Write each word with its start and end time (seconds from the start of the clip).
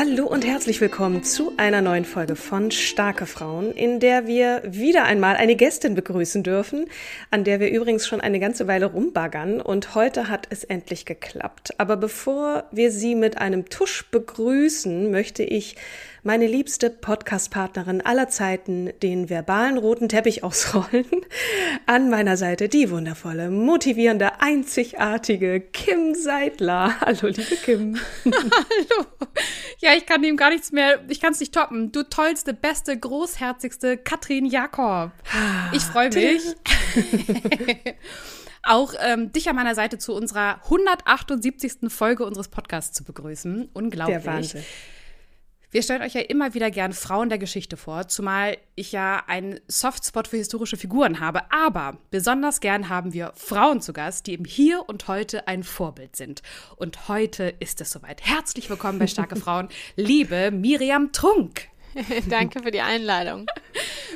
Hallo 0.00 0.26
und 0.26 0.46
herzlich 0.46 0.80
willkommen 0.80 1.24
zu 1.24 1.52
einer 1.58 1.82
neuen 1.82 2.06
Folge 2.06 2.34
von 2.34 2.70
Starke 2.70 3.26
Frauen, 3.26 3.70
in 3.70 4.00
der 4.00 4.26
wir 4.26 4.62
wieder 4.64 5.04
einmal 5.04 5.36
eine 5.36 5.56
Gästin 5.56 5.94
begrüßen 5.94 6.42
dürfen, 6.42 6.86
an 7.30 7.44
der 7.44 7.60
wir 7.60 7.70
übrigens 7.70 8.06
schon 8.08 8.22
eine 8.22 8.40
ganze 8.40 8.66
Weile 8.66 8.86
rumbaggern 8.86 9.60
und 9.60 9.94
heute 9.94 10.30
hat 10.30 10.46
es 10.48 10.64
endlich 10.64 11.04
geklappt. 11.04 11.74
Aber 11.76 11.98
bevor 11.98 12.64
wir 12.72 12.90
sie 12.90 13.14
mit 13.14 13.36
einem 13.36 13.68
Tusch 13.68 14.10
begrüßen, 14.10 15.10
möchte 15.10 15.42
ich 15.42 15.76
meine 16.22 16.46
liebste 16.46 16.90
Podcast-Partnerin 16.90 18.02
aller 18.02 18.28
Zeiten 18.28 18.92
den 19.02 19.30
verbalen 19.30 19.78
roten 19.78 20.08
Teppich 20.08 20.44
ausrollen. 20.44 21.06
An 21.86 22.10
meiner 22.10 22.36
Seite 22.36 22.68
die 22.68 22.90
wundervolle, 22.90 23.50
motivierende, 23.50 24.40
einzigartige 24.40 25.60
Kim 25.60 26.14
Seidler. 26.14 27.00
Hallo, 27.00 27.28
liebe 27.28 27.56
Kim. 27.64 27.98
Hallo. 28.24 29.06
Ja, 29.78 29.94
ich 29.96 30.04
kann 30.04 30.22
ihm 30.22 30.36
gar 30.36 30.50
nichts 30.50 30.72
mehr, 30.72 31.00
ich 31.08 31.20
kann 31.20 31.32
es 31.32 31.40
nicht 31.40 31.54
toppen. 31.54 31.90
Du 31.90 32.02
tollste, 32.02 32.52
beste, 32.52 32.98
großherzigste 32.98 33.96
Katrin 33.96 34.44
Jakob. 34.44 35.12
Ich 35.72 35.82
freue 35.82 36.10
mich. 36.10 36.42
auch 38.62 38.92
ähm, 39.00 39.32
dich 39.32 39.48
an 39.48 39.56
meiner 39.56 39.74
Seite 39.74 39.96
zu 39.96 40.14
unserer 40.14 40.62
178. 40.64 41.90
Folge 41.90 42.26
unseres 42.26 42.48
Podcasts 42.48 42.94
zu 42.94 43.04
begrüßen. 43.04 43.70
Unglaublich. 43.72 44.22
Der 44.22 44.26
Wahnsinn. 44.26 44.64
Wir 45.72 45.82
stellen 45.84 46.02
euch 46.02 46.14
ja 46.14 46.22
immer 46.22 46.52
wieder 46.54 46.68
gern 46.72 46.92
Frauen 46.92 47.28
der 47.28 47.38
Geschichte 47.38 47.76
vor, 47.76 48.08
zumal 48.08 48.58
ich 48.74 48.90
ja 48.90 49.22
einen 49.28 49.60
Softspot 49.68 50.26
für 50.26 50.36
historische 50.36 50.76
Figuren 50.76 51.20
habe. 51.20 51.42
Aber 51.52 51.96
besonders 52.10 52.58
gern 52.58 52.88
haben 52.88 53.12
wir 53.12 53.32
Frauen 53.36 53.80
zu 53.80 53.92
Gast, 53.92 54.26
die 54.26 54.34
im 54.34 54.44
Hier 54.44 54.82
und 54.88 55.06
Heute 55.06 55.46
ein 55.46 55.62
Vorbild 55.62 56.16
sind. 56.16 56.42
Und 56.74 57.06
heute 57.06 57.54
ist 57.60 57.80
es 57.80 57.90
soweit. 57.90 58.20
Herzlich 58.20 58.68
willkommen 58.68 58.98
bei 58.98 59.06
Starke 59.06 59.36
Frauen, 59.40 59.68
liebe 59.94 60.50
Miriam 60.50 61.12
Trunk. 61.12 61.68
Danke 62.28 62.62
für 62.62 62.70
die 62.70 62.80
Einladung. 62.80 63.46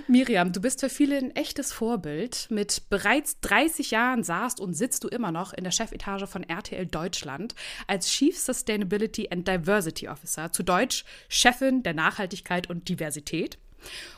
Miriam, 0.07 0.53
du 0.53 0.61
bist 0.61 0.81
für 0.81 0.91
viele 0.91 1.17
ein 1.17 1.35
echtes 1.35 1.73
Vorbild. 1.73 2.47
Mit 2.51 2.83
bereits 2.91 3.41
30 3.41 3.91
Jahren 3.91 4.23
saßt 4.23 4.61
und 4.61 4.75
sitzt 4.75 5.05
du 5.05 5.09
immer 5.09 5.33
noch 5.33 5.53
in 5.53 5.65
der 5.65 5.71
Chefetage 5.71 6.27
von 6.27 6.43
RTL 6.45 6.87
Deutschland 6.87 7.55
als 7.87 8.09
Chief 8.09 8.39
Sustainability 8.39 9.29
and 9.31 9.49
Diversity 9.49 10.09
Officer, 10.09 10.53
zu 10.53 10.63
Deutsch 10.63 11.05
Chefin 11.29 11.83
der 11.83 11.95
Nachhaltigkeit 11.95 12.69
und 12.69 12.89
Diversität. 12.89 13.59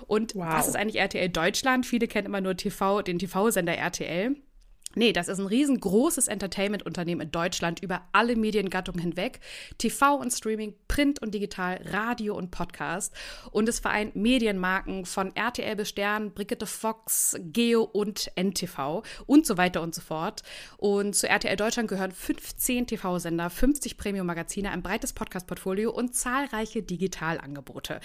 Und 0.07 0.35
wow. 0.35 0.47
was 0.47 0.69
ist 0.69 0.77
eigentlich 0.77 1.01
RTL 1.01 1.29
Deutschland? 1.29 1.87
Viele 1.87 2.09
kennen 2.09 2.27
immer 2.27 2.41
nur 2.41 2.57
TV, 2.57 3.03
den 3.03 3.19
TV-Sender 3.19 3.77
RTL. 3.77 4.37
Nee, 4.99 5.13
das 5.13 5.29
ist 5.29 5.39
ein 5.39 5.47
riesengroßes 5.47 6.27
Entertainment-Unternehmen 6.27 7.21
in 7.21 7.31
Deutschland 7.31 7.83
über 7.83 8.01
alle 8.13 8.35
Mediengattungen 8.35 8.99
hinweg. 8.99 9.41
TV 9.77 10.17
und 10.17 10.33
Streaming, 10.33 10.73
Print 10.89 11.21
und 11.21 11.35
Digital, 11.35 11.83
Radio 11.85 12.35
und 12.35 12.51
Podcast. 12.51 13.13
Und 13.51 13.69
es 13.69 13.79
vereint 13.79 14.17
Medienmarken 14.17 15.05
von 15.05 15.37
RTL 15.37 15.77
bis 15.77 15.91
Stern, 15.91 16.33
Brigitte 16.33 16.65
Fox, 16.65 17.37
Geo 17.39 17.83
und 17.83 18.31
NTV 18.37 19.03
und 19.27 19.45
so 19.45 19.59
weiter 19.59 19.83
und 19.83 19.95
so 19.95 20.01
fort. 20.01 20.43
Und 20.79 21.15
zu 21.15 21.29
RTL 21.29 21.57
Deutschland 21.57 21.91
gehören 21.91 22.13
15 22.13 22.87
TV-Sender, 22.87 23.51
50 23.51 23.99
Premium-Magazine, 23.99 24.71
ein 24.71 24.83
breites 24.83 25.13
Podcast-Portfolio 25.13 25.91
und 25.91 26.15
zahlreiche 26.15 26.83
Digitalangebote. 26.83 28.01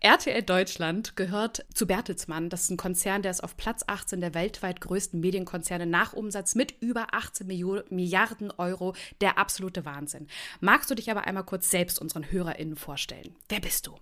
RTL 0.00 0.42
Deutschland 0.42 1.16
gehört 1.16 1.66
zu 1.74 1.86
Bertelsmann. 1.86 2.48
Das 2.48 2.62
ist 2.62 2.70
ein 2.70 2.78
Konzern, 2.78 3.20
der 3.20 3.32
ist 3.32 3.44
auf 3.44 3.58
Platz 3.58 3.84
18 3.86 4.22
der 4.22 4.32
weltweit 4.32 4.80
größten 4.80 5.20
Medienkonzerne 5.20 5.84
nach 5.84 6.14
um 6.14 6.29
Umsatz 6.30 6.54
mit 6.54 6.80
über 6.80 7.08
18 7.10 7.44
Milliarden 7.90 8.52
Euro. 8.52 8.94
Der 9.20 9.36
absolute 9.36 9.84
Wahnsinn. 9.84 10.28
Magst 10.60 10.88
du 10.88 10.94
dich 10.94 11.10
aber 11.10 11.26
einmal 11.26 11.42
kurz 11.42 11.70
selbst 11.70 11.98
unseren 11.98 12.30
HörerInnen 12.30 12.76
vorstellen? 12.76 13.34
Wer 13.48 13.58
bist 13.58 13.88
du? 13.88 13.96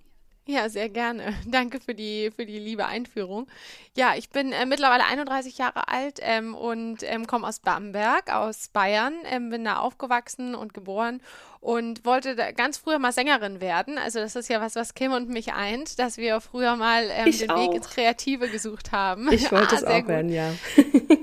Ja, 0.45 0.69
sehr 0.69 0.91
gerne. 0.91 1.35
Danke 1.47 1.81
für 1.81 1.95
die, 1.95 2.31
für 2.35 2.45
die 2.45 2.59
liebe 2.59 2.85
Einführung. 2.85 3.47
Ja, 3.97 4.15
ich 4.15 4.29
bin 4.29 4.53
äh, 4.53 4.67
mittlerweile 4.67 5.05
31 5.05 5.57
Jahre 5.57 5.89
alt 5.89 6.21
ähm, 6.21 6.55
und 6.55 6.99
ähm, 7.03 7.27
komme 7.27 7.47
aus 7.47 7.61
Bamberg, 7.61 8.31
aus 8.31 8.69
Bayern, 8.69 9.15
ähm, 9.25 9.49
bin 9.49 9.65
da 9.65 9.79
aufgewachsen 9.79 10.55
und 10.55 10.75
geboren 10.75 11.23
und 11.61 12.05
wollte 12.05 12.37
ganz 12.55 12.77
früher 12.77 12.99
mal 12.99 13.13
Sängerin 13.13 13.63
werden. 13.63 13.97
Also 13.97 14.21
das 14.21 14.37
ist 14.37 14.49
ja 14.51 14.61
was, 14.61 14.75
was 14.75 14.93
Kim 14.93 15.13
und 15.13 15.31
mich 15.31 15.55
eint, 15.55 15.99
dass 15.99 16.19
wir 16.19 16.41
früher 16.41 16.77
mal 16.77 17.09
ähm, 17.11 17.31
den 17.31 17.51
auch. 17.51 17.59
Weg 17.59 17.77
ins 17.77 17.89
Kreative 17.89 18.49
gesucht 18.49 18.93
haben. 18.93 19.33
Ich 19.33 19.51
wollte 19.51 19.75
ah, 19.77 19.79
es 19.79 19.85
auch 19.85 19.99
gut. 19.99 20.09
werden, 20.09 20.31
ja. 20.31 20.53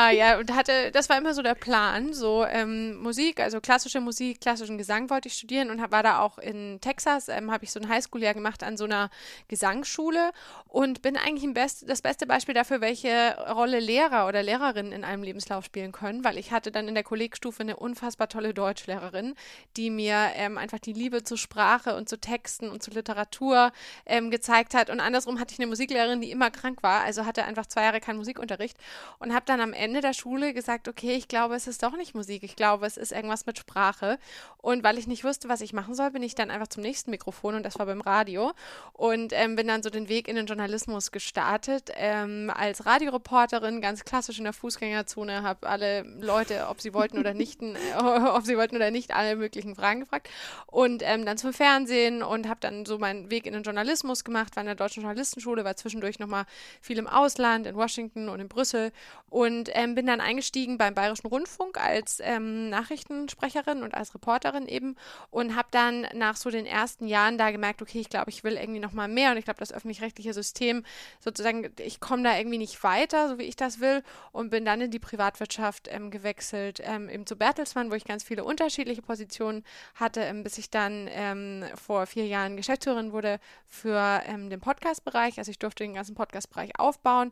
Ah 0.00 0.12
ja, 0.12 0.38
und 0.38 0.54
hatte, 0.54 0.92
das 0.92 1.08
war 1.08 1.18
immer 1.18 1.34
so 1.34 1.42
der 1.42 1.56
Plan, 1.56 2.12
so 2.12 2.44
ähm, 2.44 2.98
Musik, 2.98 3.40
also 3.40 3.60
klassische 3.60 4.00
Musik, 4.00 4.40
klassischen 4.40 4.78
Gesang 4.78 5.10
wollte 5.10 5.26
ich 5.26 5.34
studieren 5.34 5.70
und 5.70 5.82
hab, 5.82 5.90
war 5.90 6.04
da 6.04 6.20
auch 6.20 6.38
in 6.38 6.80
Texas, 6.80 7.28
ähm, 7.28 7.50
habe 7.50 7.64
ich 7.64 7.72
so 7.72 7.80
ein 7.80 7.88
Highschool-Jahr 7.88 8.34
gemacht 8.34 8.62
an 8.62 8.76
so 8.76 8.84
einer 8.84 9.10
Gesangsschule 9.48 10.30
und 10.68 11.02
bin 11.02 11.16
eigentlich 11.16 11.52
Best, 11.52 11.90
das 11.90 12.00
beste 12.00 12.28
Beispiel 12.28 12.54
dafür, 12.54 12.80
welche 12.80 13.36
Rolle 13.52 13.80
Lehrer 13.80 14.28
oder 14.28 14.40
Lehrerinnen 14.40 14.92
in 14.92 15.02
einem 15.02 15.24
Lebenslauf 15.24 15.64
spielen 15.64 15.90
können, 15.90 16.22
weil 16.22 16.38
ich 16.38 16.52
hatte 16.52 16.70
dann 16.70 16.86
in 16.86 16.94
der 16.94 17.02
Kollegstufe 17.02 17.64
eine 17.64 17.74
unfassbar 17.74 18.28
tolle 18.28 18.54
Deutschlehrerin, 18.54 19.34
die 19.76 19.90
mir 19.90 20.30
ähm, 20.36 20.58
einfach 20.58 20.78
die 20.78 20.92
Liebe 20.92 21.24
zur 21.24 21.38
Sprache 21.38 21.96
und 21.96 22.08
zu 22.08 22.20
Texten 22.20 22.70
und 22.70 22.84
zu 22.84 22.92
Literatur 22.92 23.72
ähm, 24.06 24.30
gezeigt 24.30 24.74
hat 24.74 24.90
und 24.90 25.00
andersrum 25.00 25.40
hatte 25.40 25.54
ich 25.54 25.58
eine 25.58 25.66
Musiklehrerin, 25.66 26.20
die 26.20 26.30
immer 26.30 26.52
krank 26.52 26.84
war, 26.84 27.00
also 27.00 27.26
hatte 27.26 27.44
einfach 27.44 27.66
zwei 27.66 27.82
Jahre 27.82 27.98
keinen 27.98 28.18
Musikunterricht 28.18 28.76
und 29.18 29.34
habe 29.34 29.44
dann 29.44 29.60
am 29.60 29.72
Ende 29.72 29.87
der 29.94 30.12
Schule 30.12 30.54
gesagt, 30.54 30.88
okay, 30.88 31.14
ich 31.14 31.28
glaube, 31.28 31.54
es 31.54 31.66
ist 31.66 31.82
doch 31.82 31.96
nicht 31.96 32.14
Musik, 32.14 32.42
ich 32.42 32.56
glaube, 32.56 32.86
es 32.86 32.96
ist 32.96 33.12
irgendwas 33.12 33.46
mit 33.46 33.58
Sprache. 33.58 34.18
Und 34.58 34.82
weil 34.84 34.98
ich 34.98 35.06
nicht 35.06 35.24
wusste, 35.24 35.48
was 35.48 35.60
ich 35.60 35.72
machen 35.72 35.94
soll, 35.94 36.10
bin 36.10 36.22
ich 36.22 36.34
dann 36.34 36.50
einfach 36.50 36.68
zum 36.68 36.82
nächsten 36.82 37.10
Mikrofon 37.10 37.54
und 37.54 37.62
das 37.62 37.78
war 37.78 37.86
beim 37.86 38.00
Radio. 38.00 38.52
Und 38.92 39.32
ähm, 39.32 39.56
bin 39.56 39.68
dann 39.68 39.82
so 39.82 39.90
den 39.90 40.08
Weg 40.08 40.28
in 40.28 40.36
den 40.36 40.46
Journalismus 40.46 41.12
gestartet 41.12 41.90
ähm, 41.96 42.52
als 42.54 42.86
Radioreporterin, 42.86 43.80
ganz 43.80 44.04
klassisch 44.04 44.38
in 44.38 44.44
der 44.44 44.52
Fußgängerzone, 44.52 45.42
habe 45.42 45.68
alle 45.68 46.02
Leute, 46.02 46.66
ob 46.68 46.80
sie 46.80 46.92
wollten 46.94 47.18
oder 47.18 47.34
nicht, 47.34 47.62
äh, 47.62 47.74
ob 47.98 48.44
sie 48.44 48.56
wollten 48.56 48.76
oder 48.76 48.90
nicht, 48.90 49.14
alle 49.14 49.36
möglichen 49.36 49.74
Fragen 49.74 50.00
gefragt. 50.00 50.28
Und 50.66 51.02
ähm, 51.04 51.24
dann 51.24 51.38
zum 51.38 51.52
Fernsehen 51.52 52.22
und 52.22 52.48
habe 52.48 52.60
dann 52.60 52.84
so 52.84 52.98
meinen 52.98 53.30
Weg 53.30 53.46
in 53.46 53.52
den 53.52 53.62
Journalismus 53.62 54.24
gemacht, 54.24 54.56
war 54.56 54.62
in 54.62 54.66
der 54.66 54.74
Deutschen 54.74 55.02
Journalistenschule, 55.02 55.64
war 55.64 55.76
zwischendurch 55.76 56.18
nochmal 56.18 56.44
viel 56.80 56.98
im 56.98 57.06
Ausland, 57.06 57.66
in 57.66 57.76
Washington 57.76 58.28
und 58.28 58.40
in 58.40 58.48
Brüssel. 58.48 58.92
Und 59.30 59.67
ähm, 59.72 59.94
bin 59.94 60.06
dann 60.06 60.20
eingestiegen 60.20 60.78
beim 60.78 60.94
Bayerischen 60.94 61.28
Rundfunk 61.28 61.78
als 61.78 62.20
ähm, 62.22 62.70
Nachrichtensprecherin 62.70 63.82
und 63.82 63.94
als 63.94 64.14
Reporterin 64.14 64.66
eben 64.66 64.96
und 65.30 65.56
habe 65.56 65.68
dann 65.70 66.06
nach 66.14 66.36
so 66.36 66.50
den 66.50 66.66
ersten 66.66 67.06
Jahren 67.06 67.38
da 67.38 67.50
gemerkt, 67.50 67.82
okay, 67.82 68.00
ich 68.00 68.08
glaube, 68.08 68.30
ich 68.30 68.44
will 68.44 68.54
irgendwie 68.54 68.80
noch 68.80 68.92
mal 68.92 69.08
mehr 69.08 69.30
und 69.32 69.36
ich 69.36 69.44
glaube, 69.44 69.60
das 69.60 69.72
öffentlich-rechtliche 69.72 70.32
System 70.32 70.84
sozusagen, 71.20 71.70
ich 71.78 72.00
komme 72.00 72.22
da 72.22 72.36
irgendwie 72.36 72.58
nicht 72.58 72.82
weiter, 72.82 73.28
so 73.28 73.38
wie 73.38 73.44
ich 73.44 73.56
das 73.56 73.80
will 73.80 74.02
und 74.32 74.50
bin 74.50 74.64
dann 74.64 74.80
in 74.80 74.90
die 74.90 74.98
Privatwirtschaft 74.98 75.88
ähm, 75.90 76.10
gewechselt, 76.10 76.80
ähm, 76.84 77.08
eben 77.08 77.26
zu 77.26 77.36
Bertelsmann, 77.36 77.90
wo 77.90 77.94
ich 77.94 78.04
ganz 78.04 78.22
viele 78.22 78.44
unterschiedliche 78.44 79.02
Positionen 79.02 79.64
hatte, 79.94 80.20
ähm, 80.20 80.42
bis 80.42 80.58
ich 80.58 80.70
dann 80.70 81.08
ähm, 81.10 81.64
vor 81.74 82.06
vier 82.06 82.26
Jahren 82.26 82.56
Geschäftsführerin 82.56 83.12
wurde 83.12 83.40
für 83.66 84.22
den 84.26 84.60
Podcast-Bereich. 84.60 85.38
Also 85.38 85.50
ich 85.50 85.58
durfte 85.58 85.84
den 85.84 85.94
ganzen 85.94 86.14
Podcast-Bereich 86.14 86.78
aufbauen 86.78 87.30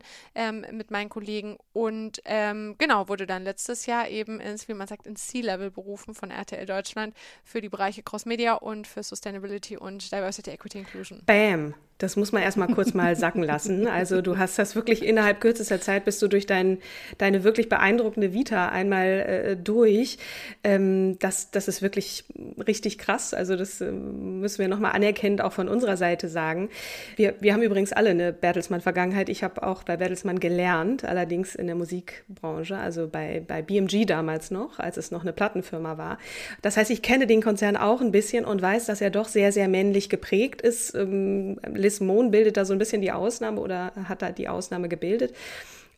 mit 0.71 0.91
meinen 0.91 1.09
Kollegen 1.09 1.57
und 1.73 2.21
ähm, 2.27 2.75
genau, 2.77 3.07
wurde 3.07 3.25
dann 3.25 3.43
letztes 3.43 3.85
Jahr 3.85 4.09
eben 4.09 4.39
ins, 4.39 4.67
wie 4.67 4.73
man 4.73 4.87
sagt, 4.87 5.07
ins 5.07 5.27
C-Level 5.27 5.71
berufen 5.71 6.13
von 6.13 6.29
RTL 6.29 6.65
Deutschland 6.65 7.15
für 7.43 7.61
die 7.61 7.69
Bereiche 7.69 8.03
Cross-Media 8.03 8.53
und 8.53 8.85
für 8.85 9.03
Sustainability 9.03 9.77
und 9.77 10.11
Diversity, 10.11 10.51
Equity, 10.51 10.79
Inclusion. 10.79 11.21
Bam! 11.25 11.73
Das 11.97 12.15
muss 12.15 12.31
man 12.31 12.43
erstmal 12.43 12.67
kurz 12.67 12.93
mal 12.93 13.15
sacken 13.15 13.41
lassen. 13.41 13.87
Also 13.87 14.21
du 14.21 14.37
hast 14.37 14.59
das 14.59 14.75
wirklich 14.75 15.03
innerhalb 15.03 15.41
kürzester 15.41 15.81
Zeit 15.81 16.05
bist 16.05 16.21
du 16.21 16.27
durch 16.27 16.45
dein, 16.45 16.77
deine 17.17 17.43
wirklich 17.43 17.69
beeindruckende 17.69 18.33
Vita 18.33 18.69
einmal 18.69 19.05
äh, 19.05 19.55
durch. 19.55 20.19
Ähm, 20.63 21.17
das, 21.19 21.49
das 21.49 21.67
ist 21.67 21.81
wirklich 21.81 22.25
richtig 22.67 22.99
krass. 22.99 23.33
Also 23.33 23.55
das 23.55 23.81
äh, 23.81 23.91
müssen 23.91 24.59
wir 24.59 24.67
nochmal 24.67 24.91
anerkennend 24.91 25.41
auch 25.41 25.53
von 25.53 25.67
unserer 25.67 25.97
Seite 25.97 26.27
sagen. 26.27 26.69
Wir, 27.15 27.33
wir 27.39 27.53
haben 27.53 27.63
übrigens 27.63 27.93
alle 27.93 28.11
eine 28.11 28.31
Bertelsmann-Vergangenheit. 28.31 29.27
Ich 29.29 29.43
habe 29.43 29.63
auch 29.63 29.81
bei 29.83 29.97
Bertelsmann 29.97 30.39
gelernt, 30.39 31.03
allerdings 31.03 31.55
in 31.55 31.65
der 31.65 31.75
Musikbranche, 31.75 32.77
also 32.77 33.07
bei, 33.07 33.43
bei 33.47 33.63
BMG 33.63 34.05
damals 34.05 34.51
noch, 34.51 34.77
als 34.77 34.97
es 34.97 35.09
noch 35.09 35.21
eine 35.21 35.33
Plattenfirma 35.33 35.97
war. 35.97 36.19
Das 36.61 36.77
heißt, 36.77 36.91
ich 36.91 37.01
kenne 37.01 37.25
den 37.25 37.41
Konzern 37.41 37.75
auch 37.75 38.01
ein 38.01 38.11
bisschen 38.11 38.45
und 38.45 38.61
weiß, 38.61 38.85
dass 38.85 39.01
er 39.01 39.09
doch 39.09 39.27
sehr, 39.27 39.51
sehr 39.51 39.67
männlich 39.67 40.09
geprägt 40.09 40.61
ist. 40.61 40.93
Ähm, 40.93 41.57
Liz 41.87 42.01
Mohn 42.01 42.31
bildet 42.31 42.57
da 42.57 42.65
so 42.65 42.73
ein 42.73 42.79
bisschen 42.79 43.01
die 43.01 43.13
Ausnahme 43.13 43.61
oder 43.61 43.93
hat 44.09 44.21
da 44.21 44.31
die 44.31 44.49
Ausnahme 44.49 44.89
gebildet. 44.89 45.33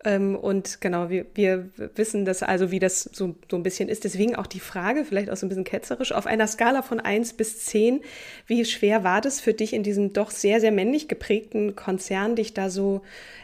Ähm, 0.05 0.35
und 0.35 0.79
genau, 0.79 1.09
wir, 1.09 1.25
wir 1.33 1.69
wissen 1.95 2.23
das 2.23 2.41
also, 2.41 2.71
wie 2.71 2.79
das 2.79 3.09
so, 3.11 3.35
so 3.49 3.57
ein 3.57 3.63
bisschen 3.63 3.89
ist. 3.89 4.05
Deswegen 4.05 4.35
auch 4.35 4.47
die 4.47 4.61
Frage, 4.61 5.03
vielleicht 5.03 5.29
auch 5.29 5.35
so 5.35 5.45
ein 5.45 5.49
bisschen 5.49 5.65
ketzerisch, 5.65 6.13
auf 6.13 6.25
einer 6.25 6.47
Skala 6.47 6.83
von 6.83 6.99
1 6.99 7.33
bis 7.33 7.65
10, 7.65 8.01
wie 8.47 8.63
schwer 8.63 9.03
war 9.03 9.19
das 9.19 9.41
für 9.41 9.53
dich 9.53 9.73
in 9.73 9.83
diesem 9.83 10.13
doch 10.13 10.31
sehr, 10.31 10.61
sehr 10.61 10.71
männlich 10.71 11.07
geprägten 11.07 11.75
Konzern, 11.75 12.35
dich 12.35 12.53
da 12.53 12.69
so 12.69 13.01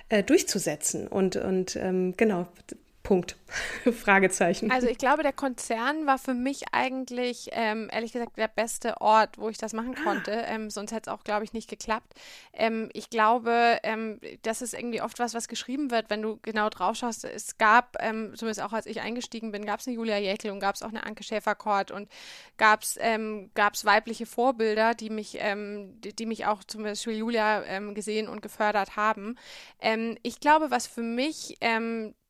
äh, 0.07 0.23
durchzusetzen? 0.23 1.07
Und, 1.07 1.35
und 1.35 1.75
ähm, 1.75 2.13
genau, 2.15 2.47
Punkt. 3.05 3.37
Fragezeichen. 4.03 4.71
Also 4.71 4.87
ich 4.87 4.97
glaube, 4.97 5.21
der 5.21 5.31
Konzern 5.31 6.07
war 6.07 6.17
für 6.17 6.33
mich 6.33 6.63
eigentlich, 6.73 7.49
ähm, 7.51 7.87
ehrlich 7.91 8.11
gesagt, 8.11 8.35
der 8.35 8.47
beste 8.47 8.99
Ort, 8.99 9.37
wo 9.37 9.47
ich 9.47 9.59
das 9.59 9.73
machen 9.73 9.95
ah. 9.99 10.03
konnte. 10.03 10.31
Ähm, 10.31 10.71
sonst 10.71 10.91
hätte 10.91 11.09
es 11.11 11.15
auch, 11.15 11.23
glaube 11.23 11.45
ich, 11.45 11.53
nicht 11.53 11.69
geklappt. 11.69 12.15
Ähm, 12.51 12.89
ich 12.93 13.11
glaube, 13.11 13.77
ähm, 13.83 14.19
das 14.41 14.63
ist 14.63 14.73
irgendwie 14.73 15.01
oft 15.03 15.19
was, 15.19 15.35
was 15.35 15.47
geschrieben 15.47 15.91
wird, 15.91 16.09
wenn 16.09 16.23
du 16.23 16.39
genau 16.41 16.69
drauf 16.69 16.97
schaust. 16.97 17.23
Es 17.23 17.57
gab, 17.59 17.95
ähm, 17.99 18.33
zumindest 18.35 18.63
auch 18.63 18.73
als 18.73 18.87
ich 18.87 19.01
eingestiegen 19.01 19.51
bin, 19.51 19.65
gab 19.65 19.79
es 19.79 19.87
eine 19.87 19.95
Julia 19.95 20.17
Jäckel 20.17 20.49
und 20.49 20.59
gab 20.59 20.73
es 20.73 20.81
auch 20.81 20.89
eine 20.89 21.05
Anke 21.05 21.23
Schäferkort 21.23 21.91
und 21.91 22.09
gab 22.57 22.81
es 22.81 22.97
ähm, 22.99 23.51
weibliche 23.55 24.25
Vorbilder, 24.25 24.95
die 24.95 25.11
mich, 25.11 25.37
die, 25.39 26.15
die, 26.15 26.25
mich 26.25 26.47
auch 26.47 26.63
zum 26.63 26.83
Beispiel 26.83 27.17
Julia 27.17 27.79
gesehen 27.91 28.27
und 28.27 28.41
gefördert 28.41 28.95
haben. 28.95 29.37
ich 30.23 30.39
glaube, 30.39 30.71
was 30.71 30.87
für 30.87 31.01
mich 31.01 31.57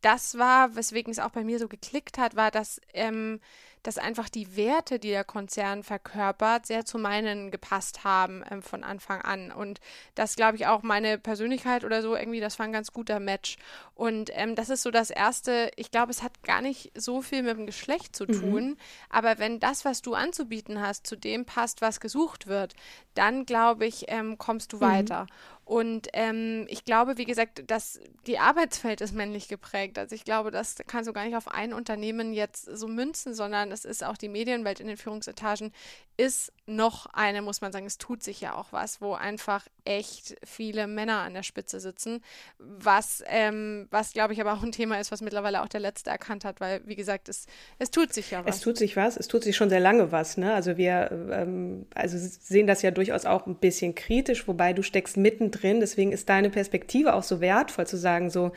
das 0.05 0.37
war, 0.37 0.75
weswegen 0.75 1.11
es 1.11 1.19
auch 1.19 1.31
bei 1.31 1.43
mir 1.43 1.59
so 1.59 1.67
geklickt 1.67 2.17
hat, 2.17 2.35
war, 2.35 2.51
dass 2.51 2.79
ähm, 2.93 3.39
dass 3.85 3.99
einfach 3.99 4.29
die 4.29 4.57
Werte, 4.57 4.97
die 4.97 5.09
der 5.09 5.23
Konzern 5.23 5.83
verkörpert, 5.83 6.65
sehr 6.65 6.85
zu 6.85 6.97
meinen 6.97 7.51
gepasst 7.51 8.03
haben 8.03 8.43
ähm, 8.49 8.63
von 8.63 8.83
Anfang 8.83 9.21
an. 9.21 9.51
Und 9.51 9.79
das, 10.15 10.35
glaube 10.35 10.57
ich, 10.57 10.65
auch 10.65 10.81
meine 10.81 11.19
Persönlichkeit 11.19 11.85
oder 11.85 12.01
so 12.01 12.15
irgendwie, 12.15 12.39
das 12.39 12.57
war 12.57 12.65
ein 12.65 12.73
ganz 12.73 12.91
guter 12.91 13.19
Match. 13.19 13.57
Und 13.93 14.31
ähm, 14.33 14.55
das 14.55 14.69
ist 14.71 14.81
so 14.81 14.89
das 14.89 15.11
Erste, 15.11 15.71
ich 15.75 15.91
glaube, 15.91 16.11
es 16.11 16.23
hat 16.23 16.41
gar 16.41 16.61
nicht 16.61 16.91
so 16.95 17.21
viel 17.21 17.43
mit 17.43 17.57
dem 17.57 17.67
Geschlecht 17.67 18.15
zu 18.15 18.23
mhm. 18.23 18.39
tun, 18.39 18.65
mhm. 18.69 18.77
aber 19.09 19.37
wenn 19.37 19.59
das, 19.59 19.85
was 19.85 20.01
du 20.01 20.15
anzubieten 20.15 20.81
hast, 20.81 21.05
zu 21.05 21.15
dem 21.15 21.45
passt, 21.45 21.81
was 21.81 21.99
gesucht 21.99 22.47
wird, 22.47 22.73
dann, 23.13 23.45
glaube 23.45 23.85
ich, 23.85 24.05
ähm, 24.07 24.39
kommst 24.39 24.73
du 24.73 24.77
mhm. 24.77 24.81
weiter. 24.81 25.27
Und 25.65 26.09
ähm, 26.13 26.67
ich 26.69 26.85
glaube, 26.85 27.17
wie 27.17 27.25
gesagt, 27.25 27.63
dass 27.71 27.99
die 28.27 28.37
Arbeitswelt 28.37 29.01
ist 29.01 29.13
männlich 29.13 29.47
geprägt. 29.47 29.97
Also 29.97 30.13
ich 30.13 30.23
glaube, 30.23 30.51
das 30.51 30.75
kannst 30.85 31.09
du 31.09 31.13
gar 31.13 31.25
nicht 31.25 31.35
auf 31.35 31.47
ein 31.47 31.73
Unternehmen 31.73 32.33
jetzt 32.33 32.65
so 32.65 32.87
münzen, 32.87 33.33
sondern 33.33 33.71
es 33.71 33.83
ist 33.83 34.03
auch 34.03 34.15
die 34.15 34.29
Medienwelt 34.29 34.79
in 34.79 34.87
den 34.87 34.97
Führungsetagen 34.97 35.73
ist 36.17 36.53
noch 36.67 37.05
eine, 37.13 37.41
muss 37.41 37.61
man 37.61 37.71
sagen, 37.71 37.85
es 37.85 37.97
tut 37.97 38.23
sich 38.23 38.41
ja 38.41 38.55
auch 38.55 38.71
was, 38.71 38.99
wo 38.99 39.13
einfach 39.13 39.67
echt 39.83 40.35
viele 40.43 40.87
Männer 40.87 41.19
an 41.19 41.33
der 41.33 41.43
Spitze 41.43 41.79
sitzen, 41.79 42.23
was, 42.57 43.23
ähm, 43.27 43.87
was 43.91 44.13
glaube 44.13 44.33
ich 44.33 44.41
aber 44.41 44.53
auch 44.53 44.63
ein 44.63 44.71
Thema 44.71 44.99
ist, 44.99 45.11
was 45.11 45.21
mittlerweile 45.21 45.61
auch 45.61 45.67
der 45.67 45.79
Letzte 45.79 46.09
erkannt 46.09 46.43
hat, 46.43 46.59
weil, 46.59 46.81
wie 46.85 46.95
gesagt, 46.95 47.29
es, 47.29 47.45
es 47.77 47.91
tut 47.91 48.13
sich 48.13 48.31
ja 48.31 48.43
was. 48.45 48.55
Es 48.55 48.61
tut 48.61 48.77
sich 48.77 48.95
was, 48.95 49.15
es 49.15 49.27
tut 49.27 49.43
sich 49.43 49.55
schon 49.55 49.69
sehr 49.69 49.79
lange 49.79 50.11
was, 50.11 50.37
ne? 50.37 50.53
Also 50.53 50.77
wir 50.77 51.09
ähm, 51.31 51.85
also 51.93 52.17
sehen 52.17 52.65
das 52.65 52.81
ja 52.81 52.91
durchaus 52.91 53.25
auch 53.25 53.45
ein 53.45 53.55
bisschen 53.55 53.93
kritisch, 53.93 54.47
wobei 54.47 54.73
du 54.73 54.81
steckst 54.81 55.17
mittendrin, 55.17 55.79
deswegen 55.79 56.11
ist 56.11 56.29
deine 56.29 56.49
Perspektive 56.49 57.13
auch 57.13 57.23
so 57.23 57.41
wertvoll 57.41 57.85
zu 57.85 57.97
sagen, 57.97 58.29
so, 58.29 58.51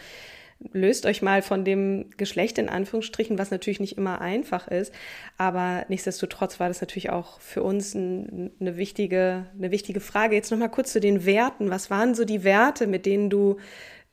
löst 0.72 1.06
euch 1.06 1.22
mal 1.22 1.42
von 1.42 1.64
dem 1.64 2.10
Geschlecht 2.16 2.58
in 2.58 2.68
Anführungsstrichen, 2.68 3.38
was 3.38 3.50
natürlich 3.50 3.80
nicht 3.80 3.96
immer 3.96 4.20
einfach 4.20 4.68
ist. 4.68 4.92
Aber 5.36 5.84
nichtsdestotrotz 5.88 6.58
war 6.58 6.68
das 6.68 6.80
natürlich 6.80 7.10
auch 7.10 7.40
für 7.40 7.62
uns 7.62 7.94
ein, 7.94 8.50
eine, 8.60 8.76
wichtige, 8.76 9.46
eine 9.56 9.70
wichtige 9.70 10.00
Frage. 10.00 10.34
Jetzt 10.34 10.50
nochmal 10.50 10.70
kurz 10.70 10.92
zu 10.92 11.00
den 11.00 11.24
Werten. 11.24 11.70
Was 11.70 11.90
waren 11.90 12.14
so 12.14 12.24
die 12.24 12.44
Werte, 12.44 12.86
mit 12.86 13.06
denen 13.06 13.30
du 13.30 13.58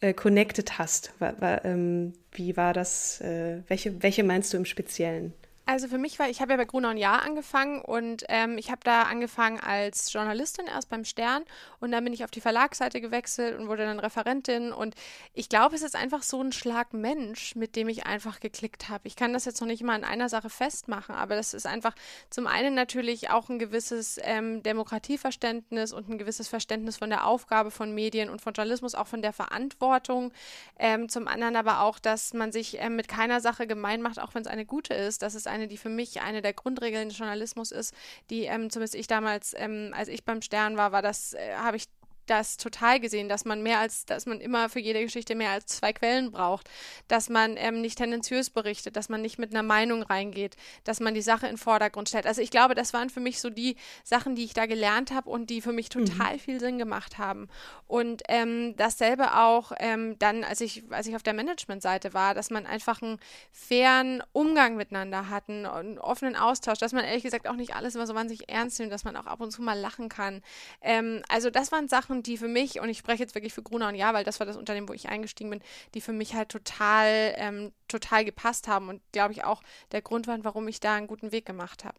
äh, 0.01 0.13
connected 0.13 0.77
hast? 0.77 1.13
War, 1.19 1.39
war, 1.41 1.65
ähm, 1.65 2.13
wie 2.31 2.55
war 2.57 2.73
das? 2.73 3.21
Äh, 3.21 3.61
welche, 3.67 4.03
welche 4.03 4.23
meinst 4.23 4.53
du 4.53 4.57
im 4.57 4.65
Speziellen? 4.65 5.33
Also 5.67 5.87
für 5.87 5.97
mich 5.97 6.19
war, 6.19 6.29
ich 6.29 6.41
habe 6.41 6.51
ja 6.51 6.57
bei 6.57 6.65
Gruner 6.65 6.91
und 6.91 6.97
Jahr 6.97 7.23
angefangen 7.23 7.81
und 7.81 8.23
ähm, 8.29 8.59
ich 8.59 8.69
habe 8.69 8.81
da 8.83 9.03
angefangen 9.03 9.59
als 9.59 10.13
Journalistin 10.13 10.67
erst 10.67 10.89
beim 10.89 11.03
Stern 11.05 11.43
und 11.79 11.91
dann 11.91 12.03
bin 12.03 12.13
ich 12.13 12.23
auf 12.23 12.29
die 12.29 12.39
Verlagsseite 12.39 13.01
gewechselt 13.01 13.57
und 13.57 13.67
wurde 13.67 13.83
dann 13.83 13.99
Referentin 13.99 14.71
und 14.71 14.93
ich 15.33 15.49
glaube, 15.49 15.73
es 15.73 15.81
ist 15.81 15.95
einfach 15.95 16.21
so 16.21 16.39
ein 16.39 16.51
Schlag 16.51 16.93
Mensch, 16.93 17.55
mit 17.55 17.75
dem 17.75 17.89
ich 17.89 18.05
einfach 18.05 18.41
geklickt 18.41 18.89
habe. 18.89 19.07
Ich 19.07 19.15
kann 19.15 19.33
das 19.33 19.45
jetzt 19.45 19.59
noch 19.59 19.67
nicht 19.67 19.81
mal 19.81 19.95
an 19.95 20.03
einer 20.03 20.29
Sache 20.29 20.51
festmachen, 20.51 21.15
aber 21.15 21.35
das 21.35 21.55
ist 21.55 21.65
einfach 21.65 21.95
zum 22.29 22.45
einen 22.45 22.75
natürlich 22.75 23.31
auch 23.31 23.49
ein 23.49 23.57
gewisses 23.57 24.19
ähm, 24.21 24.61
Demokratieverständnis 24.61 25.93
und 25.93 26.09
ein 26.09 26.19
gewisses 26.19 26.47
Verständnis 26.47 26.97
von 26.97 27.09
der 27.09 27.25
Aufgabe 27.25 27.71
von 27.71 27.91
Medien 27.91 28.29
und 28.29 28.39
von 28.39 28.53
Journalismus, 28.53 28.93
auch 28.93 29.07
von 29.07 29.23
der 29.23 29.33
Verantwortung. 29.33 30.31
Ähm, 30.77 31.09
zum 31.09 31.27
anderen 31.27 31.55
aber 31.55 31.81
auch, 31.81 31.97
dass 31.97 32.35
man 32.35 32.51
sich 32.51 32.77
ähm, 32.79 32.95
mit 32.95 33.07
keiner 33.07 33.41
Sache 33.41 33.65
gemein 33.65 34.03
macht, 34.03 34.19
auch 34.19 34.35
wenn 34.35 34.43
es 34.43 34.47
eine 34.47 34.67
gute 34.67 34.93
ist, 34.93 35.23
dass 35.23 35.33
es 35.33 35.54
eine, 35.55 35.67
die 35.67 35.77
für 35.77 35.89
mich 35.89 36.21
eine 36.21 36.41
der 36.41 36.53
Grundregeln 36.53 37.09
des 37.09 37.17
Journalismus 37.17 37.71
ist, 37.71 37.93
die 38.29 38.43
ähm, 38.43 38.69
zumindest 38.69 38.95
ich 38.95 39.07
damals, 39.07 39.53
ähm, 39.57 39.91
als 39.95 40.09
ich 40.09 40.23
beim 40.23 40.41
Stern 40.41 40.77
war, 40.77 40.91
war 40.91 41.01
das, 41.01 41.33
äh, 41.33 41.55
habe 41.55 41.77
ich 41.77 41.85
das 42.25 42.57
total 42.57 42.99
gesehen, 42.99 43.29
dass 43.29 43.45
man 43.45 43.63
mehr 43.63 43.79
als, 43.79 44.05
dass 44.05 44.25
man 44.25 44.39
immer 44.39 44.69
für 44.69 44.79
jede 44.79 45.01
Geschichte 45.01 45.35
mehr 45.35 45.51
als 45.51 45.65
zwei 45.67 45.93
Quellen 45.93 46.31
braucht, 46.31 46.69
dass 47.07 47.29
man 47.29 47.57
ähm, 47.57 47.81
nicht 47.81 47.97
tendenziös 47.97 48.49
berichtet, 48.49 48.95
dass 48.95 49.09
man 49.09 49.21
nicht 49.21 49.39
mit 49.39 49.51
einer 49.51 49.63
Meinung 49.63 50.03
reingeht, 50.03 50.55
dass 50.83 50.99
man 50.99 51.13
die 51.13 51.21
Sache 51.21 51.45
in 51.47 51.53
den 51.53 51.57
Vordergrund 51.57 52.09
stellt. 52.09 52.25
Also 52.25 52.41
ich 52.41 52.51
glaube, 52.51 52.75
das 52.75 52.93
waren 52.93 53.09
für 53.09 53.19
mich 53.19 53.39
so 53.39 53.49
die 53.49 53.75
Sachen, 54.03 54.35
die 54.35 54.43
ich 54.43 54.53
da 54.53 54.65
gelernt 54.65 55.11
habe 55.11 55.29
und 55.29 55.49
die 55.49 55.61
für 55.61 55.73
mich 55.73 55.93
mhm. 55.93 56.05
total 56.05 56.33
mhm. 56.33 56.39
viel 56.39 56.59
Sinn 56.59 56.77
gemacht 56.77 57.17
haben. 57.17 57.47
Und 57.87 58.23
ähm, 58.27 58.75
dasselbe 58.77 59.37
auch 59.37 59.71
ähm, 59.79 60.17
dann, 60.19 60.43
als 60.43 60.61
ich, 60.61 60.83
als 60.89 61.07
ich 61.07 61.15
auf 61.15 61.23
der 61.23 61.33
Managementseite 61.33 62.13
war, 62.13 62.33
dass 62.33 62.49
man 62.49 62.65
einfach 62.65 63.01
einen 63.01 63.19
fairen 63.51 64.23
Umgang 64.31 64.75
miteinander 64.75 65.29
hat, 65.29 65.49
einen, 65.49 65.65
einen 65.65 65.99
offenen 65.99 66.35
Austausch, 66.35 66.79
dass 66.79 66.93
man 66.93 67.05
ehrlich 67.05 67.23
gesagt 67.23 67.47
auch 67.47 67.55
nicht 67.55 67.75
alles 67.75 67.95
immer 67.95 68.07
so 68.07 68.15
wahnsinnig 68.15 68.49
ernst 68.49 68.79
nimmt, 68.79 68.91
dass 68.91 69.03
man 69.03 69.15
auch 69.15 69.25
ab 69.25 69.41
und 69.41 69.51
zu 69.51 69.61
mal 69.61 69.79
lachen 69.79 70.09
kann. 70.09 70.41
Ähm, 70.81 71.21
also 71.29 71.49
das 71.49 71.71
waren 71.71 71.87
Sachen, 71.87 72.14
Sachen, 72.15 72.23
die 72.23 72.37
für 72.37 72.47
mich, 72.47 72.79
und 72.79 72.89
ich 72.89 72.97
spreche 72.97 73.23
jetzt 73.23 73.35
wirklich 73.35 73.53
für 73.53 73.63
Gruner 73.63 73.89
und 73.89 73.95
Ja, 73.95 74.13
weil 74.13 74.23
das 74.23 74.39
war 74.39 74.47
das 74.47 74.57
Unternehmen, 74.57 74.89
wo 74.89 74.93
ich 74.93 75.09
eingestiegen 75.09 75.49
bin, 75.49 75.61
die 75.93 76.01
für 76.01 76.13
mich 76.13 76.33
halt 76.33 76.49
total, 76.49 77.33
ähm, 77.37 77.71
total 77.87 78.25
gepasst 78.25 78.67
haben 78.67 78.89
und 78.89 79.01
glaube 79.11 79.33
ich 79.33 79.43
auch 79.43 79.61
der 79.91 80.01
Grund 80.01 80.27
waren, 80.27 80.43
warum 80.43 80.67
ich 80.67 80.79
da 80.79 80.95
einen 80.95 81.07
guten 81.07 81.31
Weg 81.31 81.45
gemacht 81.45 81.83
habe. 81.85 81.97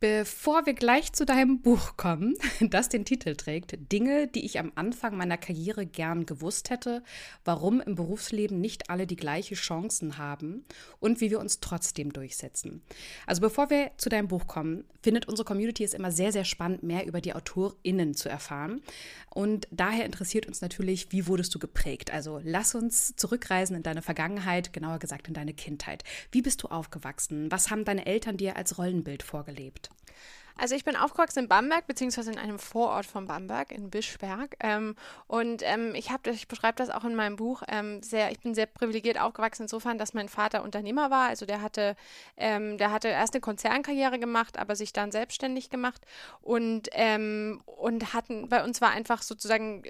Bevor 0.00 0.66
wir 0.66 0.74
gleich 0.74 1.12
zu 1.12 1.24
deinem 1.24 1.62
Buch 1.62 1.96
kommen, 1.96 2.34
das 2.60 2.90
den 2.90 3.04
Titel 3.04 3.36
trägt, 3.36 3.76
Dinge, 3.90 4.26
die 4.26 4.44
ich 4.44 4.58
am 4.58 4.72
Anfang 4.74 5.16
meiner 5.16 5.38
Karriere 5.38 5.86
gern 5.86 6.26
gewusst 6.26 6.68
hätte, 6.68 7.02
warum 7.44 7.80
im 7.80 7.94
Berufsleben 7.94 8.60
nicht 8.60 8.90
alle 8.90 9.06
die 9.06 9.16
gleichen 9.16 9.54
Chancen 9.54 10.18
haben 10.18 10.64
und 11.00 11.20
wie 11.20 11.30
wir 11.30 11.40
uns 11.40 11.60
trotzdem 11.60 12.12
durchsetzen. 12.12 12.82
Also 13.26 13.40
bevor 13.40 13.70
wir 13.70 13.92
zu 13.96 14.10
deinem 14.10 14.28
Buch 14.28 14.46
kommen, 14.46 14.84
findet 15.02 15.26
unsere 15.26 15.46
Community 15.46 15.84
es 15.84 15.94
immer 15.94 16.12
sehr, 16.12 16.32
sehr 16.32 16.44
spannend, 16.44 16.82
mehr 16.82 17.06
über 17.06 17.20
die 17.20 17.34
AutorInnen 17.34 18.14
zu 18.14 18.28
erfahren. 18.28 18.82
Und 19.30 19.66
daher 19.70 20.04
interessiert 20.04 20.46
uns 20.46 20.60
natürlich, 20.60 21.12
wie 21.12 21.26
wurdest 21.26 21.54
du 21.54 21.58
geprägt? 21.58 22.12
Also 22.12 22.40
lass 22.44 22.74
uns 22.74 23.16
zurückreisen 23.16 23.76
in 23.76 23.82
deine 23.82 24.02
Vergangenheit, 24.02 24.72
genauer 24.72 24.98
gesagt 24.98 25.28
in 25.28 25.34
deine 25.34 25.54
Kindheit. 25.54 26.04
Wie 26.30 26.42
bist 26.42 26.62
du 26.62 26.68
aufgewachsen? 26.68 27.50
Was 27.50 27.70
haben 27.70 27.84
deine 27.84 28.06
Eltern 28.06 28.36
dir 28.36 28.56
als 28.56 28.78
Rollenbild 28.78 29.22
vorgelegt? 29.22 29.53
Gelebt? 29.54 29.90
Also 30.56 30.76
ich 30.76 30.84
bin 30.84 30.94
aufgewachsen 30.94 31.40
in 31.40 31.48
Bamberg, 31.48 31.86
beziehungsweise 31.88 32.30
in 32.30 32.38
einem 32.38 32.60
Vorort 32.60 33.06
von 33.06 33.26
Bamberg, 33.26 33.72
in 33.72 33.90
Bischberg. 33.90 34.56
Ähm, 34.60 34.94
und 35.26 35.62
ähm, 35.64 35.96
ich 35.96 36.10
habe, 36.10 36.30
ich 36.30 36.46
beschreibe 36.46 36.76
das 36.76 36.90
auch 36.90 37.04
in 37.04 37.16
meinem 37.16 37.34
Buch, 37.34 37.62
ähm, 37.66 38.02
sehr, 38.02 38.30
ich 38.30 38.38
bin 38.38 38.54
sehr 38.54 38.66
privilegiert 38.66 39.20
aufgewachsen 39.20 39.62
insofern, 39.62 39.98
dass 39.98 40.14
mein 40.14 40.28
Vater 40.28 40.62
Unternehmer 40.62 41.10
war. 41.10 41.28
Also 41.28 41.44
der 41.44 41.60
hatte, 41.60 41.96
ähm, 42.36 42.78
der 42.78 42.92
hatte 42.92 43.08
erst 43.08 43.34
eine 43.34 43.40
Konzernkarriere 43.40 44.20
gemacht, 44.20 44.56
aber 44.56 44.76
sich 44.76 44.92
dann 44.92 45.10
selbstständig 45.10 45.70
gemacht. 45.70 46.02
Und, 46.40 46.88
ähm, 46.92 47.60
und 47.66 48.14
hatten, 48.14 48.48
bei 48.48 48.62
uns 48.62 48.80
war 48.80 48.90
einfach 48.90 49.22
sozusagen, 49.22 49.82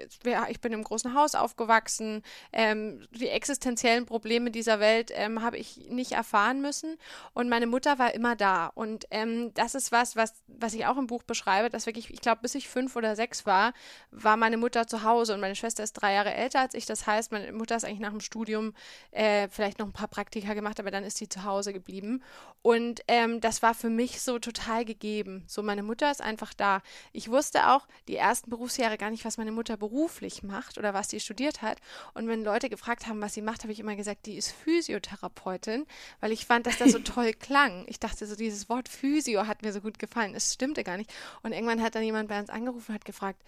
ich 0.49 0.61
bin 0.61 0.73
im 0.73 0.83
großen 0.83 1.13
Haus 1.13 1.35
aufgewachsen, 1.35 2.23
ähm, 2.51 3.05
die 3.11 3.29
existenziellen 3.29 4.07
Probleme 4.07 4.49
dieser 4.49 4.79
Welt 4.79 5.13
habe 5.15 5.57
ich 5.57 5.89
nicht 5.89 6.13
erfahren 6.13 6.61
müssen. 6.61 6.97
Und 7.33 7.49
meine 7.49 7.67
Mutter 7.67 7.99
war 7.99 8.13
immer 8.13 8.35
da. 8.35 8.67
Und 8.67 9.07
das 9.53 9.75
ist 9.75 9.91
was, 9.91 10.15
was 10.15 10.33
was 10.59 10.73
ich 10.73 10.85
auch 10.85 10.97
im 10.97 11.07
Buch 11.07 11.23
beschreibe, 11.23 11.69
dass 11.69 11.85
wirklich, 11.85 12.11
ich 12.11 12.21
glaube, 12.21 12.41
bis 12.41 12.55
ich 12.55 12.67
fünf 12.67 12.95
oder 12.95 13.15
sechs 13.15 13.45
war, 13.45 13.73
war 14.11 14.37
meine 14.37 14.57
Mutter 14.57 14.87
zu 14.87 15.03
Hause 15.03 15.33
und 15.33 15.39
meine 15.39 15.55
Schwester 15.55 15.83
ist 15.83 15.93
drei 15.93 16.13
Jahre 16.13 16.33
älter 16.33 16.59
als 16.59 16.73
ich. 16.73 16.85
Das 16.85 17.07
heißt, 17.07 17.31
meine 17.31 17.51
Mutter 17.51 17.75
ist 17.75 17.85
eigentlich 17.85 17.99
nach 17.99 18.11
dem 18.11 18.19
Studium 18.19 18.73
äh, 19.11 19.47
vielleicht 19.49 19.79
noch 19.79 19.85
ein 19.85 19.93
paar 19.93 20.07
Praktika 20.07 20.53
gemacht, 20.53 20.79
aber 20.79 20.91
dann 20.91 21.03
ist 21.03 21.17
sie 21.17 21.29
zu 21.29 21.43
Hause 21.43 21.73
geblieben. 21.73 22.23
Und 22.61 23.01
ähm, 23.07 23.41
das 23.41 23.61
war 23.61 23.73
für 23.73 23.89
mich 23.89 24.21
so 24.21 24.39
total 24.39 24.85
gegeben. 24.85 25.43
So, 25.47 25.61
meine 25.61 25.83
Mutter 25.83 26.09
ist 26.09 26.21
einfach 26.21 26.53
da. 26.53 26.81
Ich 27.13 27.29
wusste 27.29 27.69
auch 27.69 27.87
die 28.07 28.15
ersten 28.15 28.49
Berufsjahre 28.49 28.97
gar 28.97 29.11
nicht, 29.11 29.25
was 29.25 29.37
meine 29.37 29.51
Mutter 29.51 29.77
beruflich 29.77 30.43
macht 30.43 30.77
oder 30.77 30.93
was 30.93 31.09
sie 31.09 31.19
studiert 31.19 31.61
hat. 31.61 31.79
Und 32.13 32.27
wenn 32.27 32.43
Leute 32.43 32.69
gefragt 32.69 33.07
haben, 33.07 33.21
was 33.21 33.33
sie 33.33 33.41
macht, 33.41 33.63
habe 33.63 33.71
ich 33.71 33.79
immer 33.79 33.95
gesagt, 33.95 34.25
die 34.25 34.35
ist 34.35 34.51
Physiotherapeutin, 34.51 35.85
weil 36.19 36.31
ich 36.31 36.45
fand, 36.45 36.65
dass 36.65 36.77
das 36.77 36.91
so 36.91 36.99
toll 37.03 37.33
klang. 37.33 37.85
Ich 37.87 37.99
dachte 37.99 38.25
so, 38.25 38.35
dieses 38.35 38.69
Wort 38.69 38.89
Physio 38.89 39.47
hat 39.47 39.61
mir 39.61 39.71
so 39.71 39.81
gut 39.81 39.99
gefallen. 39.99 40.33
Es 40.35 40.44
stimmte 40.53 40.83
gar 40.83 40.97
nicht. 40.97 41.11
Und 41.43 41.51
irgendwann 41.51 41.81
hat 41.81 41.95
dann 41.95 42.03
jemand 42.03 42.29
bei 42.29 42.39
uns 42.39 42.49
angerufen 42.49 42.85
und 42.89 42.95
hat 42.95 43.05
gefragt, 43.05 43.41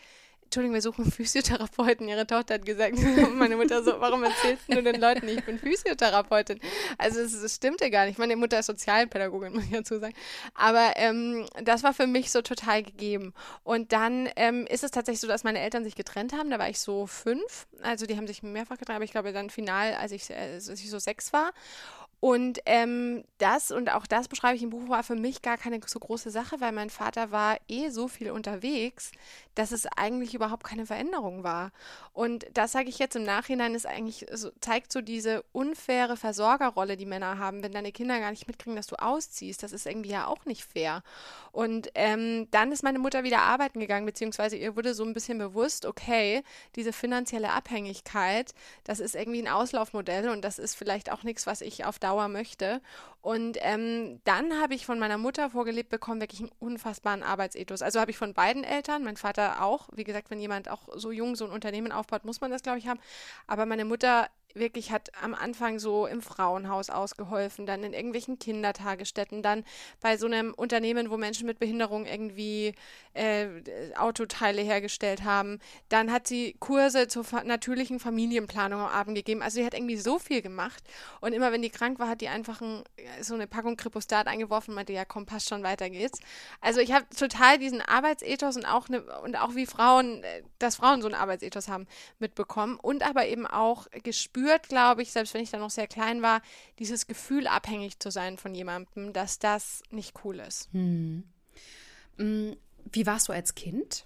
Entschuldigung, 0.48 0.76
wir 0.76 0.82
suchen 0.82 1.06
Physiotherapeuten. 1.12 2.08
Ihre 2.08 2.26
Tochter 2.26 2.56
hat 2.56 2.66
gesagt, 2.66 2.96
meine 3.34 3.58
Mutter 3.58 3.84
so, 3.84 4.00
warum 4.00 4.24
erzählst 4.24 4.64
du 4.70 4.82
den 4.82 5.00
Leuten, 5.00 5.28
ich 5.28 5.44
bin 5.44 5.60
Physiotherapeutin? 5.60 6.60
Also 6.98 7.20
es, 7.20 7.34
es, 7.34 7.56
stimmte 7.56 7.90
gar 7.90 8.06
nicht. 8.06 8.18
Meine 8.18 8.38
Mutter 8.38 8.60
ist 8.60 8.68
Sozialpädagogin, 8.68 9.54
muss 9.54 9.66
ich 9.66 9.72
dazu 9.72 10.00
sagen. 10.00 10.14
Aber 10.54 10.94
ähm, 10.96 11.46
das 11.62 11.84
war 11.84 11.94
für 11.94 12.08
mich 12.08 12.32
so 12.32 12.42
total 12.42 12.82
gegeben. 12.82 13.34
Und 13.64 13.92
dann 13.92 14.30
ähm, 14.38 14.66
ist 14.68 14.86
es 14.86 14.92
tatsächlich 14.92 15.20
so, 15.20 15.28
dass 15.28 15.44
meine 15.44 15.60
Eltern 15.60 15.84
sich 15.84 15.96
getrennt 15.96 16.32
haben. 16.32 16.50
Da 16.50 16.60
war 16.60 16.70
ich 16.70 16.80
so 16.80 17.08
fünf. 17.08 17.68
Also 17.82 18.06
die 18.06 18.16
haben 18.16 18.28
sich 18.28 18.42
mehrfach 18.42 18.78
getrennt, 18.78 18.96
aber 18.96 19.06
ich 19.06 19.12
glaube 19.12 19.34
dann 19.34 19.50
final, 19.50 19.96
als 19.96 20.14
ich, 20.14 20.30
äh, 20.30 20.54
als 20.56 20.70
ich 20.70 20.90
so 20.90 21.00
sechs 21.00 21.34
war. 21.34 21.52
Und 22.20 22.60
ähm, 22.66 23.24
das, 23.38 23.70
und 23.70 23.94
auch 23.94 24.08
das 24.08 24.28
beschreibe 24.28 24.56
ich 24.56 24.64
im 24.64 24.72
Buch, 24.72 24.90
war 24.90 25.04
für 25.04 25.16
mich 25.16 25.44
gar 25.44 25.58
keine 25.58 25.80
so 25.86 26.00
große 26.00 26.32
Sache, 26.32 26.60
weil 26.60 26.72
mein 26.72 26.90
Vater 26.90 27.32
war 27.32 27.58
eh 27.68 27.90
so 27.90 28.08
viel 28.08 28.32
unterwegs, 28.32 29.12
dass 29.54 29.72
es 29.72 29.86
eigentlich 29.86 30.34
überhaupt 30.34 30.64
keine 30.64 30.88
Veränderung 30.88 31.44
war. 31.44 31.72
Und 32.14 32.48
das 32.54 32.72
sage 32.72 32.90
ich 32.90 32.98
jetzt 32.98 33.16
im 33.16 33.24
Nachhinein, 33.24 33.76
ist 33.76 33.86
eigentlich, 33.86 34.26
so, 34.32 34.50
zeigt 34.62 34.92
so 34.92 35.02
diese 35.02 35.44
unfaire 35.52 36.18
Versorgerrolle, 36.18 36.98
die 36.98 37.06
Männer 37.06 37.38
haben, 37.38 37.62
wenn 37.62 37.72
deine 37.72 37.92
Kinder 37.92 38.20
gar 38.20 38.32
nicht 38.32 38.48
mitkriegen, 38.48 38.76
dass 38.76 38.88
du 38.88 38.96
ausziehst. 38.96 39.62
Das 39.62 39.72
ist 39.72 39.86
irgendwie 39.86 40.10
ja 40.10 40.26
auch 40.26 40.46
nicht 40.46 40.64
fair. 40.64 41.04
Und 41.52 41.90
ähm, 41.94 42.48
dann 42.50 42.72
ist 42.72 42.84
meine 42.84 43.00
Mutter 43.00 43.24
wieder 43.24 43.42
arbeiten 43.42 43.80
gegangen, 43.80 44.08
beziehungsweise 44.08 44.58
ihr 44.58 44.76
wurde 44.76 44.96
so 44.96 45.04
ein 45.04 45.14
bisschen 45.14 45.38
bewusst, 45.38 45.86
okay, 45.86 46.44
diese 46.76 46.94
finanzielle 46.94 47.52
Abhängigkeit, 47.52 48.54
das 48.84 49.00
ist 49.00 49.16
irgendwie 49.16 49.42
ein 49.42 49.48
Auslaufmodell 49.48 50.30
und 50.30 50.44
das 50.44 50.58
ist 50.58 50.76
vielleicht 50.76 51.12
auch 51.12 51.22
nichts, 51.22 51.46
was 51.46 51.62
ich 51.62 51.86
auf 51.86 52.00
Dauer 52.08 52.28
möchte. 52.28 52.82
Und 53.22 53.58
ähm, 53.62 54.22
dann 54.24 54.62
habe 54.62 54.74
ich 54.74 54.86
von 54.86 55.00
meiner 55.00 55.18
Mutter 55.18 55.50
vorgelebt 55.50 55.90
bekommen, 55.90 56.22
wirklich 56.22 56.40
einen 56.40 56.52
unfassbaren 56.60 57.24
Arbeitsethos. 57.24 57.82
Also 57.82 58.00
habe 58.00 58.12
ich 58.12 58.18
von 58.18 58.34
beiden 58.34 58.64
Eltern, 58.64 59.04
mein 59.04 59.18
Vater 59.18 59.62
auch. 59.62 59.90
Wie 59.94 60.06
gesagt, 60.06 60.30
wenn 60.32 60.40
jemand 60.40 60.70
auch 60.70 60.84
so 60.96 61.12
jung 61.12 61.36
so 61.36 61.46
ein 61.46 61.52
Unternehmen 61.52 61.92
aufbaut, 61.92 62.24
muss 62.24 62.40
man 62.40 62.52
das, 62.52 62.64
glaube 62.64 62.80
ich, 62.80 62.88
haben. 62.88 63.02
Aber 63.46 63.66
meine 63.66 63.84
Mutter 63.84 64.30
wirklich 64.54 64.92
hat 64.92 65.12
am 65.22 65.34
Anfang 65.34 65.80
so 65.80 66.08
im 66.08 66.22
Frauenhaus 66.22 66.90
ausgeholfen, 66.90 67.66
dann 67.66 67.84
in 67.84 67.94
irgendwelchen 67.94 68.40
Kindertagesstätten, 68.40 69.42
dann 69.42 69.64
bei 70.02 70.18
so 70.18 70.26
einem 70.26 70.54
Unternehmen, 70.54 71.10
wo 71.10 71.18
Menschen 71.18 71.46
mit 71.46 71.60
Behinderung 71.60 72.06
irgendwie 72.06 72.74
äh, 73.14 73.48
Autoteile 73.98 74.62
hergestellt 74.62 75.24
haben. 75.24 75.60
Dann 75.90 76.12
hat 76.12 76.28
sie 76.28 76.56
Kurse 76.60 77.08
zur 77.08 77.26
natürlichen 77.44 78.00
Familienplanung 78.00 78.82
am 78.82 78.88
Abend 78.88 79.16
gegeben. 79.16 79.42
Also 79.42 79.56
sie 79.56 79.66
hat 79.66 79.74
irgendwie 79.74 79.98
so 79.98 80.20
viel 80.20 80.42
gemacht. 80.42 80.84
Und 81.22 81.34
immer 81.34 81.52
wenn 81.52 81.62
die 81.62 81.70
krank 81.70 82.00
war, 82.00 82.10
hat 82.10 82.22
die 82.22 82.30
einfach 82.30 82.62
ein, 82.62 82.84
so 83.22 83.34
eine 83.34 83.48
Packung 83.48 83.78
Kripostat 83.78 84.28
eingeworfen 84.28 84.72
und 84.72 84.76
meinte, 84.76 84.94
ja 84.94 85.06
komm, 85.06 85.26
passt 85.26 85.50
schon, 85.50 85.64
weiter 85.64 85.90
geht's. 85.90 86.20
Also 86.62 86.80
ich 86.80 86.92
habe 86.92 87.06
total 87.16 87.60
diesen 87.60 87.82
Arbeitsethos 87.82 88.56
und 88.56 88.66
auch, 88.66 88.90
ne, 88.90 89.04
und 89.24 89.38
auch 89.38 89.56
wie 89.56 89.66
Frauen, 89.66 90.24
äh, 90.24 90.44
dass 90.60 90.78
Frauen 90.78 91.02
so 91.02 91.08
einen 91.08 91.16
Arbeitsethos 91.16 91.68
haben, 91.68 91.88
mitbekommen. 92.20 92.78
Und 92.82 93.08
aber 93.08 93.28
eben 93.28 93.46
auch 93.46 93.88
gespürt, 94.04 94.37
spürt, 94.38 94.70
glaube 94.70 95.02
ich, 95.02 95.12
selbst 95.12 95.34
wenn 95.34 95.42
ich 95.42 95.52
da 95.52 95.58
noch 95.58 95.70
sehr 95.70 95.88
klein 95.88 96.22
war, 96.22 96.42
dieses 96.80 97.08
Gefühl, 97.08 97.48
abhängig 97.48 98.00
zu 98.00 98.12
sein 98.12 98.38
von 98.38 98.54
jemandem, 98.54 99.14
dass 99.14 99.40
das 99.40 99.82
nicht 99.90 100.14
cool 100.24 100.40
ist. 100.40 100.70
Hm. 100.74 101.24
Mm, 102.18 102.52
wie 102.92 103.06
warst 103.06 103.28
du 103.28 103.34
als 103.34 103.56
Kind? 103.56 104.06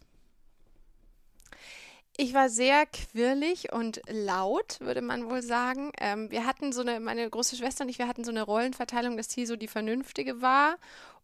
Ich 2.17 2.33
war 2.33 2.50
sehr 2.50 2.85
quirlig 2.85 3.71
und 3.73 4.01
laut, 4.07 4.79
würde 4.79 5.01
man 5.01 5.29
wohl 5.29 5.41
sagen. 5.41 5.91
Ähm, 6.00 6.29
wir 6.29 6.45
hatten 6.45 6.71
so 6.71 6.81
eine, 6.81 7.00
meine 7.00 7.29
große 7.29 7.55
Schwester 7.55 7.83
und 7.83 7.89
ich, 7.89 8.00
wir 8.00 8.07
hatten 8.07 8.23
so 8.23 8.31
eine 8.31 8.43
Rollenverteilung, 8.43 9.17
dass 9.17 9.31
sie 9.31 9.45
so 9.45 9.55
die 9.55 9.67
Vernünftige 9.67 10.41
war 10.41 10.77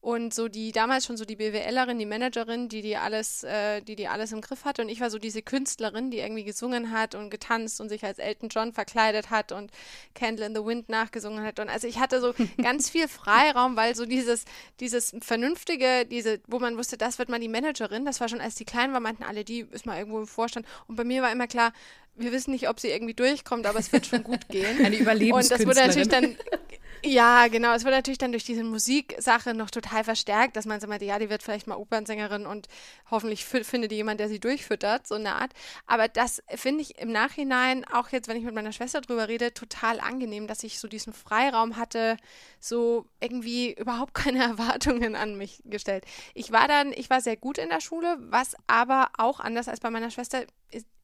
und 0.07 0.33
so 0.33 0.47
die 0.47 0.71
damals 0.71 1.05
schon 1.05 1.17
so 1.17 1.25
die 1.25 1.35
BWLerin, 1.35 1.99
die 1.99 2.05
Managerin, 2.05 2.69
die 2.69 2.81
die 2.81 2.95
alles, 2.95 3.43
äh, 3.43 3.81
die 3.81 3.97
die 3.97 4.07
alles 4.07 4.31
im 4.31 4.39
Griff 4.39 4.63
hatte 4.63 4.81
und 4.81 4.87
ich 4.87 5.01
war 5.01 5.09
so 5.09 5.19
diese 5.19 5.41
Künstlerin, 5.41 6.11
die 6.11 6.19
irgendwie 6.19 6.45
gesungen 6.45 6.93
hat 6.93 7.13
und 7.13 7.29
getanzt 7.29 7.81
und 7.81 7.89
sich 7.89 8.05
als 8.05 8.17
Elton 8.17 8.47
John 8.47 8.71
verkleidet 8.71 9.31
hat 9.31 9.51
und 9.51 9.69
Candle 10.15 10.45
in 10.45 10.55
the 10.55 10.63
Wind 10.63 10.87
nachgesungen 10.87 11.43
hat. 11.43 11.59
Und 11.59 11.67
also 11.67 11.87
ich 11.87 11.99
hatte 11.99 12.21
so 12.21 12.33
ganz 12.63 12.89
viel 12.89 13.09
Freiraum, 13.09 13.75
weil 13.75 13.97
so 13.97 14.05
dieses 14.05 14.45
dieses 14.79 15.13
vernünftige, 15.19 16.05
diese, 16.05 16.39
wo 16.47 16.59
man 16.59 16.77
wusste, 16.77 16.97
das 16.97 17.19
wird 17.19 17.27
mal 17.27 17.41
die 17.41 17.49
Managerin, 17.49 18.05
das 18.05 18.21
war 18.21 18.29
schon 18.29 18.39
als 18.39 18.55
die 18.55 18.63
klein 18.63 18.93
war, 18.93 19.01
meinten 19.01 19.23
alle, 19.23 19.43
die 19.43 19.67
ist 19.71 19.85
mal 19.85 19.97
irgendwo 19.97 20.19
im 20.19 20.27
Vorstand. 20.27 20.65
Und 20.87 20.95
bei 20.95 21.03
mir 21.03 21.21
war 21.21 21.33
immer 21.33 21.47
klar, 21.47 21.73
wir 22.17 22.31
wissen 22.31 22.51
nicht, 22.51 22.69
ob 22.69 22.79
sie 22.79 22.89
irgendwie 22.89 23.13
durchkommt, 23.13 23.65
aber 23.65 23.79
es 23.79 23.91
wird 23.93 24.05
schon 24.05 24.24
gut 24.24 24.47
gehen. 24.50 24.83
Eine 24.83 24.97
Überlebenskünstlerin. 24.97 25.33
Und 25.33 25.51
das 25.51 25.65
wurde 25.65 25.88
natürlich 25.88 26.07
dann 26.09 26.38
ja, 27.05 27.47
genau. 27.47 27.74
Es 27.74 27.83
wurde 27.83 27.95
natürlich 27.95 28.17
dann 28.17 28.31
durch 28.31 28.43
diese 28.43 28.63
Musiksache 28.63 29.53
noch 29.53 29.69
total 29.69 30.03
verstärkt, 30.03 30.55
dass 30.55 30.65
man 30.65 30.79
so 30.79 30.88
meinte, 30.88 31.05
ja, 31.05 31.19
die 31.19 31.29
wird 31.29 31.43
vielleicht 31.43 31.67
mal 31.67 31.75
Opernsängerin 31.75 32.45
und 32.45 32.67
hoffentlich 33.12 33.45
findet 33.45 33.91
die 33.91 33.97
jemand, 33.97 34.19
der 34.19 34.29
sie 34.29 34.39
durchfüttert, 34.39 35.05
so 35.07 35.15
eine 35.15 35.36
Art. 35.36 35.51
Aber 35.86 36.07
das 36.07 36.41
finde 36.55 36.81
ich 36.81 36.97
im 36.97 37.12
Nachhinein, 37.12 37.86
auch 37.86 38.09
jetzt, 38.09 38.27
wenn 38.27 38.38
ich 38.38 38.43
mit 38.43 38.55
meiner 38.55 38.71
Schwester 38.71 39.01
drüber 39.01 39.27
rede, 39.27 39.53
total 39.53 40.00
angenehm, 40.00 40.47
dass 40.47 40.63
ich 40.63 40.79
so 40.79 40.88
diesen 40.88 41.13
Freiraum 41.13 41.77
hatte, 41.77 42.17
so 42.59 43.05
irgendwie 43.19 43.74
überhaupt 43.74 44.13
keine 44.13 44.43
Erwartungen 44.43 45.15
an 45.15 45.38
mich 45.38 45.62
gestellt. 45.65 46.03
Ich 46.33 46.51
war 46.51 46.67
dann, 46.67 46.93
ich 46.93 47.09
war 47.09 47.21
sehr 47.21 47.38
gut 47.38 47.57
in 47.57 47.69
der 47.69 47.81
Schule, 47.81 48.17
was 48.19 48.55
aber 48.65 49.09
auch 49.17 49.39
anders 49.39 49.67
als 49.67 49.79
bei 49.79 49.89
meiner 49.89 50.12
Schwester 50.12 50.45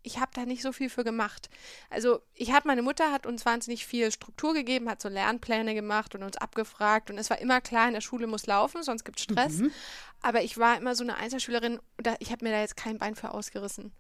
ich 0.04 0.20
habe 0.20 0.32
da 0.34 0.46
nicht 0.46 0.62
so 0.62 0.72
viel 0.72 0.90
für 0.90 1.04
gemacht. 1.04 1.50
Also 1.90 2.22
ich 2.34 2.52
habe, 2.52 2.68
meine 2.68 2.82
Mutter 2.82 3.12
hat 3.12 3.26
uns 3.26 3.46
wahnsinnig 3.46 3.86
viel 3.86 4.12
Struktur 4.12 4.54
gegeben, 4.54 4.90
hat 4.90 5.02
so 5.02 5.10
Lernpläne 5.10 5.74
gemacht 5.74 6.14
und 6.14 6.24
uns 6.24 6.38
abgefragt 6.38 7.10
und 7.10 7.18
es 7.18 7.30
war 7.30 7.40
immer 7.40 7.62
klar, 7.62 7.88
in 7.88 7.94
der 7.94 8.02
Schule 8.02 8.28
muss 8.28 8.46
laufen, 8.46 8.84
sonst 8.84 9.06
gibt 9.06 9.18
es 9.18 9.24
Stress. 9.24 9.58
Mhm. 9.58 9.72
Aber 10.22 10.42
ich 10.42 10.58
war 10.58 10.78
immer 10.78 10.96
so 10.96 11.04
eine 11.04 11.18
Einzelschülerin, 11.18 11.80
ich 12.20 12.32
habe 12.32 12.46
mir 12.46 12.52
da 12.52 12.62
jetzt 12.62 12.78
kein 12.78 12.98
Bein 12.98 13.16
für 13.16 13.32
ausgerissen. 13.32 13.92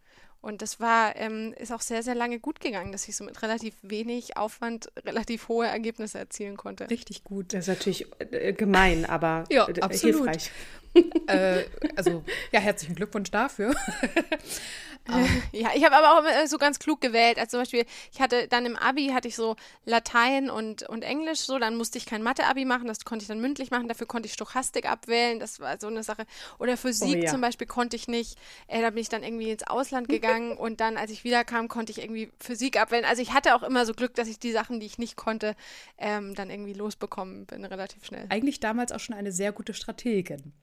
Und 0.44 0.62
das 0.62 0.82
war, 0.82 1.16
ähm, 1.16 1.54
ist 1.58 1.72
auch 1.72 1.80
sehr, 1.80 2.04
sehr 2.04 2.16
lange 2.16 2.38
gut 2.38 2.60
gegangen, 2.60 2.92
dass 2.92 3.08
ich 3.08 3.16
so 3.16 3.24
mit 3.24 3.42
relativ 3.42 3.76
wenig 3.82 4.36
Aufwand 4.36 4.92
relativ 5.06 5.48
hohe 5.48 5.68
Ergebnisse 5.68 6.20
erzielen 6.20 6.58
konnte. 6.58 6.90
Richtig 6.90 7.24
gut. 7.24 7.54
Das 7.54 7.62
ist 7.62 7.68
natürlich 7.70 8.08
äh, 8.20 8.52
gemein, 8.52 9.06
aber 9.06 9.46
ja, 9.50 9.66
äh, 9.70 9.98
hilfreich. 9.98 10.52
Äh, 11.28 11.64
also, 11.96 12.24
ja, 12.52 12.60
herzlichen 12.60 12.96
Glückwunsch 12.96 13.32
dafür. 13.32 13.74
ja, 15.52 15.70
ich 15.76 15.84
habe 15.84 15.96
aber 15.96 16.14
auch 16.14 16.20
immer 16.20 16.48
so 16.48 16.58
ganz 16.58 16.80
klug 16.80 17.02
gewählt. 17.02 17.38
Also 17.38 17.52
zum 17.52 17.62
Beispiel, 17.62 17.86
ich 18.12 18.22
hatte 18.22 18.48
dann 18.48 18.66
im 18.66 18.78
Abi 18.78 19.10
hatte 19.10 19.28
ich 19.28 19.36
so 19.36 19.56
Latein 19.86 20.50
und, 20.50 20.84
und 20.84 21.04
Englisch 21.04 21.40
so, 21.40 21.60
dann 21.60 21.76
musste 21.76 21.98
ich 21.98 22.06
kein 22.06 22.24
Mathe-Abi 22.24 22.64
machen, 22.64 22.88
das 22.88 23.04
konnte 23.04 23.24
ich 23.24 23.28
dann 23.28 23.42
mündlich 23.42 23.70
machen, 23.70 23.88
dafür 23.88 24.08
konnte 24.08 24.28
ich 24.28 24.34
Stochastik 24.34 24.90
abwählen, 24.90 25.40
das 25.40 25.60
war 25.60 25.78
so 25.80 25.88
eine 25.88 26.04
Sache. 26.04 26.26
Oder 26.58 26.78
Physik 26.78 27.18
oh, 27.18 27.24
ja. 27.24 27.32
zum 27.32 27.42
Beispiel 27.42 27.68
konnte 27.68 27.96
ich 27.96 28.08
nicht, 28.08 28.38
äh, 28.68 28.82
da 28.82 28.92
bin 28.92 29.00
ich 29.00 29.10
dann 29.10 29.24
irgendwie 29.24 29.52
ins 29.52 29.64
Ausland 29.64 30.08
gegangen 30.08 30.58
und 30.58 30.80
dann, 30.80 30.96
als 30.98 31.12
ich 31.12 31.24
wiederkam, 31.24 31.68
konnte 31.68 31.92
ich 31.92 32.02
irgendwie 32.02 32.32
Physik 32.40 32.80
abwählen. 32.80 33.06
Also 33.06 33.22
ich 33.22 33.34
hatte 33.34 33.56
auch 33.56 33.64
immer 33.64 33.86
so 33.86 33.94
Glück, 33.94 34.16
dass 34.16 34.28
ich 34.28 34.40
die 34.40 34.52
Sachen, 34.52 34.80
die 34.80 34.86
ich 34.86 34.98
nicht 34.98 35.18
konnte, 35.18 35.56
ähm, 35.98 36.34
dann 36.34 36.50
irgendwie 36.50 36.74
losbekommen 36.74 37.46
bin, 37.46 37.66
relativ 37.66 38.06
schnell. 38.06 38.26
Eigentlich 38.30 38.62
damals 38.62 38.94
auch 38.94 39.00
schon 39.00 39.16
eine 39.16 39.34
sehr 39.34 39.52
gute 39.52 39.74
Strategin. 39.74 40.54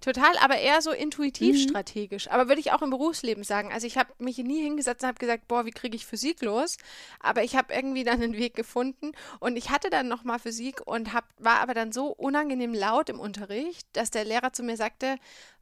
Total, 0.00 0.36
aber 0.38 0.58
eher 0.58 0.82
so 0.82 0.90
intuitiv 0.90 1.56
mhm. 1.56 1.68
strategisch. 1.68 2.30
Aber 2.30 2.48
würde 2.48 2.60
ich 2.60 2.72
auch 2.72 2.82
im 2.82 2.90
Berufsleben 2.90 3.44
sagen. 3.44 3.72
Also 3.72 3.86
ich 3.86 3.96
habe 3.96 4.12
mich 4.18 4.38
nie 4.38 4.62
hingesetzt 4.62 5.02
und 5.02 5.08
habe 5.08 5.18
gesagt, 5.18 5.48
boah, 5.48 5.64
wie 5.66 5.70
kriege 5.70 5.96
ich 5.96 6.06
Physik 6.06 6.42
los? 6.42 6.76
Aber 7.20 7.42
ich 7.42 7.56
habe 7.56 7.72
irgendwie 7.72 8.04
dann 8.04 8.22
einen 8.22 8.36
Weg 8.36 8.54
gefunden 8.54 9.12
und 9.40 9.56
ich 9.56 9.70
hatte 9.70 9.90
dann 9.90 10.08
nochmal 10.08 10.38
Physik 10.38 10.86
und 10.86 11.12
hab, 11.12 11.24
war 11.38 11.60
aber 11.60 11.74
dann 11.74 11.92
so 11.92 12.08
unangenehm 12.08 12.74
laut 12.74 13.08
im 13.08 13.18
Unterricht, 13.18 13.86
dass 13.92 14.10
der 14.10 14.24
Lehrer 14.24 14.52
zu 14.52 14.62
mir 14.62 14.76
sagte, 14.76 15.16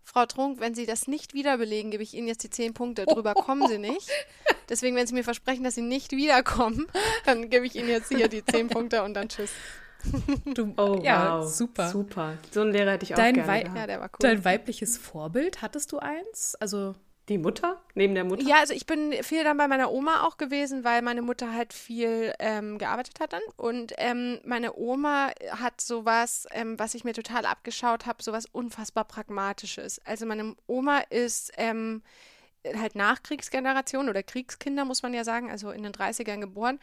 Frau 0.04 0.26
Trunk, 0.26 0.60
wenn 0.60 0.74
Sie 0.74 0.86
das 0.86 1.06
nicht 1.06 1.32
wiederbelegen, 1.32 1.90
gebe 1.90 2.02
ich 2.02 2.14
Ihnen 2.14 2.28
jetzt 2.28 2.42
die 2.42 2.50
zehn 2.50 2.74
Punkte. 2.74 3.06
Drüber 3.06 3.34
kommen 3.34 3.68
Sie 3.68 3.78
nicht. 3.78 4.10
Deswegen, 4.68 4.96
wenn 4.96 5.06
Sie 5.06 5.14
mir 5.14 5.24
versprechen, 5.24 5.64
dass 5.64 5.74
Sie 5.74 5.82
nicht 5.82 6.12
wiederkommen, 6.12 6.86
dann 7.24 7.50
gebe 7.50 7.66
ich 7.66 7.76
Ihnen 7.76 7.88
jetzt 7.88 8.08
hier 8.08 8.28
die 8.28 8.44
zehn 8.44 8.68
Punkte 8.68 9.02
und 9.02 9.14
dann 9.14 9.28
tschüss. 9.28 9.50
Du, 10.54 10.74
oh, 10.76 11.00
ja, 11.02 11.40
wow. 11.40 11.48
super. 11.48 11.88
Super. 11.88 12.38
So 12.50 12.62
einen 12.62 12.72
Lehrer 12.72 12.92
hätte 12.92 13.04
ich 13.04 13.12
auch 13.12 13.16
dein 13.16 13.34
gerne. 13.34 13.48
Wei 13.48 13.62
ja, 13.62 13.86
der 13.86 14.00
war 14.00 14.08
cool. 14.08 14.18
Dein 14.20 14.44
weibliches 14.44 14.98
Vorbild, 14.98 15.62
hattest 15.62 15.92
du 15.92 15.98
eins? 15.98 16.56
Also 16.60 16.94
die 17.28 17.38
Mutter? 17.38 17.80
Neben 17.94 18.14
der 18.14 18.24
Mutter? 18.24 18.42
Ja, 18.42 18.56
also 18.58 18.74
ich 18.74 18.84
bin 18.84 19.12
viel 19.22 19.44
dann 19.44 19.56
bei 19.56 19.68
meiner 19.68 19.92
Oma 19.92 20.26
auch 20.26 20.36
gewesen, 20.38 20.82
weil 20.82 21.02
meine 21.02 21.22
Mutter 21.22 21.52
halt 21.52 21.72
viel 21.72 22.34
ähm, 22.40 22.78
gearbeitet 22.78 23.20
hat 23.20 23.32
dann. 23.32 23.42
Und 23.56 23.92
ähm, 23.98 24.40
meine 24.44 24.76
Oma 24.76 25.30
hat 25.50 25.80
sowas, 25.80 26.46
ähm, 26.50 26.78
was 26.78 26.94
ich 26.94 27.04
mir 27.04 27.12
total 27.12 27.46
abgeschaut 27.46 28.06
habe, 28.06 28.22
sowas 28.22 28.46
unfassbar 28.50 29.04
Pragmatisches. 29.04 30.00
Also 30.04 30.26
meine 30.26 30.56
Oma 30.66 30.98
ist 31.10 31.52
ähm, 31.58 32.02
halt 32.76 32.96
Nachkriegsgeneration 32.96 34.08
oder 34.08 34.22
Kriegskinder, 34.24 34.84
muss 34.84 35.02
man 35.02 35.14
ja 35.14 35.22
sagen, 35.22 35.50
also 35.50 35.70
in 35.70 35.84
den 35.84 35.92
30ern 35.92 36.40
geboren 36.40 36.80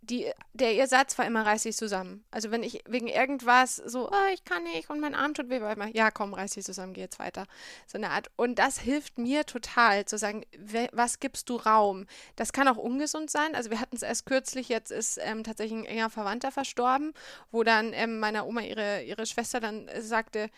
die, 0.00 0.30
der 0.52 0.74
ihr 0.74 0.86
Satz 0.86 1.18
war 1.18 1.26
immer, 1.26 1.44
reiß 1.44 1.64
dich 1.64 1.76
zusammen. 1.76 2.24
Also 2.30 2.50
wenn 2.50 2.62
ich 2.62 2.82
wegen 2.88 3.08
irgendwas 3.08 3.76
so, 3.76 4.08
oh, 4.08 4.32
ich 4.32 4.44
kann 4.44 4.62
nicht 4.62 4.90
und 4.90 5.00
mein 5.00 5.14
Arm 5.14 5.34
tut 5.34 5.50
weh, 5.50 5.60
war 5.60 5.72
immer, 5.72 5.88
ja 5.88 6.10
komm, 6.10 6.34
reiß 6.34 6.52
dich 6.52 6.64
zusammen, 6.64 6.94
geh 6.94 7.00
jetzt 7.00 7.18
weiter. 7.18 7.46
So 7.86 7.98
eine 7.98 8.10
Art. 8.10 8.30
Und 8.36 8.58
das 8.58 8.78
hilft 8.78 9.18
mir 9.18 9.44
total, 9.44 10.04
zu 10.04 10.16
sagen, 10.18 10.44
was 10.92 11.20
gibst 11.20 11.48
du 11.48 11.56
Raum? 11.56 12.06
Das 12.36 12.52
kann 12.52 12.68
auch 12.68 12.76
ungesund 12.76 13.30
sein. 13.30 13.54
Also 13.54 13.70
wir 13.70 13.80
hatten 13.80 13.96
es 13.96 14.02
erst 14.02 14.26
kürzlich, 14.26 14.68
jetzt 14.68 14.90
ist 14.90 15.18
ähm, 15.22 15.44
tatsächlich 15.44 15.78
ein 15.80 15.86
enger 15.86 16.10
Verwandter 16.10 16.52
verstorben, 16.52 17.12
wo 17.50 17.62
dann 17.62 17.92
ähm, 17.92 18.18
meiner 18.18 18.46
Oma 18.46 18.62
ihre, 18.62 19.02
ihre 19.02 19.26
Schwester 19.26 19.60
dann 19.60 19.88
äh, 19.88 20.00
sagte, 20.00 20.50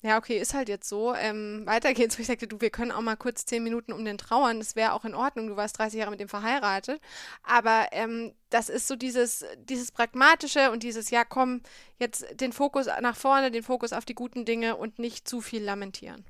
ja, 0.00 0.16
okay, 0.16 0.38
ist 0.38 0.54
halt 0.54 0.68
jetzt 0.68 0.88
so. 0.88 1.12
Ähm, 1.14 1.62
weiter 1.66 1.92
geht's. 1.92 2.18
Ich 2.18 2.28
sagte, 2.28 2.46
du, 2.46 2.60
wir 2.60 2.70
können 2.70 2.92
auch 2.92 3.00
mal 3.00 3.16
kurz 3.16 3.44
zehn 3.46 3.64
Minuten 3.64 3.92
um 3.92 4.04
den 4.04 4.16
trauern. 4.16 4.60
Das 4.60 4.76
wäre 4.76 4.92
auch 4.92 5.04
in 5.04 5.14
Ordnung. 5.14 5.48
Du 5.48 5.56
warst 5.56 5.78
30 5.78 5.98
Jahre 5.98 6.12
mit 6.12 6.20
dem 6.20 6.28
verheiratet. 6.28 7.00
Aber 7.42 7.88
ähm, 7.90 8.32
das 8.48 8.68
ist 8.68 8.86
so 8.86 8.94
dieses, 8.94 9.44
dieses 9.58 9.90
Pragmatische 9.90 10.70
und 10.70 10.84
dieses, 10.84 11.10
ja, 11.10 11.24
komm, 11.24 11.62
jetzt 11.98 12.26
den 12.40 12.52
Fokus 12.52 12.86
nach 13.00 13.16
vorne, 13.16 13.50
den 13.50 13.64
Fokus 13.64 13.92
auf 13.92 14.04
die 14.04 14.14
guten 14.14 14.44
Dinge 14.44 14.76
und 14.76 15.00
nicht 15.00 15.28
zu 15.28 15.40
viel 15.40 15.64
lamentieren. 15.64 16.24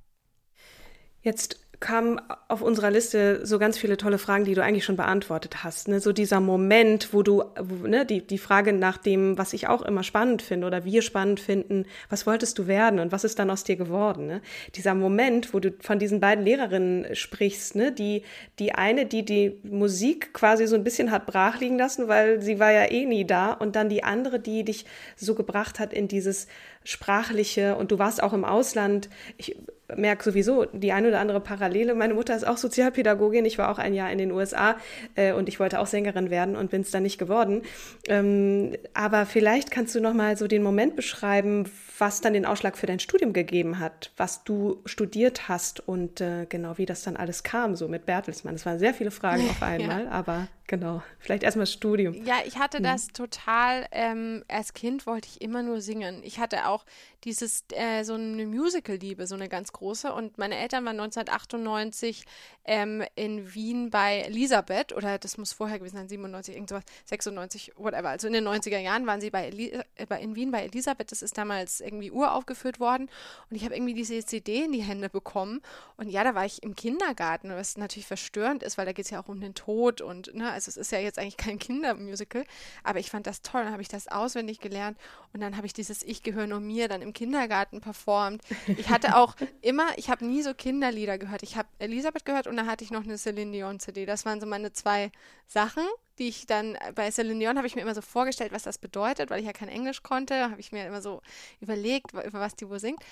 Jetzt 1.21 1.61
kamen 1.81 2.21
auf 2.49 2.61
unserer 2.61 2.91
Liste 2.91 3.47
so 3.47 3.59
ganz 3.59 3.79
viele 3.79 3.97
tolle 3.97 4.19
Fragen, 4.19 4.45
die 4.45 4.55
du 4.55 4.65
eigentlich 4.65 4.85
schon 4.85 4.97
beantwortet 4.97 5.63
hast. 5.63 5.87
Ne? 5.87 6.01
So 6.01 6.13
dieser 6.13 6.41
Moment, 6.41 7.13
wo 7.13 7.23
du, 7.23 7.45
wo, 7.61 7.87
ne, 7.87 8.05
die, 8.05 8.27
die 8.27 8.39
Frage 8.39 8.73
nach 8.73 8.97
dem, 8.97 9.39
was 9.39 9.53
ich 9.53 9.69
auch 9.69 9.83
immer 9.83 10.03
spannend 10.03 10.43
finde 10.43 10.67
oder 10.67 10.85
wir 10.85 11.03
spannend 11.03 11.39
finden, 11.39 11.87
was 12.09 12.27
wolltest 12.27 12.59
du 12.59 12.67
werden 12.67 12.99
und 12.99 13.13
was 13.13 13.23
ist 13.23 13.39
dann 13.39 13.51
aus 13.51 13.63
dir 13.63 13.77
geworden? 13.77 14.27
Ne? 14.27 14.41
Dieser 14.75 14.95
Moment, 14.95 15.55
wo 15.55 15.61
du 15.61 15.73
von 15.81 16.01
diesen 16.01 16.19
beiden 16.19 16.45
Lehrerinnen 16.45 17.15
sprichst, 17.15 17.77
ne? 17.77 17.93
die, 17.93 18.23
die 18.59 18.75
eine, 18.75 19.07
die 19.07 19.25
die 19.25 19.61
Musik 19.63 20.35
quasi 20.35 20.67
so 20.67 20.75
ein 20.75 20.85
bisschen 20.85 21.13
hat 21.13 21.27
brach 21.27 21.61
liegen 21.61 21.79
lassen, 21.79 22.09
weil 22.09 22.43
sie 22.43 22.59
war 22.59 22.73
ja 22.73 22.91
eh 22.91 23.07
nie 23.07 23.25
da 23.25 23.53
und 23.53 23.77
dann 23.77 23.89
die 23.89 24.03
andere, 24.03 24.41
die 24.41 24.65
dich 24.65 24.85
so 25.15 25.37
gebracht 25.37 25.79
hat 25.79 25.93
in 25.93 26.09
dieses 26.09 26.49
sprachliche 26.89 27.77
und 27.77 27.93
du 27.93 27.99
warst 27.99 28.23
auch 28.23 28.33
im 28.33 28.47
Ausland. 28.47 29.11
Ich 29.37 29.55
merke 29.95 30.25
sowieso 30.25 30.65
die 30.65 30.93
eine 30.93 31.09
oder 31.09 31.21
andere 31.21 31.41
Parallele. 31.41 31.95
Meine 31.95 32.15
Mutter 32.15 32.35
ist 32.35 32.47
auch 32.47 32.57
Sozialpädagogin. 32.57 33.45
Ich 33.45 33.59
war 33.59 33.71
auch 33.71 33.79
ein 33.79 33.93
Jahr 33.93 34.11
in 34.11 34.17
den 34.17 34.33
USA 34.33 34.79
äh, 35.15 35.35
und 35.35 35.51
ich 35.51 35.61
wollte 35.61 35.81
auch 35.81 35.87
Sängerin 35.87 36.31
werden 36.31 36.57
und 36.57 36.71
bin 36.71 36.81
es 36.81 36.91
dann 36.91 37.03
nicht 37.03 37.19
geworden. 37.19 37.61
Ähm, 38.09 38.75
aber 38.95 39.27
vielleicht 39.27 39.71
kannst 39.71 39.95
du 39.95 40.01
noch 40.01 40.15
mal 40.15 40.39
so 40.39 40.47
den 40.47 40.63
Moment 40.63 40.97
beschreiben, 40.97 41.71
was 41.99 42.23
dann 42.23 42.33
den 42.33 42.47
Ausschlag 42.47 42.79
für 42.79 42.87
dein 42.87 43.01
Studium 43.01 43.35
gegeben 43.35 43.81
hat, 43.81 44.11
was 44.17 44.45
du 44.45 44.81
studiert 44.87 45.47
hast 45.47 45.87
und 45.87 46.23
äh, 46.23 46.47
genau 46.49 46.79
wie 46.79 46.87
das 46.87 47.03
dann 47.03 47.19
alles 47.19 47.43
kam, 47.43 47.77
so 47.77 47.87
mit 47.89 48.07
Bertelsmann. 48.07 48.55
Es 48.55 48.65
waren 48.65 48.79
sehr 48.79 48.95
viele 48.95 49.11
Fragen 49.11 49.47
auf 49.51 49.63
einmal, 49.63 50.05
ja. 50.05 50.11
aber 50.11 50.49
genau, 50.69 51.03
vielleicht 51.19 51.43
erstmal 51.43 51.67
Studium. 51.67 52.15
Ja, 52.25 52.37
ich 52.47 52.59
hatte 52.59 52.79
mhm. 52.79 52.85
das 52.85 53.09
total, 53.09 53.87
ähm, 53.91 54.45
als 54.47 54.73
Kind 54.75 55.07
wollte 55.07 55.29
ich 55.29 55.41
immer 55.41 55.65
nur 55.65 55.81
singen. 55.81 56.23
Ich 56.23 56.39
hatte 56.39 56.69
auch 56.69 56.85
dieses, 57.25 57.65
äh, 57.73 58.05
so 58.05 58.15
eine 58.15 58.47
Musical-Liebe, 58.47 59.27
so 59.27 59.35
eine 59.35 59.49
ganz 59.49 59.73
große 59.73 60.13
und 60.13 60.39
meine 60.39 60.57
Eltern 60.57 60.85
waren 60.85 61.01
1998 61.01 62.25
ähm, 62.65 63.03
in 63.17 63.55
Wien 63.55 63.91
bei 63.91 64.21
Elisabeth 64.21 64.93
oder 64.93 65.19
das 65.19 65.37
muss 65.37 65.53
vorher 65.53 65.79
gewesen 65.79 65.97
sein, 65.97 66.09
97, 66.09 66.55
irgendwas, 66.55 66.85
96, 67.07 67.73
whatever. 67.77 68.11
Also 68.11 68.29
in 68.29 68.35
den 68.35 68.47
90er 68.47 68.79
Jahren 68.79 69.07
waren 69.07 69.21
sie 69.21 69.31
bei, 69.31 69.47
Eli 69.47 69.73
äh, 69.97 70.23
in 70.23 70.37
Wien 70.37 70.53
bei 70.53 70.65
Elisabeth, 70.65 71.11
das 71.11 71.23
ist 71.23 71.37
damals 71.39 71.81
irgendwie 71.81 72.11
uraufgeführt 72.11 72.79
worden. 72.79 73.09
Und 73.51 73.57
ich 73.57 73.65
habe 73.65 73.75
irgendwie 73.75 73.95
diese 73.95 74.25
CD 74.25 74.65
in 74.65 74.73
die 74.73 74.83
Hände 74.83 75.09
bekommen. 75.09 75.61
Und 75.97 76.09
ja, 76.09 76.23
da 76.23 76.35
war 76.35 76.45
ich 76.45 76.63
im 76.63 76.75
Kindergarten, 76.75 77.51
was 77.51 77.77
natürlich 77.77 78.07
verstörend 78.07 78.63
ist, 78.63 78.79
weil 78.79 78.87
da 78.87 78.93
geht 78.93 79.07
es 79.07 79.11
ja 79.11 79.21
auch 79.21 79.29
um 79.29 79.41
den 79.41 79.55
Tod. 79.55 80.01
Und, 80.01 80.35
ne, 80.35 80.53
also 80.67 80.71
es 80.71 80.77
ist 80.77 80.93
ja 80.93 80.99
jetzt 80.99 81.19
eigentlich 81.19 81.37
kein 81.37 81.59
Kindermusical. 81.59 82.45
Aber 82.83 82.99
ich 82.99 83.11
fand 83.11 83.27
das 83.27 83.43
toll. 83.43 83.63
Dann 83.63 83.73
habe 83.73 83.83
ich 83.83 83.89
das 83.89 84.09
auswendig 84.09 84.61
gelernt. 84.61 84.99
Und 85.33 85.41
dann 85.41 85.57
habe 85.57 85.67
ich 85.67 85.73
dieses 85.73 86.03
Ich 86.03 86.23
gehöre 86.23 86.47
nur 86.47 86.61
mir 86.61 86.89
dann 86.89 87.03
im 87.03 87.13
Kindergarten 87.13 87.81
performt. 87.81 88.43
Ich 88.77 88.89
hatte 88.89 89.17
auch 89.17 89.37
immer, 89.63 89.87
ich 89.97 90.11
habe 90.11 90.25
nie 90.25 90.43
so 90.43 90.55
Kinderlieder 90.55 91.19
gehört. 91.19 91.43
Ich 91.43 91.57
habe 91.57 91.69
Elisabeth 91.79 92.25
gehört 92.25 92.47
und 92.47 92.57
dann 92.57 92.67
hatte 92.67 92.85
ich 92.85 92.91
noch 92.91 93.05
eine 93.05 93.19
Celine 93.19 93.53
Dion 93.53 93.79
CD. 93.79 94.07
Das 94.07 94.25
waren 94.25 94.41
so 94.41 94.47
meine 94.47 94.73
zwei 94.73 95.13
Sachen 95.47 95.85
die 96.19 96.29
ich 96.29 96.47
dann 96.47 96.77
bei 96.95 97.11
Celine 97.11 97.39
Dion 97.39 97.57
habe 97.57 97.67
ich 97.67 97.77
mir 97.77 97.83
immer 97.83 97.95
so 97.95 98.03
vorgestellt, 98.03 98.53
was 98.53 98.63
das 98.63 98.79
bedeutet, 98.79 99.31
weil 99.31 99.41
ich 99.41 99.47
ja 99.47 99.53
kein 99.53 99.69
Englisch 99.69 100.03
konnte, 100.03 100.51
habe 100.51 100.61
ich 100.61 100.73
mir 100.73 100.87
immer 100.87 101.01
so 101.01 101.23
überlegt, 101.61 102.13
über 102.13 102.41
was 102.41 102.57
die 102.57 102.69
wohl 102.69 102.81
singt. 102.81 103.03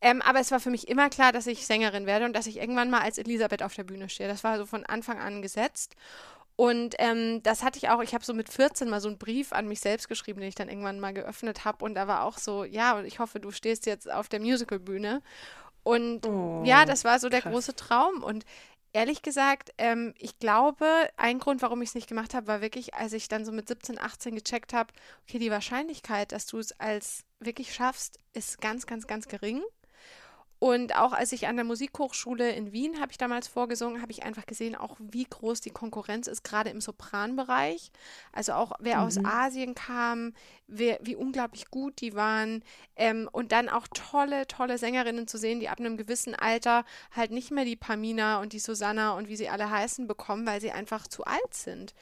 Ähm, 0.00 0.22
aber 0.22 0.40
es 0.40 0.50
war 0.50 0.60
für 0.60 0.70
mich 0.70 0.88
immer 0.88 1.10
klar, 1.10 1.32
dass 1.32 1.46
ich 1.46 1.66
Sängerin 1.66 2.06
werde 2.06 2.24
und 2.24 2.34
dass 2.34 2.46
ich 2.46 2.58
irgendwann 2.58 2.90
mal 2.90 3.00
als 3.00 3.18
Elisabeth 3.18 3.62
auf 3.62 3.74
der 3.74 3.84
Bühne 3.84 4.08
stehe. 4.08 4.28
Das 4.28 4.44
war 4.44 4.58
so 4.58 4.66
von 4.66 4.84
Anfang 4.84 5.18
an 5.18 5.42
gesetzt. 5.42 5.96
Und 6.56 6.94
ähm, 6.98 7.42
das 7.42 7.62
hatte 7.64 7.78
ich 7.78 7.88
auch, 7.88 8.00
ich 8.00 8.14
habe 8.14 8.24
so 8.24 8.32
mit 8.32 8.48
14 8.48 8.88
mal 8.88 9.00
so 9.00 9.08
einen 9.08 9.18
Brief 9.18 9.52
an 9.52 9.66
mich 9.66 9.80
selbst 9.80 10.08
geschrieben, 10.08 10.40
den 10.40 10.48
ich 10.48 10.54
dann 10.54 10.68
irgendwann 10.68 11.00
mal 11.00 11.12
geöffnet 11.12 11.64
habe. 11.64 11.84
Und 11.84 11.94
da 11.94 12.06
war 12.06 12.22
auch 12.24 12.38
so, 12.38 12.64
ja, 12.64 13.02
ich 13.02 13.18
hoffe, 13.18 13.40
du 13.40 13.50
stehst 13.50 13.86
jetzt 13.86 14.10
auf 14.10 14.28
der 14.28 14.40
Musicalbühne. 14.40 15.20
Und 15.82 16.26
oh, 16.26 16.62
ja, 16.64 16.84
das 16.84 17.04
war 17.04 17.18
so 17.18 17.28
der 17.28 17.42
krass. 17.42 17.52
große 17.52 17.74
Traum. 17.76 18.22
Und 18.22 18.44
Ehrlich 18.94 19.22
gesagt, 19.22 19.74
ähm, 19.76 20.14
ich 20.18 20.38
glaube, 20.38 20.86
ein 21.16 21.40
Grund, 21.40 21.62
warum 21.62 21.82
ich 21.82 21.88
es 21.88 21.94
nicht 21.96 22.06
gemacht 22.06 22.32
habe, 22.32 22.46
war 22.46 22.60
wirklich, 22.60 22.94
als 22.94 23.12
ich 23.12 23.26
dann 23.26 23.44
so 23.44 23.50
mit 23.50 23.66
17, 23.66 23.98
18 23.98 24.36
gecheckt 24.36 24.72
habe, 24.72 24.92
okay, 25.24 25.40
die 25.40 25.50
Wahrscheinlichkeit, 25.50 26.30
dass 26.30 26.46
du 26.46 26.58
es 26.58 26.78
als 26.78 27.24
wirklich 27.40 27.74
schaffst, 27.74 28.20
ist 28.34 28.60
ganz, 28.60 28.86
ganz, 28.86 29.08
ganz 29.08 29.26
gering. 29.26 29.64
Und 30.64 30.96
auch 30.96 31.12
als 31.12 31.32
ich 31.32 31.46
an 31.46 31.56
der 31.56 31.64
Musikhochschule 31.66 32.50
in 32.52 32.72
Wien 32.72 32.98
habe 32.98 33.12
ich 33.12 33.18
damals 33.18 33.48
vorgesungen, 33.48 34.00
habe 34.00 34.12
ich 34.12 34.22
einfach 34.22 34.46
gesehen, 34.46 34.74
auch 34.74 34.96
wie 34.98 35.24
groß 35.24 35.60
die 35.60 35.68
Konkurrenz 35.68 36.26
ist, 36.26 36.42
gerade 36.42 36.70
im 36.70 36.80
Sopranbereich. 36.80 37.90
Also 38.32 38.54
auch 38.54 38.72
wer 38.78 38.96
mhm. 38.96 39.02
aus 39.02 39.22
Asien 39.22 39.74
kam, 39.74 40.32
wer, 40.66 40.98
wie 41.02 41.16
unglaublich 41.16 41.70
gut 41.70 42.00
die 42.00 42.14
waren. 42.14 42.64
Ähm, 42.96 43.28
und 43.30 43.52
dann 43.52 43.68
auch 43.68 43.86
tolle, 43.92 44.46
tolle 44.46 44.78
Sängerinnen 44.78 45.26
zu 45.26 45.36
sehen, 45.36 45.60
die 45.60 45.68
ab 45.68 45.80
einem 45.80 45.98
gewissen 45.98 46.34
Alter 46.34 46.86
halt 47.10 47.30
nicht 47.30 47.50
mehr 47.50 47.66
die 47.66 47.76
Pamina 47.76 48.40
und 48.40 48.54
die 48.54 48.58
Susanna 48.58 49.12
und 49.18 49.28
wie 49.28 49.36
sie 49.36 49.50
alle 49.50 49.68
heißen 49.68 50.06
bekommen, 50.06 50.46
weil 50.46 50.62
sie 50.62 50.72
einfach 50.72 51.06
zu 51.06 51.24
alt 51.24 51.52
sind. 51.52 51.92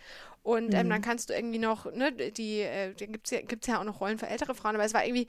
Und 0.44 0.72
ähm, 0.72 0.86
mhm. 0.86 0.90
dann 0.90 1.02
kannst 1.02 1.30
du 1.30 1.34
irgendwie 1.34 1.58
noch, 1.58 1.92
ne, 1.92 2.12
die, 2.12 2.60
äh, 2.60 2.94
da 2.94 3.06
gibt 3.06 3.26
es 3.26 3.32
ja, 3.32 3.40
gibt's 3.40 3.66
ja 3.66 3.80
auch 3.80 3.84
noch 3.84 4.00
Rollen 4.00 4.18
für 4.18 4.28
ältere 4.28 4.54
Frauen, 4.54 4.76
aber 4.76 4.84
es 4.84 4.94
war 4.94 5.04
irgendwie, 5.04 5.26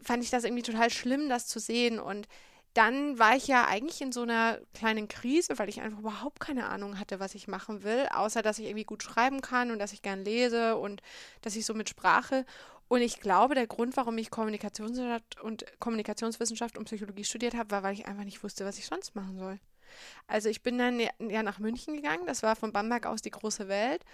fand 0.00 0.24
ich 0.24 0.30
das 0.30 0.44
irgendwie 0.44 0.62
total 0.62 0.88
schlimm, 0.88 1.28
das 1.28 1.46
zu 1.46 1.58
sehen. 1.60 2.00
Und 2.00 2.26
dann 2.74 3.18
war 3.18 3.36
ich 3.36 3.48
ja 3.48 3.66
eigentlich 3.66 4.00
in 4.00 4.12
so 4.12 4.22
einer 4.22 4.58
kleinen 4.74 5.08
Krise, 5.08 5.58
weil 5.58 5.68
ich 5.68 5.80
einfach 5.80 5.98
überhaupt 5.98 6.40
keine 6.40 6.68
Ahnung 6.68 7.00
hatte, 7.00 7.18
was 7.18 7.34
ich 7.34 7.48
machen 7.48 7.82
will, 7.82 8.06
außer 8.12 8.42
dass 8.42 8.58
ich 8.58 8.66
irgendwie 8.66 8.84
gut 8.84 9.02
schreiben 9.02 9.40
kann 9.40 9.70
und 9.70 9.78
dass 9.78 9.92
ich 9.92 10.02
gern 10.02 10.24
lese 10.24 10.76
und 10.76 11.02
dass 11.42 11.56
ich 11.56 11.66
so 11.66 11.74
mit 11.74 11.88
Sprache. 11.88 12.44
Und 12.88 13.02
ich 13.02 13.20
glaube, 13.20 13.54
der 13.54 13.66
Grund, 13.66 13.96
warum 13.96 14.18
ich 14.18 14.30
Kommunikationswissenschaft 14.30 15.40
und 15.40 15.64
Kommunikationswissenschaft 15.80 16.78
und 16.78 16.84
Psychologie 16.84 17.24
studiert 17.24 17.54
habe, 17.54 17.70
war, 17.70 17.82
weil 17.82 17.94
ich 17.94 18.06
einfach 18.06 18.24
nicht 18.24 18.42
wusste, 18.42 18.64
was 18.64 18.78
ich 18.78 18.86
sonst 18.86 19.14
machen 19.14 19.38
soll. 19.38 19.58
Also 20.26 20.48
ich 20.48 20.62
bin 20.62 20.78
dann 20.78 21.00
ja 21.00 21.42
nach 21.42 21.58
München 21.58 21.94
gegangen, 21.94 22.26
das 22.26 22.42
war 22.42 22.56
von 22.56 22.72
Bamberg 22.72 23.06
aus 23.06 23.22
die 23.22 23.30
große 23.30 23.68
Welt. 23.68 24.04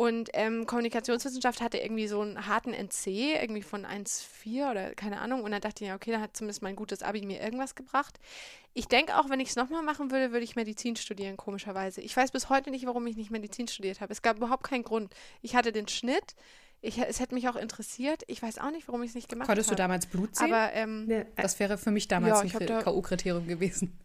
Und 0.00 0.30
ähm, 0.32 0.64
Kommunikationswissenschaft 0.64 1.60
hatte 1.60 1.76
irgendwie 1.76 2.08
so 2.08 2.22
einen 2.22 2.46
harten 2.46 2.72
NC, 2.72 3.38
irgendwie 3.38 3.60
von 3.60 3.84
1,4 3.84 4.70
oder 4.70 4.94
keine 4.94 5.20
Ahnung. 5.20 5.42
Und 5.42 5.50
dann 5.50 5.60
dachte 5.60 5.84
ich, 5.84 5.88
ja, 5.88 5.94
okay, 5.94 6.10
da 6.10 6.22
hat 6.22 6.34
zumindest 6.34 6.62
mein 6.62 6.74
gutes 6.74 7.02
Abi 7.02 7.26
mir 7.26 7.38
irgendwas 7.42 7.74
gebracht. 7.74 8.18
Ich 8.72 8.88
denke 8.88 9.18
auch, 9.18 9.28
wenn 9.28 9.40
ich 9.40 9.50
es 9.50 9.56
nochmal 9.56 9.82
machen 9.82 10.10
würde, 10.10 10.32
würde 10.32 10.42
ich 10.42 10.56
Medizin 10.56 10.96
studieren, 10.96 11.36
komischerweise. 11.36 12.00
Ich 12.00 12.16
weiß 12.16 12.30
bis 12.30 12.48
heute 12.48 12.70
nicht, 12.70 12.86
warum 12.86 13.06
ich 13.08 13.16
nicht 13.18 13.30
Medizin 13.30 13.68
studiert 13.68 14.00
habe. 14.00 14.10
Es 14.10 14.22
gab 14.22 14.38
überhaupt 14.38 14.62
keinen 14.62 14.84
Grund. 14.84 15.12
Ich 15.42 15.54
hatte 15.54 15.70
den 15.70 15.86
Schnitt, 15.86 16.34
Ich, 16.80 16.96
es 16.96 17.20
hätte 17.20 17.34
mich 17.34 17.46
auch 17.50 17.56
interessiert. 17.56 18.22
Ich 18.26 18.42
weiß 18.42 18.56
auch 18.56 18.70
nicht, 18.70 18.88
warum 18.88 19.02
ich 19.02 19.10
es 19.10 19.14
nicht 19.14 19.28
gemacht 19.28 19.50
habe. 19.50 19.56
Konntest 19.56 19.70
du 19.70 19.74
damals 19.74 20.06
Blut 20.06 20.34
sehen? 20.34 20.50
Aber 20.50 20.72
ähm, 20.72 21.10
Ja, 21.10 21.24
das 21.36 21.60
wäre 21.60 21.76
für 21.76 21.90
mich 21.90 22.08
damals 22.08 22.50
Ja, 22.50 22.58
ein 22.58 22.68
hab 22.70 22.84
K.O.-Kriterium 22.84 23.46
gewesen. 23.46 23.98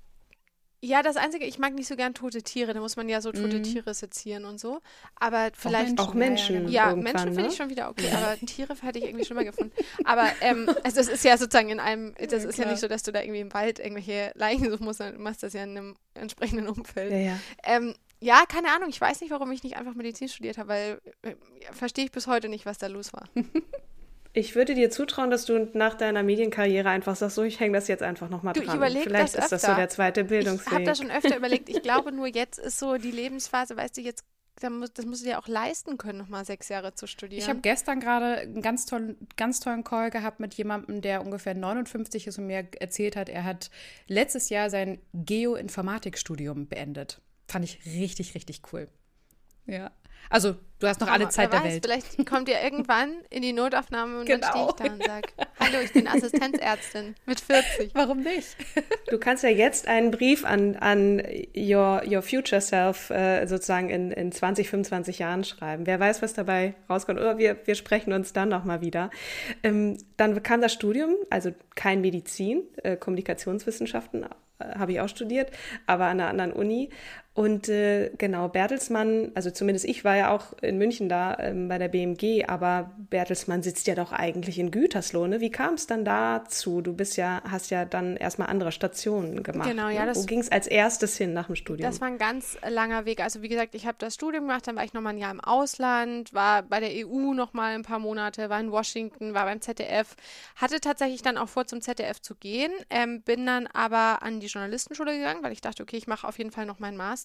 Ja, 0.85 1.01
das 1.01 1.17
Einzige, 1.17 1.45
ich 1.45 1.57
mag 1.57 1.73
nicht 1.73 1.87
so 1.87 1.95
gern 1.95 2.13
tote 2.13 2.43
Tiere. 2.43 2.73
Da 2.73 2.79
muss 2.79 2.95
man 2.95 3.09
ja 3.09 3.19
so 3.19 3.31
tote 3.31 3.57
Mhm. 3.57 3.63
Tiere 3.63 3.93
sezieren 3.93 4.45
und 4.45 4.59
so. 4.59 4.81
Aber 5.15 5.49
vielleicht. 5.53 5.99
Auch 5.99 6.13
Menschen. 6.13 6.67
Ja, 6.69 6.89
irgendwann, 6.89 7.13
Menschen 7.13 7.27
finde 7.29 7.41
ne? 7.43 7.47
ich 7.49 7.55
schon 7.55 7.69
wieder 7.69 7.89
okay, 7.89 8.09
aber 8.13 8.37
Tiere 8.45 8.75
hätte 8.81 8.99
ich 8.99 9.05
irgendwie 9.05 9.25
schon 9.25 9.35
mal 9.35 9.45
gefunden. 9.45 9.73
Aber 10.03 10.27
ähm, 10.41 10.69
also 10.83 10.99
es 10.99 11.07
ist 11.07 11.23
ja 11.23 11.37
sozusagen 11.37 11.69
in 11.69 11.79
einem, 11.79 12.13
das 12.15 12.43
ist 12.45 12.57
ja 12.57 12.63
klar. 12.63 12.71
nicht 12.71 12.81
so, 12.81 12.87
dass 12.87 13.03
du 13.03 13.11
da 13.11 13.21
irgendwie 13.21 13.41
im 13.41 13.53
Wald 13.53 13.79
irgendwelche 13.79 14.31
Leichen 14.35 14.69
suchen 14.69 14.85
musst, 14.85 14.99
du 14.99 15.11
machst 15.17 15.43
das 15.43 15.53
ja 15.53 15.63
in 15.63 15.71
einem 15.71 15.95
entsprechenden 16.13 16.67
Umfeld. 16.67 17.11
Ja, 17.11 17.17
ja. 17.17 17.39
Ähm, 17.63 17.95
ja, 18.19 18.43
keine 18.47 18.69
Ahnung. 18.69 18.89
Ich 18.89 19.01
weiß 19.01 19.21
nicht, 19.21 19.31
warum 19.31 19.51
ich 19.51 19.63
nicht 19.63 19.77
einfach 19.77 19.95
Medizin 19.95 20.29
studiert 20.29 20.57
habe, 20.57 20.69
weil 20.69 21.01
äh, 21.23 21.35
ja, 21.63 21.71
verstehe 21.73 22.05
ich 22.05 22.11
bis 22.11 22.27
heute 22.27 22.47
nicht, 22.49 22.65
was 22.65 22.77
da 22.77 22.87
los 22.87 23.11
war. 23.13 23.27
Ich 24.37 24.53
würde 24.53 24.75
dir 24.75 24.89
zutrauen, 24.91 25.31
dass 25.31 25.45
du 25.45 25.69
nach 25.73 25.93
deiner 25.95 26.21
Medienkarriere 26.21 26.89
einfach 26.89 27.15
sagst, 27.15 27.35
so, 27.35 27.43
ich 27.43 27.61
hänge 27.61 27.77
das 27.77 27.87
jetzt 27.87 28.03
einfach 28.03 28.29
nochmal 28.29 28.53
dran. 28.53 28.65
ich 28.67 28.73
überleg 28.73 29.03
Vielleicht 29.03 29.35
das 29.35 29.43
ist 29.45 29.51
das 29.53 29.61
so 29.61 29.67
öfter. 29.69 29.77
der 29.79 29.89
zweite 29.89 30.19
Ich 30.21 30.25
habe 30.25 30.35
Bildungsweg. 30.35 30.85
da 30.85 30.93
schon 30.93 31.09
öfter 31.09 31.37
überlegt. 31.37 31.69
Ich 31.69 31.81
glaube 31.81 32.11
nur, 32.11 32.27
jetzt 32.27 32.59
ist 32.59 32.77
so 32.77 32.97
die 32.97 33.11
Lebensphase, 33.11 33.77
weißt 33.77 33.95
du, 33.95 34.01
jetzt, 34.01 34.25
das 34.59 35.05
musst 35.05 35.21
du 35.23 35.29
dir 35.29 35.39
auch 35.39 35.47
leisten 35.47 35.97
können, 35.97 36.17
nochmal 36.17 36.43
sechs 36.43 36.67
Jahre 36.67 36.93
zu 36.93 37.07
studieren. 37.07 37.41
Ich 37.41 37.47
habe 37.47 37.59
gestern 37.61 38.01
gerade 38.01 38.39
einen 38.41 38.61
ganz 38.61 38.85
tollen, 38.85 39.15
ganz 39.37 39.61
tollen 39.61 39.85
Call 39.85 40.09
gehabt 40.09 40.41
mit 40.41 40.53
jemandem, 40.55 41.01
der 41.01 41.21
ungefähr 41.21 41.53
59 41.53 42.27
ist 42.27 42.37
und 42.37 42.47
mir 42.47 42.67
erzählt 42.79 43.15
hat, 43.15 43.29
er 43.29 43.45
hat 43.45 43.69
letztes 44.07 44.49
Jahr 44.49 44.69
sein 44.69 44.99
Geoinformatikstudium 45.13 46.67
beendet. 46.67 47.21
Fand 47.47 47.63
ich 47.63 47.85
richtig, 47.85 48.35
richtig 48.35 48.61
cool. 48.73 48.89
Ja. 49.65 49.91
Also, 50.29 50.55
du 50.79 50.87
hast 50.87 50.99
noch 51.01 51.07
alle 51.09 51.23
Aber 51.23 51.31
Zeit 51.31 51.51
wer 51.51 51.59
der 51.59 51.65
weiß, 51.67 51.73
Welt. 51.73 51.85
Vielleicht 51.85 52.29
kommt 52.29 52.49
ihr 52.49 52.61
irgendwann 52.61 53.13
in 53.29 53.41
die 53.41 53.53
Notaufnahme 53.53 54.19
und 54.19 54.29
dann 54.29 54.41
Genau. 54.41 54.49
stehe 54.49 54.65
ich 54.67 54.73
da 54.73 54.93
und 54.93 55.03
sage, 55.03 55.27
hallo, 55.59 55.77
ich 55.83 55.93
bin 55.93 56.07
Assistenzärztin 56.07 57.15
mit 57.25 57.39
40. 57.39 57.91
Warum 57.93 58.21
nicht? 58.21 58.55
Du 59.09 59.19
kannst 59.19 59.43
ja 59.43 59.49
jetzt 59.49 59.87
einen 59.87 60.09
Brief 60.11 60.43
an, 60.45 60.75
an 60.77 61.21
your, 61.55 62.01
your 62.05 62.21
future 62.23 62.59
self 62.59 63.11
äh, 63.11 63.45
sozusagen 63.45 63.89
in, 63.89 64.11
in 64.11 64.31
20, 64.31 64.67
25 64.69 65.19
Jahren 65.19 65.43
schreiben. 65.43 65.85
Wer 65.85 65.99
weiß, 65.99 66.21
was 66.21 66.33
dabei 66.33 66.73
rauskommt. 66.89 67.19
Oder 67.19 67.37
wir, 67.37 67.55
wir 67.65 67.75
sprechen 67.75 68.11
uns 68.13 68.33
dann 68.33 68.49
nochmal 68.49 68.81
wieder. 68.81 69.11
Ähm, 69.63 69.97
dann 70.17 70.41
kam 70.43 70.59
das 70.61 70.73
Studium, 70.73 71.15
also 71.29 71.51
kein 71.75 72.01
Medizin, 72.01 72.63
äh, 72.83 72.97
Kommunikationswissenschaften 72.97 74.23
äh, 74.23 74.27
habe 74.77 74.93
ich 74.93 75.01
auch 75.01 75.09
studiert, 75.09 75.51
aber 75.85 76.05
an 76.05 76.19
einer 76.19 76.29
anderen 76.29 76.51
Uni. 76.53 76.89
Und 77.35 77.67
äh, 77.67 78.11
genau, 78.17 78.47
Bertelsmann, 78.47 79.33
also 79.35 79.51
zumindest 79.51 79.83
ich 79.85 80.05
war 80.05 80.15
ja 80.15 80.31
auch 80.31 80.53
in 80.61 80.77
München 80.77 81.09
da 81.09 81.37
ähm, 81.37 81.67
bei 81.67 81.77
der 81.77 81.89
BMG, 81.89 82.45
aber 82.47 82.91
Bertelsmann 83.09 83.61
sitzt 83.61 83.87
ja 83.87 83.95
doch 83.95 84.13
eigentlich 84.13 84.57
in 84.57 84.71
Gütersloh. 84.71 85.27
Ne? 85.27 85.41
Wie 85.41 85.51
kam 85.51 85.73
es 85.73 85.85
dann 85.85 86.05
dazu? 86.05 86.79
Du 86.81 86.93
bist 86.93 87.17
ja, 87.17 87.41
hast 87.45 87.71
ja 87.71 87.83
dann 87.83 88.15
erstmal 88.15 88.47
andere 88.47 88.71
Stationen 88.71 89.43
gemacht. 89.43 89.67
Genau, 89.69 89.89
ja, 89.89 90.01
ne? 90.01 90.05
das- 90.07 90.17
Wo 90.19 90.25
ging 90.25 90.39
es 90.39 90.49
als 90.49 90.65
erstes 90.65 91.17
hin 91.17 91.33
nach 91.33 91.47
dem 91.47 91.57
Studium? 91.57 91.89
Das 91.91 91.99
war 91.99 92.07
ein 92.07 92.17
ganz 92.17 92.57
langer 92.65 93.03
Weg. 93.03 93.19
Also 93.19 93.41
wie 93.41 93.49
gesagt, 93.49 93.75
ich 93.75 93.85
habe 93.85 93.97
das 93.99 94.13
Studium 94.15 94.47
gemacht, 94.47 94.65
dann 94.65 94.77
war 94.77 94.85
ich 94.85 94.93
nochmal 94.93 95.11
ein 95.13 95.19
Jahr 95.19 95.31
im 95.31 95.41
Ausland, 95.41 96.33
war 96.33 96.63
bei 96.63 96.79
der 96.79 97.05
EU 97.05 97.33
nochmal 97.33 97.75
ein 97.75 97.83
paar 97.83 97.99
Monate, 97.99 98.49
war 98.49 98.61
in 98.61 98.71
Washington, 98.71 99.33
war 99.33 99.43
beim 99.43 99.59
ZDF, 99.59 100.15
hatte 100.55 100.79
tatsächlich 100.79 101.21
dann 101.21 101.37
auch 101.37 101.49
vor, 101.49 101.67
zum 101.67 101.81
ZDF 101.81 102.21
zu 102.21 102.35
gehen, 102.35 102.71
ähm, 102.89 103.23
bin 103.23 103.45
dann 103.45 103.67
aber 103.67 104.23
an 104.23 104.39
die 104.39 104.47
Journalistenschule 104.47 105.17
gegangen, 105.17 105.43
weil 105.43 105.51
ich 105.51 105.59
dachte, 105.59 105.83
okay, 105.83 105.97
ich 105.97 106.07
mache 106.07 106.25
auf 106.25 106.37
jeden 106.37 106.51
Fall 106.51 106.65
noch 106.65 106.79
meinen 106.79 106.95
Master, 106.95 107.24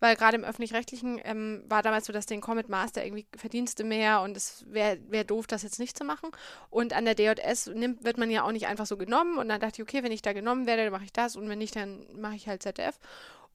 weil 0.00 0.16
gerade 0.16 0.36
im 0.36 0.44
Öffentlich-Rechtlichen 0.44 1.20
ähm, 1.24 1.64
war 1.66 1.82
damals 1.82 2.06
so 2.06 2.12
das 2.12 2.26
Ding, 2.26 2.40
komm 2.40 2.56
mit 2.56 2.68
Master, 2.68 3.04
irgendwie 3.04 3.26
verdienst 3.36 3.78
du 3.78 3.84
mehr 3.84 4.20
und 4.20 4.36
es 4.36 4.64
wäre 4.68 4.98
wär 5.08 5.24
doof, 5.24 5.46
das 5.46 5.62
jetzt 5.62 5.78
nicht 5.78 5.96
zu 5.96 6.04
machen. 6.04 6.30
Und 6.70 6.92
an 6.92 7.04
der 7.04 7.14
DJS 7.14 7.68
nimmt, 7.68 8.04
wird 8.04 8.18
man 8.18 8.30
ja 8.30 8.42
auch 8.42 8.52
nicht 8.52 8.66
einfach 8.66 8.86
so 8.86 8.96
genommen 8.96 9.38
und 9.38 9.48
dann 9.48 9.60
dachte 9.60 9.80
ich, 9.80 9.88
okay, 9.88 10.02
wenn 10.02 10.12
ich 10.12 10.22
da 10.22 10.32
genommen 10.32 10.66
werde, 10.66 10.84
dann 10.84 10.92
mache 10.92 11.04
ich 11.04 11.12
das 11.12 11.36
und 11.36 11.48
wenn 11.48 11.58
nicht, 11.58 11.76
dann 11.76 12.06
mache 12.16 12.34
ich 12.34 12.48
halt 12.48 12.62
ZDF. 12.62 12.98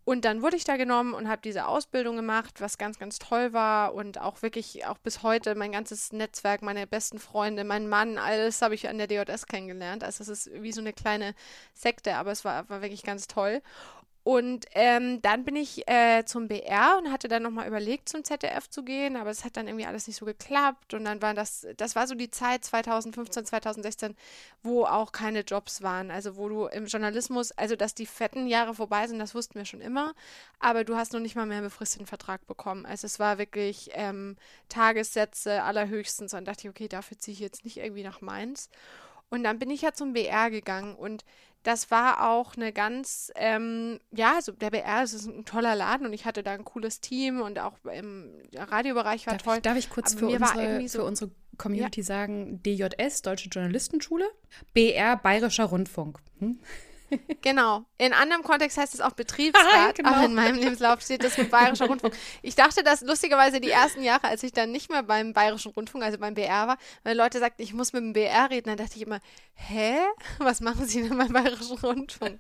Und 0.09 0.25
dann 0.25 0.41
wurde 0.41 0.55
ich 0.55 0.63
da 0.63 0.75
genommen 0.75 1.13
und 1.13 1.29
habe 1.29 1.41
diese 1.43 1.67
Ausbildung 1.67 2.15
gemacht, 2.15 2.61
was 2.61 2.79
ganz, 2.79 2.97
ganz 2.97 3.19
toll 3.19 3.53
war 3.53 3.93
und 3.93 4.19
auch 4.19 4.41
wirklich, 4.41 4.87
auch 4.87 4.97
bis 4.97 5.21
heute, 5.21 5.53
mein 5.53 5.71
ganzes 5.71 6.11
Netzwerk, 6.11 6.63
meine 6.63 6.87
besten 6.87 7.19
Freunde, 7.19 7.63
mein 7.63 7.87
Mann, 7.87 8.17
alles 8.17 8.63
habe 8.63 8.73
ich 8.73 8.89
an 8.89 8.97
der 8.97 9.05
DJS 9.05 9.45
kennengelernt. 9.45 10.03
Also 10.03 10.23
es 10.23 10.29
ist 10.47 10.63
wie 10.63 10.71
so 10.71 10.81
eine 10.81 10.93
kleine 10.93 11.35
Sekte, 11.75 12.15
aber 12.15 12.31
es 12.31 12.43
war, 12.43 12.67
war 12.69 12.81
wirklich 12.81 13.03
ganz 13.03 13.27
toll. 13.27 13.61
Und 14.29 14.67
ähm, 14.73 15.23
dann 15.23 15.43
bin 15.43 15.55
ich 15.55 15.89
äh, 15.89 16.23
zum 16.23 16.47
BR 16.47 16.99
und 16.99 17.11
hatte 17.11 17.27
dann 17.27 17.41
nochmal 17.41 17.67
überlegt, 17.67 18.09
zum 18.09 18.23
ZDF 18.23 18.69
zu 18.69 18.83
gehen, 18.83 19.15
aber 19.15 19.31
es 19.31 19.43
hat 19.43 19.57
dann 19.57 19.67
irgendwie 19.67 19.87
alles 19.87 20.05
nicht 20.05 20.17
so 20.17 20.25
geklappt. 20.27 20.93
Und 20.93 21.05
dann 21.05 21.19
war 21.23 21.33
das, 21.33 21.65
das 21.77 21.95
war 21.95 22.05
so 22.05 22.13
die 22.13 22.29
Zeit 22.29 22.63
2015, 22.63 23.45
2016, 23.47 24.15
wo 24.61 24.85
auch 24.85 25.13
keine 25.13 25.39
Jobs 25.39 25.81
waren. 25.81 26.11
Also 26.11 26.37
wo 26.37 26.47
du 26.47 26.67
im 26.67 26.85
Journalismus, 26.85 27.51
also 27.53 27.75
dass 27.75 27.95
die 27.95 28.05
fetten 28.05 28.45
Jahre 28.45 28.75
vorbei 28.75 29.07
sind, 29.07 29.17
das 29.17 29.33
wussten 29.33 29.55
wir 29.55 29.65
schon 29.65 29.81
immer, 29.81 30.13
aber 30.59 30.83
du 30.83 30.95
hast 30.95 31.11
noch 31.13 31.21
nicht 31.21 31.35
mal 31.35 31.47
mehr 31.47 31.57
einen 31.57 31.65
befristeten 31.65 32.05
Vertrag 32.05 32.45
bekommen. 32.45 32.85
Also 32.85 33.07
es 33.07 33.17
war 33.17 33.39
wirklich 33.39 33.89
ähm, 33.93 34.35
Tagessätze 34.67 35.63
allerhöchstens. 35.63 36.35
Und 36.35 36.47
dachte 36.47 36.67
ich, 36.67 36.69
okay, 36.69 36.87
dafür 36.87 37.17
ziehe 37.17 37.33
ich 37.33 37.39
jetzt 37.39 37.63
nicht 37.63 37.77
irgendwie 37.77 38.03
nach 38.03 38.21
Mainz. 38.21 38.69
Und 39.31 39.43
dann 39.43 39.57
bin 39.57 39.71
ich 39.71 39.81
ja 39.81 39.91
zum 39.91 40.13
BR 40.13 40.51
gegangen 40.51 40.95
und 40.95 41.23
das 41.63 41.91
war 41.91 42.29
auch 42.29 42.55
eine 42.55 42.71
ganz, 42.71 43.31
ähm, 43.35 43.99
ja, 44.11 44.35
also 44.35 44.51
der 44.53 44.69
BR 44.71 45.03
ist 45.03 45.25
ein 45.27 45.45
toller 45.45 45.75
Laden 45.75 46.05
und 46.07 46.13
ich 46.13 46.25
hatte 46.25 46.41
da 46.43 46.51
ein 46.51 46.63
cooles 46.63 47.01
Team 47.01 47.41
und 47.41 47.59
auch 47.59 47.73
im 47.91 48.31
Radiobereich 48.55 49.27
war 49.27 49.33
Darf 49.33 49.43
toll. 49.43 49.55
ich, 49.57 49.61
darf 49.61 49.77
ich 49.77 49.89
kurz 49.89 50.13
für 50.13 50.27
unsere, 50.27 50.87
so- 50.87 50.99
für 50.99 51.05
unsere 51.05 51.31
Community 51.57 52.01
sagen, 52.01 52.61
DJS, 52.63 53.21
Deutsche 53.23 53.49
Journalistenschule, 53.49 54.25
BR, 54.73 55.17
Bayerischer 55.17 55.65
Rundfunk. 55.65 56.19
Hm? 56.39 56.59
Genau. 57.41 57.85
In 57.97 58.13
anderem 58.13 58.43
Kontext 58.43 58.77
heißt 58.77 58.93
es 58.93 59.01
auch 59.01 59.13
Betriebsrat, 59.13 59.95
genau. 59.95 60.09
aber 60.09 60.25
in 60.25 60.35
meinem 60.35 60.57
Lebenslauf 60.57 61.01
steht 61.01 61.23
das 61.23 61.37
mit 61.37 61.49
Bayerischer 61.49 61.87
Rundfunk. 61.87 62.13
Ich 62.41 62.55
dachte 62.55 62.83
das 62.83 63.01
lustigerweise 63.01 63.61
die 63.61 63.71
ersten 63.71 64.03
Jahre, 64.03 64.27
als 64.27 64.43
ich 64.43 64.51
dann 64.51 64.71
nicht 64.71 64.91
mehr 64.91 65.03
beim 65.03 65.33
Bayerischen 65.33 65.71
Rundfunk, 65.71 66.03
also 66.03 66.17
beim 66.17 66.33
BR 66.33 66.67
war, 66.67 66.77
weil 67.03 67.15
Leute 67.15 67.39
sagten, 67.39 67.61
ich 67.61 67.73
muss 67.73 67.93
mit 67.93 68.03
dem 68.03 68.13
BR 68.13 68.49
reden, 68.49 68.67
dann 68.69 68.77
dachte 68.77 68.97
ich 68.97 69.03
immer, 69.03 69.19
hä? 69.53 69.97
Was 70.39 70.61
machen 70.61 70.85
Sie 70.85 71.01
denn 71.01 71.17
beim 71.17 71.31
Bayerischen 71.31 71.77
Rundfunk? 71.77 72.39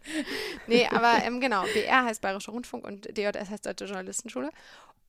Nee, 0.67 0.87
aber 0.87 1.23
ähm, 1.23 1.39
genau, 1.39 1.63
BR 1.73 2.03
heißt 2.03 2.21
Bayerischer 2.21 2.51
Rundfunk 2.51 2.85
und 2.85 3.05
DJS 3.17 3.49
heißt 3.49 3.65
Deutsche 3.65 3.85
Journalistenschule. 3.85 4.51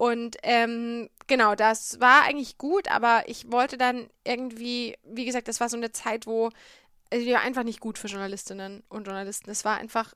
Und 0.01 0.39
ähm, 0.45 1.11
genau, 1.27 1.55
das 1.55 2.01
war 2.01 2.23
eigentlich 2.23 2.57
gut, 2.57 2.91
aber 2.91 3.25
ich 3.27 3.53
wollte 3.53 3.77
dann 3.77 4.09
irgendwie, 4.25 4.97
wie 5.05 5.27
gesagt, 5.27 5.47
das 5.47 5.61
war 5.61 5.69
so 5.69 5.77
eine 5.77 5.93
Zeit, 5.93 6.27
wo 6.27 6.49
war 7.11 7.41
einfach 7.41 7.65
nicht 7.65 7.81
gut 7.81 7.99
für 7.99 8.07
Journalistinnen 8.07 8.83
und 8.89 9.07
Journalisten. 9.07 9.51
Es 9.51 9.65
war 9.65 9.77
einfach 9.77 10.15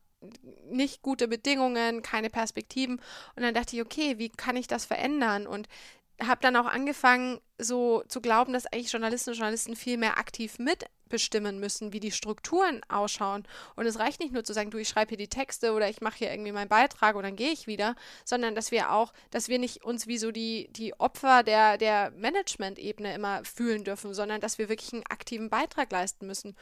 nicht 0.71 1.03
gute 1.03 1.29
Bedingungen, 1.29 2.03
keine 2.03 2.31
Perspektiven. 2.31 2.97
Und 3.37 3.43
dann 3.43 3.55
dachte 3.55 3.77
ich, 3.77 3.83
okay, 3.83 4.19
wie 4.19 4.31
kann 4.31 4.57
ich 4.57 4.67
das 4.67 4.85
verändern? 4.85 5.47
Und 5.47 5.69
habe 6.23 6.41
dann 6.41 6.57
auch 6.57 6.67
angefangen, 6.67 7.41
so 7.59 8.03
zu 8.09 8.21
glauben, 8.21 8.53
dass 8.53 8.67
eigentlich 8.67 8.93
Journalistinnen 8.93 9.35
und 9.35 9.39
Journalisten 9.39 9.77
viel 9.77 9.97
mehr 9.97 10.19
aktiv 10.19 10.59
mitbestimmen 11.05 11.61
müssen, 11.61 11.93
wie 11.93 12.01
die 12.01 12.11
Strukturen 12.11 12.81
ausschauen. 12.89 13.45
Und 13.77 13.87
es 13.87 13.99
reicht 13.99 14.21
nicht 14.21 14.33
nur 14.33 14.45
zu 14.45 14.53
sagen, 14.53 14.71
du, 14.71 14.79
ich 14.79 14.89
schreibe 14.89 15.11
hier 15.11 15.19
die 15.19 15.29
Texte 15.29 15.73
oder 15.73 15.89
ich 15.89 16.01
mache 16.01 16.19
hier 16.19 16.31
irgendwie 16.31 16.53
meinen 16.53 16.69
Beitrag 16.69 17.15
und 17.17 17.23
dann 17.23 17.37
gehe 17.37 17.53
ich 17.53 17.67
wieder, 17.67 17.95
sondern 18.25 18.55
dass 18.55 18.71
wir 18.71 18.91
auch, 18.91 19.13
dass 19.31 19.49
wir 19.49 19.59
nicht 19.59 19.85
uns 19.85 20.07
wie 20.07 20.19
so 20.19 20.31
die, 20.31 20.69
die 20.73 20.99
Opfer 20.99 21.43
der, 21.43 21.79
der 21.79 22.11
Management-Ebene 22.13 23.15
immer 23.15 23.45
fühlen 23.45 23.85
dürfen, 23.85 24.15
sondern 24.15 24.41
dass 24.41 24.59
wir 24.59 24.69
wirklich 24.69 24.93
einen 24.93 25.07
aktiven 25.09 25.51
Beitrag 25.51 25.93
leisten 25.93 26.27
müssen. 26.27 26.57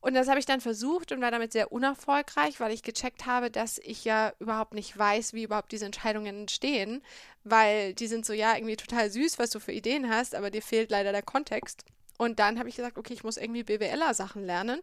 Und 0.00 0.14
das 0.14 0.28
habe 0.28 0.38
ich 0.38 0.46
dann 0.46 0.60
versucht 0.60 1.10
und 1.10 1.20
war 1.20 1.32
damit 1.32 1.50
sehr 1.50 1.72
unerfolgreich, 1.72 2.60
weil 2.60 2.72
ich 2.72 2.84
gecheckt 2.84 3.26
habe, 3.26 3.50
dass 3.50 3.78
ich 3.78 4.04
ja 4.04 4.32
überhaupt 4.38 4.74
nicht 4.74 4.96
weiß, 4.96 5.32
wie 5.32 5.42
überhaupt 5.42 5.72
diese 5.72 5.86
Entscheidungen 5.86 6.42
entstehen, 6.42 7.02
weil 7.42 7.94
die 7.94 8.06
sind 8.06 8.24
so, 8.24 8.32
ja, 8.32 8.54
irgendwie 8.54 8.76
total 8.76 9.10
süß, 9.10 9.40
was 9.40 9.50
du 9.50 9.58
für 9.58 9.72
Ideen 9.72 10.08
hast, 10.08 10.36
aber 10.36 10.50
dir 10.50 10.62
fehlt 10.62 10.92
leider 10.92 11.10
der 11.10 11.22
Kontext. 11.22 11.84
Und 12.18 12.38
dann 12.38 12.58
habe 12.58 12.68
ich 12.68 12.76
gesagt, 12.76 12.98
okay, 12.98 13.14
ich 13.14 13.24
muss 13.24 13.38
irgendwie 13.38 13.62
BWLer-Sachen 13.62 14.44
lernen. 14.44 14.82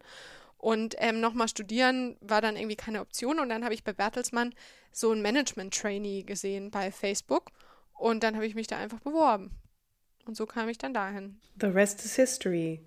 Und 0.57 0.95
ähm, 0.97 1.19
nochmal 1.19 1.47
studieren 1.47 2.17
war 2.21 2.41
dann 2.41 2.55
irgendwie 2.55 2.75
keine 2.75 3.01
Option. 3.01 3.39
Und 3.39 3.49
dann 3.49 3.63
habe 3.63 3.75
ich 3.75 3.83
bei 3.83 3.93
Bertelsmann 3.93 4.55
so 4.91 5.11
ein 5.11 5.21
Management-Trainee 5.21 6.23
gesehen 6.23 6.71
bei 6.71 6.91
Facebook. 6.91 7.51
Und 7.93 8.23
dann 8.23 8.35
habe 8.35 8.47
ich 8.47 8.55
mich 8.55 8.67
da 8.67 8.77
einfach 8.77 8.99
beworben. 8.99 9.51
Und 10.27 10.35
so 10.35 10.47
kam 10.47 10.69
ich 10.69 10.79
dann 10.79 10.93
dahin. 10.93 11.35
The 11.61 11.67
rest 11.67 12.03
is 12.03 12.15
history. 12.15 12.79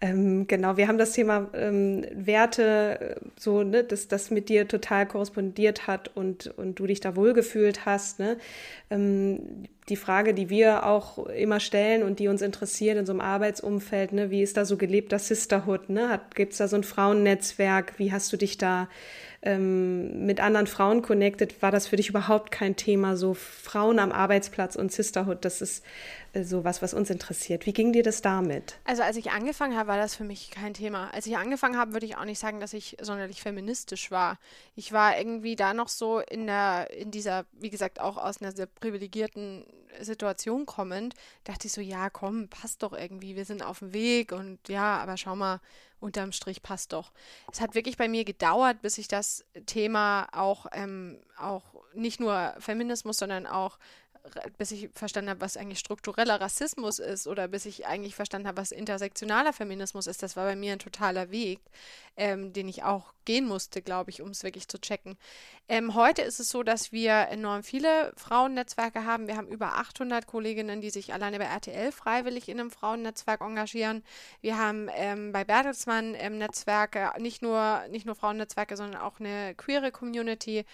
Ähm, 0.00 0.46
genau, 0.46 0.76
wir 0.76 0.86
haben 0.86 0.98
das 0.98 1.12
Thema 1.12 1.50
ähm, 1.52 2.06
Werte, 2.12 3.00
äh, 3.00 3.28
so, 3.36 3.64
ne, 3.64 3.82
dass 3.82 4.08
das 4.08 4.30
mit 4.30 4.48
dir 4.48 4.68
total 4.68 5.06
korrespondiert 5.06 5.86
hat 5.86 6.16
und, 6.16 6.46
und 6.56 6.78
du 6.78 6.86
dich 6.86 7.00
da 7.00 7.16
wohlgefühlt 7.16 7.84
hast. 7.84 8.20
Ne? 8.20 8.38
Ähm, 8.88 9.64
die 9.88 9.96
Frage, 9.96 10.32
die 10.32 10.48
wir 10.48 10.86
auch 10.86 11.26
immer 11.26 11.60
stellen 11.60 12.04
und 12.04 12.20
die 12.20 12.28
uns 12.28 12.40
interessiert 12.40 12.96
in 12.96 13.04
so 13.04 13.12
einem 13.12 13.20
Arbeitsumfeld, 13.20 14.12
ne, 14.12 14.30
wie 14.30 14.42
ist 14.42 14.56
da 14.56 14.64
so 14.64 14.76
gelebter 14.76 15.18
Sisterhood? 15.18 15.90
Ne? 15.90 16.20
Gibt 16.34 16.52
es 16.52 16.58
da 16.58 16.68
so 16.68 16.76
ein 16.76 16.84
Frauennetzwerk? 16.84 17.98
Wie 17.98 18.12
hast 18.12 18.32
du 18.32 18.36
dich 18.36 18.58
da 18.58 18.88
ähm, 19.46 20.26
mit 20.26 20.40
anderen 20.40 20.66
Frauen 20.66 21.02
connected? 21.02 21.62
War 21.62 21.70
das 21.70 21.86
für 21.86 21.96
dich 21.96 22.08
überhaupt 22.08 22.50
kein 22.50 22.74
Thema? 22.74 23.16
So 23.16 23.32
Frauen 23.32 24.00
am 24.00 24.10
Arbeitsplatz 24.10 24.74
und 24.74 24.90
Sisterhood, 24.92 25.44
das 25.44 25.62
ist 25.62 25.84
äh, 26.32 26.42
so 26.42 26.64
was, 26.64 26.82
was 26.82 26.92
uns 26.92 27.10
interessiert. 27.10 27.64
Wie 27.64 27.72
ging 27.72 27.92
dir 27.92 28.02
das 28.02 28.20
damit? 28.22 28.78
Also 28.84 29.02
als 29.02 29.16
ich 29.16 29.30
angefangen 29.30 29.76
habe, 29.76 29.88
war 29.88 29.96
das 29.96 30.16
für 30.16 30.24
mich 30.24 30.50
kein 30.50 30.74
Thema. 30.74 31.10
Als 31.14 31.26
ich 31.26 31.36
angefangen 31.36 31.78
habe, 31.78 31.92
würde 31.92 32.06
ich 32.06 32.16
auch 32.16 32.24
nicht 32.24 32.40
sagen, 32.40 32.58
dass 32.58 32.72
ich 32.72 32.96
sonderlich 33.00 33.40
feministisch 33.40 34.10
war. 34.10 34.38
Ich 34.74 34.92
war 34.92 35.16
irgendwie 35.16 35.54
da 35.54 35.72
noch 35.72 35.88
so 35.88 36.18
in 36.18 36.46
der, 36.46 36.90
in 36.90 37.12
dieser, 37.12 37.44
wie 37.52 37.70
gesagt, 37.70 38.00
auch 38.00 38.16
aus 38.16 38.42
einer 38.42 38.50
sehr 38.50 38.66
privilegierten 38.66 39.64
Situation 40.04 40.66
kommend, 40.66 41.14
dachte 41.44 41.66
ich 41.66 41.72
so, 41.72 41.80
ja, 41.80 42.10
komm, 42.10 42.48
passt 42.48 42.82
doch 42.82 42.92
irgendwie, 42.92 43.36
wir 43.36 43.44
sind 43.44 43.62
auf 43.62 43.80
dem 43.80 43.92
Weg 43.92 44.32
und 44.32 44.58
ja, 44.68 44.98
aber 44.98 45.16
schau 45.16 45.36
mal, 45.36 45.60
unterm 46.00 46.32
Strich 46.32 46.62
passt 46.62 46.92
doch. 46.92 47.12
Es 47.52 47.60
hat 47.60 47.74
wirklich 47.74 47.96
bei 47.96 48.08
mir 48.08 48.24
gedauert, 48.24 48.82
bis 48.82 48.98
ich 48.98 49.08
das 49.08 49.44
Thema 49.66 50.28
auch, 50.32 50.66
ähm, 50.72 51.20
auch 51.38 51.64
nicht 51.94 52.20
nur 52.20 52.54
Feminismus, 52.58 53.16
sondern 53.16 53.46
auch 53.46 53.78
bis 54.58 54.70
ich 54.72 54.90
verstanden 54.92 55.30
habe, 55.30 55.40
was 55.40 55.56
eigentlich 55.56 55.78
struktureller 55.78 56.40
Rassismus 56.40 56.98
ist 56.98 57.26
oder 57.26 57.48
bis 57.48 57.66
ich 57.66 57.86
eigentlich 57.86 58.14
verstanden 58.14 58.48
habe, 58.48 58.60
was 58.60 58.72
intersektionaler 58.72 59.52
Feminismus 59.52 60.06
ist. 60.06 60.22
Das 60.22 60.36
war 60.36 60.44
bei 60.44 60.56
mir 60.56 60.72
ein 60.72 60.78
totaler 60.78 61.30
Weg, 61.30 61.60
ähm, 62.16 62.52
den 62.52 62.68
ich 62.68 62.82
auch 62.82 63.12
gehen 63.26 63.46
musste, 63.46 63.82
glaube 63.82 64.10
ich, 64.10 64.22
um 64.22 64.30
es 64.30 64.42
wirklich 64.42 64.68
zu 64.68 64.80
checken. 64.80 65.18
Ähm, 65.68 65.94
heute 65.94 66.22
ist 66.22 66.40
es 66.40 66.48
so, 66.48 66.62
dass 66.62 66.92
wir 66.92 67.28
enorm 67.28 67.62
viele 67.62 68.12
Frauennetzwerke 68.16 69.04
haben. 69.04 69.26
Wir 69.26 69.36
haben 69.36 69.48
über 69.48 69.74
800 69.74 70.26
Kolleginnen, 70.26 70.80
die 70.80 70.90
sich 70.90 71.12
alleine 71.12 71.38
bei 71.38 71.44
RTL 71.44 71.92
freiwillig 71.92 72.48
in 72.48 72.60
einem 72.60 72.70
Frauennetzwerk 72.70 73.40
engagieren. 73.40 74.04
Wir 74.40 74.56
haben 74.56 74.88
ähm, 74.94 75.32
bei 75.32 75.44
Bertelsmann 75.44 76.14
ähm, 76.14 76.38
Netzwerke, 76.38 77.10
nicht 77.18 77.42
nur, 77.42 77.82
nicht 77.90 78.06
nur 78.06 78.14
Frauennetzwerke, 78.14 78.76
sondern 78.76 79.00
auch 79.00 79.18
eine 79.20 79.54
queere 79.56 79.90
Community. 79.90 80.64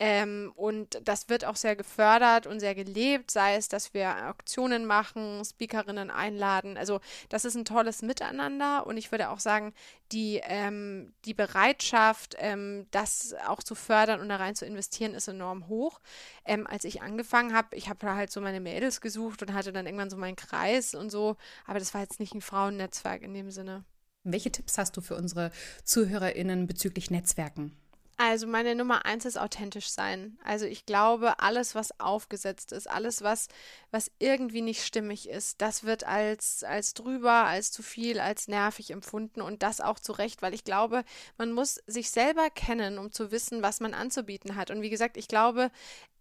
Ähm, 0.00 0.52
und 0.56 0.98
das 1.04 1.28
wird 1.28 1.44
auch 1.44 1.56
sehr 1.56 1.76
gefördert 1.76 2.46
und 2.46 2.60
sehr 2.60 2.74
gelebt, 2.74 3.30
sei 3.30 3.56
es, 3.56 3.68
dass 3.68 3.92
wir 3.92 4.28
Auktionen 4.30 4.86
machen, 4.86 5.44
Speakerinnen 5.44 6.10
einladen. 6.10 6.78
Also 6.78 7.00
das 7.28 7.44
ist 7.44 7.54
ein 7.54 7.66
tolles 7.66 8.00
Miteinander 8.00 8.86
und 8.86 8.96
ich 8.96 9.10
würde 9.10 9.28
auch 9.28 9.40
sagen, 9.40 9.74
die, 10.12 10.40
ähm, 10.44 11.12
die 11.26 11.34
Bereitschaft, 11.34 11.97
ähm, 12.38 12.86
das 12.90 13.34
auch 13.46 13.62
zu 13.62 13.74
fördern 13.74 14.20
und 14.20 14.28
da 14.28 14.36
rein 14.36 14.54
zu 14.54 14.64
investieren, 14.64 15.14
ist 15.14 15.28
enorm 15.28 15.68
hoch. 15.68 16.00
Ähm, 16.44 16.66
als 16.66 16.84
ich 16.84 17.02
angefangen 17.02 17.54
habe, 17.54 17.76
ich 17.76 17.88
habe 17.88 18.14
halt 18.14 18.30
so 18.30 18.40
meine 18.40 18.60
Mädels 18.60 19.00
gesucht 19.00 19.42
und 19.42 19.52
hatte 19.52 19.72
dann 19.72 19.86
irgendwann 19.86 20.10
so 20.10 20.16
meinen 20.16 20.36
Kreis 20.36 20.94
und 20.94 21.10
so, 21.10 21.36
aber 21.66 21.78
das 21.78 21.94
war 21.94 22.00
jetzt 22.00 22.20
nicht 22.20 22.34
ein 22.34 22.40
Frauennetzwerk 22.40 23.22
in 23.22 23.34
dem 23.34 23.50
Sinne. 23.50 23.84
Welche 24.24 24.52
Tipps 24.52 24.78
hast 24.78 24.96
du 24.96 25.00
für 25.00 25.16
unsere 25.16 25.50
ZuhörerInnen 25.84 26.66
bezüglich 26.66 27.10
Netzwerken? 27.10 27.76
Also 28.20 28.48
meine 28.48 28.74
Nummer 28.74 29.06
eins 29.06 29.24
ist 29.26 29.38
authentisch 29.38 29.90
sein. 29.90 30.38
Also 30.42 30.66
ich 30.66 30.84
glaube, 30.86 31.38
alles, 31.38 31.76
was 31.76 32.00
aufgesetzt 32.00 32.72
ist, 32.72 32.90
alles, 32.90 33.22
was, 33.22 33.46
was 33.92 34.10
irgendwie 34.18 34.60
nicht 34.60 34.84
stimmig 34.84 35.28
ist, 35.28 35.60
das 35.62 35.84
wird 35.84 36.02
als, 36.02 36.64
als 36.64 36.94
drüber, 36.94 37.44
als 37.44 37.70
zu 37.70 37.84
viel, 37.84 38.18
als 38.18 38.48
nervig 38.48 38.90
empfunden 38.90 39.40
und 39.40 39.62
das 39.62 39.80
auch 39.80 40.00
zu 40.00 40.10
Recht, 40.10 40.42
weil 40.42 40.52
ich 40.52 40.64
glaube, 40.64 41.04
man 41.36 41.52
muss 41.52 41.76
sich 41.86 42.10
selber 42.10 42.50
kennen, 42.50 42.98
um 42.98 43.12
zu 43.12 43.30
wissen, 43.30 43.62
was 43.62 43.78
man 43.78 43.94
anzubieten 43.94 44.56
hat. 44.56 44.72
Und 44.72 44.82
wie 44.82 44.90
gesagt, 44.90 45.16
ich 45.16 45.28
glaube, 45.28 45.70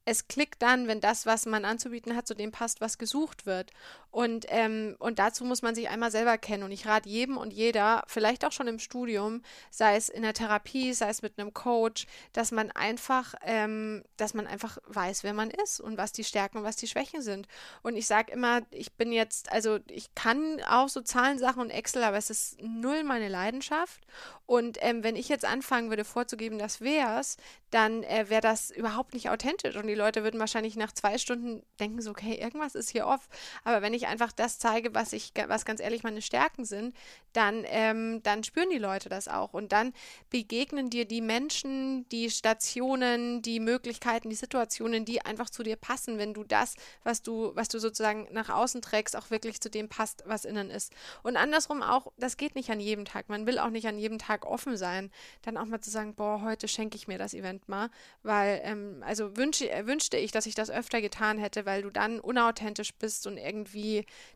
es 0.05 0.27
klickt 0.29 0.61
dann, 0.61 0.87
wenn 0.87 1.01
das, 1.01 1.25
was 1.25 1.45
man 1.47 1.65
anzubieten 1.65 2.15
hat, 2.15 2.27
zu 2.27 2.35
dem 2.35 2.51
passt, 2.51 2.79
was 2.79 2.99
gesucht 2.99 3.45
wird. 3.47 3.71
Und, 4.17 4.47
ähm, 4.49 4.95
und 4.97 5.19
dazu 5.19 5.45
muss 5.45 5.61
man 5.61 5.75
sich 5.75 5.89
einmal 5.89 6.09
selber 6.09 6.39
kennen. 6.39 6.63
Und 6.63 6.71
ich 6.71 6.87
rate 6.87 7.07
jedem 7.07 7.37
und 7.37 7.53
jeder, 7.53 8.03
vielleicht 8.07 8.45
auch 8.45 8.51
schon 8.51 8.67
im 8.67 8.79
Studium, 8.79 9.43
sei 9.69 9.95
es 9.95 10.09
in 10.09 10.23
der 10.23 10.33
Therapie, 10.33 10.91
sei 10.93 11.09
es 11.09 11.21
mit 11.21 11.37
einem 11.37 11.53
Coach, 11.53 12.07
dass 12.33 12.51
man 12.51 12.71
einfach, 12.71 13.35
ähm, 13.43 14.03
dass 14.17 14.33
man 14.33 14.47
einfach 14.47 14.79
weiß, 14.87 15.23
wer 15.23 15.35
man 15.35 15.51
ist 15.51 15.79
und 15.79 15.99
was 15.99 16.13
die 16.13 16.23
Stärken 16.23 16.57
und 16.57 16.63
was 16.63 16.77
die 16.77 16.87
Schwächen 16.87 17.21
sind. 17.21 17.47
Und 17.83 17.95
ich 17.95 18.07
sage 18.07 18.31
immer, 18.31 18.61
ich 18.71 18.91
bin 18.93 19.11
jetzt, 19.11 19.51
also 19.51 19.77
ich 19.87 20.15
kann 20.15 20.63
auch 20.67 20.89
so 20.89 21.01
Zahlensachen 21.01 21.61
und 21.61 21.69
Excel, 21.69 22.01
aber 22.01 22.17
es 22.17 22.31
ist 22.31 22.59
null 22.59 23.03
meine 23.03 23.29
Leidenschaft. 23.29 24.01
Und 24.47 24.79
ähm, 24.81 25.03
wenn 25.03 25.15
ich 25.15 25.29
jetzt 25.29 25.45
anfangen 25.45 25.89
würde 25.89 26.05
vorzugeben, 26.05 26.57
das 26.57 26.81
wär's, 26.81 27.37
dann 27.69 28.01
äh, 28.03 28.29
wäre 28.29 28.41
das 28.41 28.71
überhaupt 28.71 29.13
nicht 29.13 29.29
authentisch. 29.29 29.75
Und 29.75 29.85
die 29.85 29.93
Leute 29.93 30.23
würden 30.23 30.39
wahrscheinlich 30.39 30.75
nach 30.75 30.93
zwei 30.93 31.19
Stunden 31.19 31.61
denken 31.79 32.01
so, 32.01 32.09
okay, 32.11 32.33
irgendwas 32.33 32.73
ist 32.73 32.89
hier 32.89 33.05
off. 33.05 33.27
Aber 33.63 33.83
wenn 33.83 33.93
ich 33.93 34.06
einfach 34.07 34.31
das 34.31 34.59
zeige, 34.59 34.93
was 34.93 35.13
ich, 35.13 35.33
was 35.47 35.65
ganz 35.65 35.79
ehrlich 35.79 36.03
meine 36.03 36.21
Stärken 36.21 36.65
sind, 36.65 36.95
dann, 37.33 37.63
ähm, 37.67 38.21
dann 38.23 38.43
spüren 38.43 38.69
die 38.69 38.77
Leute 38.77 39.09
das 39.09 39.27
auch. 39.27 39.53
Und 39.53 39.71
dann 39.71 39.93
begegnen 40.29 40.89
dir 40.89 41.05
die 41.05 41.21
Menschen, 41.21 42.07
die 42.09 42.29
Stationen, 42.31 43.41
die 43.41 43.59
Möglichkeiten, 43.59 44.29
die 44.29 44.35
Situationen, 44.35 45.05
die 45.05 45.21
einfach 45.23 45.49
zu 45.49 45.63
dir 45.63 45.75
passen, 45.75 46.17
wenn 46.17 46.33
du 46.33 46.43
das, 46.43 46.75
was 47.03 47.21
du, 47.21 47.51
was 47.55 47.67
du 47.67 47.79
sozusagen 47.79 48.27
nach 48.31 48.49
außen 48.49 48.81
trägst, 48.81 49.15
auch 49.15 49.29
wirklich 49.29 49.61
zu 49.61 49.69
dem 49.69 49.89
passt, 49.89 50.23
was 50.25 50.45
innen 50.45 50.69
ist. 50.69 50.91
Und 51.23 51.37
andersrum 51.37 51.83
auch, 51.83 52.11
das 52.17 52.37
geht 52.37 52.55
nicht 52.55 52.69
an 52.71 52.79
jedem 52.79 53.05
Tag. 53.05 53.29
Man 53.29 53.45
will 53.45 53.59
auch 53.59 53.69
nicht 53.69 53.87
an 53.87 53.99
jedem 53.99 54.17
Tag 54.17 54.45
offen 54.45 54.77
sein, 54.77 55.11
dann 55.43 55.57
auch 55.57 55.65
mal 55.65 55.81
zu 55.81 55.89
sagen, 55.89 56.15
boah, 56.15 56.41
heute 56.41 56.67
schenke 56.67 56.97
ich 56.97 57.07
mir 57.07 57.17
das 57.17 57.33
Event 57.33 57.69
mal, 57.69 57.89
weil, 58.23 58.61
ähm, 58.63 59.03
also 59.05 59.37
wünsche, 59.37 59.69
äh, 59.69 59.85
wünschte 59.85 60.17
ich, 60.17 60.31
dass 60.31 60.45
ich 60.45 60.55
das 60.55 60.69
öfter 60.69 61.01
getan 61.01 61.37
hätte, 61.37 61.65
weil 61.65 61.81
du 61.81 61.89
dann 61.89 62.19
unauthentisch 62.19 62.93
bist 62.93 63.27
und 63.27 63.37
irgendwie, 63.37 63.86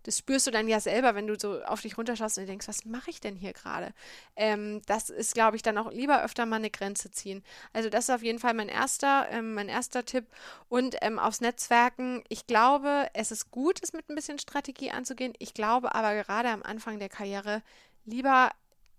das 0.03 0.17
spürst 0.17 0.47
du 0.47 0.51
dann 0.51 0.67
ja 0.67 0.79
selber, 0.79 1.15
wenn 1.15 1.27
du 1.27 1.39
so 1.39 1.61
auf 1.63 1.81
dich 1.81 1.97
runterschaust 1.97 2.37
und 2.37 2.47
denkst, 2.47 2.67
was 2.67 2.85
mache 2.85 3.09
ich 3.09 3.19
denn 3.19 3.35
hier 3.35 3.53
gerade? 3.53 3.93
Ähm, 4.35 4.81
das 4.85 5.09
ist, 5.09 5.33
glaube 5.33 5.55
ich, 5.55 5.61
dann 5.61 5.77
auch 5.77 5.91
lieber 5.91 6.23
öfter 6.23 6.45
mal 6.45 6.57
eine 6.57 6.69
Grenze 6.69 7.11
ziehen. 7.11 7.43
Also 7.73 7.89
das 7.89 8.05
ist 8.05 8.15
auf 8.15 8.23
jeden 8.23 8.39
Fall 8.39 8.53
mein 8.53 8.69
erster, 8.69 9.27
ähm, 9.31 9.53
mein 9.53 9.69
erster 9.69 10.05
Tipp. 10.05 10.25
Und 10.69 10.95
ähm, 11.01 11.19
aufs 11.19 11.41
Netzwerken, 11.41 12.23
ich 12.29 12.47
glaube, 12.47 13.07
es 13.13 13.31
ist 13.31 13.51
gut, 13.51 13.79
es 13.81 13.93
mit 13.93 14.09
ein 14.09 14.15
bisschen 14.15 14.39
Strategie 14.39 14.91
anzugehen. 14.91 15.33
Ich 15.39 15.53
glaube 15.53 15.93
aber 15.95 16.15
gerade 16.15 16.49
am 16.49 16.63
Anfang 16.63 16.99
der 16.99 17.09
Karriere 17.09 17.61
lieber 18.05 18.51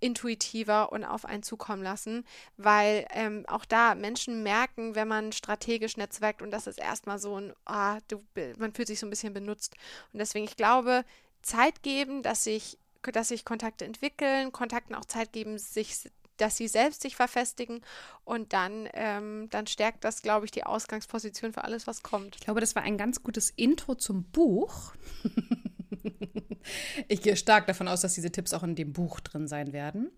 intuitiver 0.02 0.92
und 0.92 1.04
auf 1.04 1.24
einen 1.24 1.42
zukommen 1.42 1.82
lassen, 1.82 2.24
weil 2.56 3.06
ähm, 3.10 3.44
auch 3.46 3.64
da 3.64 3.94
Menschen 3.94 4.42
merken, 4.42 4.94
wenn 4.94 5.08
man 5.08 5.32
strategisch 5.32 5.96
netzwerkt 5.96 6.42
und 6.42 6.50
das 6.50 6.66
ist 6.66 6.78
erstmal 6.78 7.18
so 7.18 7.40
ein, 7.40 7.52
ah, 7.64 7.98
du, 8.08 8.22
man 8.58 8.74
fühlt 8.74 8.88
sich 8.88 8.98
so 8.98 9.06
ein 9.06 9.10
bisschen 9.10 9.32
benutzt. 9.32 9.76
Und 10.12 10.18
deswegen, 10.18 10.44
ich 10.44 10.56
glaube, 10.56 11.04
Zeit 11.42 11.82
geben, 11.82 12.22
dass 12.22 12.44
sich, 12.44 12.78
dass 13.12 13.28
sich 13.28 13.44
Kontakte 13.44 13.84
entwickeln, 13.84 14.52
Kontakten 14.52 14.94
auch 14.94 15.04
Zeit 15.04 15.32
geben, 15.32 15.58
sich 15.58 16.10
dass 16.38 16.56
sie 16.56 16.66
selbst 16.66 17.02
sich 17.02 17.14
verfestigen 17.14 17.82
und 18.24 18.52
dann, 18.52 18.88
ähm, 18.94 19.48
dann 19.50 19.66
stärkt 19.68 20.02
das, 20.02 20.22
glaube 20.22 20.46
ich, 20.46 20.50
die 20.50 20.64
Ausgangsposition 20.64 21.52
für 21.52 21.62
alles, 21.62 21.86
was 21.86 22.02
kommt. 22.02 22.36
Ich 22.36 22.40
glaube, 22.40 22.60
das 22.60 22.74
war 22.74 22.82
ein 22.82 22.98
ganz 22.98 23.22
gutes 23.22 23.50
Intro 23.50 23.94
zum 23.94 24.24
Buch. 24.24 24.92
ich 27.08 27.22
gehe 27.22 27.36
stark 27.36 27.66
davon 27.66 27.88
aus, 27.88 28.00
dass 28.00 28.14
diese 28.14 28.30
Tipps 28.30 28.52
auch 28.52 28.62
in 28.62 28.74
dem 28.74 28.92
Buch 28.92 29.20
drin 29.20 29.48
sein 29.48 29.72
werden. 29.72 30.10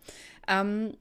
Ähm, 0.48 0.94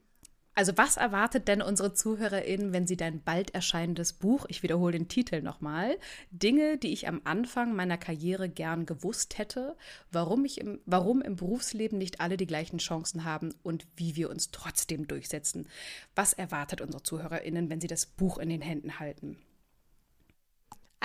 also 0.56 0.76
was 0.76 0.96
erwartet 0.96 1.48
denn 1.48 1.62
unsere 1.62 1.94
ZuhörerInnen, 1.94 2.72
wenn 2.72 2.86
sie 2.86 2.96
dein 2.96 3.20
bald 3.20 3.52
erscheinendes 3.54 4.12
Buch, 4.12 4.46
ich 4.48 4.62
wiederhole 4.62 4.96
den 4.96 5.08
Titel 5.08 5.42
nochmal, 5.42 5.98
Dinge, 6.30 6.78
die 6.78 6.92
ich 6.92 7.08
am 7.08 7.22
Anfang 7.24 7.74
meiner 7.74 7.98
Karriere 7.98 8.48
gern 8.48 8.86
gewusst 8.86 9.36
hätte, 9.36 9.76
warum, 10.12 10.44
ich 10.44 10.60
im, 10.60 10.80
warum 10.86 11.22
im 11.22 11.34
Berufsleben 11.34 11.98
nicht 11.98 12.20
alle 12.20 12.36
die 12.36 12.46
gleichen 12.46 12.78
Chancen 12.78 13.24
haben 13.24 13.52
und 13.64 13.86
wie 13.96 14.14
wir 14.14 14.30
uns 14.30 14.52
trotzdem 14.52 15.08
durchsetzen. 15.08 15.66
Was 16.14 16.32
erwartet 16.32 16.80
unsere 16.80 17.02
ZuhörerInnen, 17.02 17.68
wenn 17.68 17.80
sie 17.80 17.88
das 17.88 18.06
Buch 18.06 18.38
in 18.38 18.48
den 18.48 18.62
Händen 18.62 19.00
halten? 19.00 19.38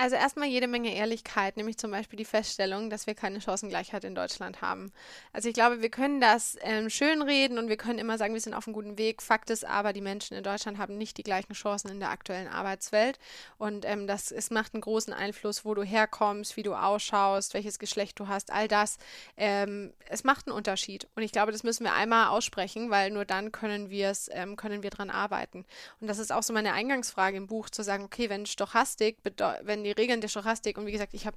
Also 0.00 0.16
erstmal 0.16 0.48
jede 0.48 0.66
Menge 0.66 0.94
Ehrlichkeit, 0.94 1.58
nämlich 1.58 1.76
zum 1.76 1.90
Beispiel 1.90 2.16
die 2.16 2.24
Feststellung, 2.24 2.88
dass 2.88 3.06
wir 3.06 3.14
keine 3.14 3.38
Chancengleichheit 3.42 4.02
in 4.04 4.14
Deutschland 4.14 4.62
haben. 4.62 4.92
Also 5.34 5.50
ich 5.50 5.54
glaube, 5.54 5.82
wir 5.82 5.90
können 5.90 6.22
das 6.22 6.56
ähm, 6.62 6.88
schönreden 6.88 7.58
und 7.58 7.68
wir 7.68 7.76
können 7.76 7.98
immer 7.98 8.16
sagen, 8.16 8.32
wir 8.32 8.40
sind 8.40 8.54
auf 8.54 8.66
einem 8.66 8.72
guten 8.72 8.96
Weg. 8.96 9.20
Fakt 9.20 9.50
ist 9.50 9.66
aber, 9.66 9.92
die 9.92 10.00
Menschen 10.00 10.38
in 10.38 10.42
Deutschland 10.42 10.78
haben 10.78 10.96
nicht 10.96 11.18
die 11.18 11.22
gleichen 11.22 11.52
Chancen 11.52 11.90
in 11.90 12.00
der 12.00 12.08
aktuellen 12.08 12.48
Arbeitswelt. 12.48 13.18
Und 13.58 13.84
ähm, 13.84 14.06
das 14.06 14.30
es 14.30 14.48
macht 14.50 14.72
einen 14.72 14.80
großen 14.80 15.12
Einfluss, 15.12 15.66
wo 15.66 15.74
du 15.74 15.82
herkommst, 15.82 16.56
wie 16.56 16.62
du 16.62 16.72
ausschaust, 16.72 17.52
welches 17.52 17.78
Geschlecht 17.78 18.18
du 18.20 18.26
hast, 18.26 18.50
all 18.50 18.68
das. 18.68 18.96
Ähm, 19.36 19.92
es 20.08 20.24
macht 20.24 20.46
einen 20.46 20.56
Unterschied. 20.56 21.08
Und 21.14 21.24
ich 21.24 21.32
glaube, 21.32 21.52
das 21.52 21.62
müssen 21.62 21.84
wir 21.84 21.92
einmal 21.92 22.28
aussprechen, 22.28 22.88
weil 22.88 23.10
nur 23.10 23.26
dann 23.26 23.52
können 23.52 23.90
wir 23.90 24.08
es, 24.08 24.30
ähm, 24.32 24.56
können 24.56 24.82
wir 24.82 24.88
dran 24.88 25.10
arbeiten. 25.10 25.66
Und 26.00 26.06
das 26.06 26.18
ist 26.18 26.32
auch 26.32 26.42
so 26.42 26.54
meine 26.54 26.72
Eingangsfrage 26.72 27.36
im 27.36 27.48
Buch, 27.48 27.68
zu 27.68 27.82
sagen, 27.82 28.04
okay, 28.04 28.30
wenn 28.30 28.46
Stochastik, 28.46 29.18
wenn 29.60 29.84
die 29.84 29.89
die 29.90 30.00
Regeln 30.00 30.20
der 30.20 30.28
Stochastik 30.28 30.78
und 30.78 30.86
wie 30.86 30.92
gesagt, 30.92 31.14
ich 31.14 31.26
habe 31.26 31.36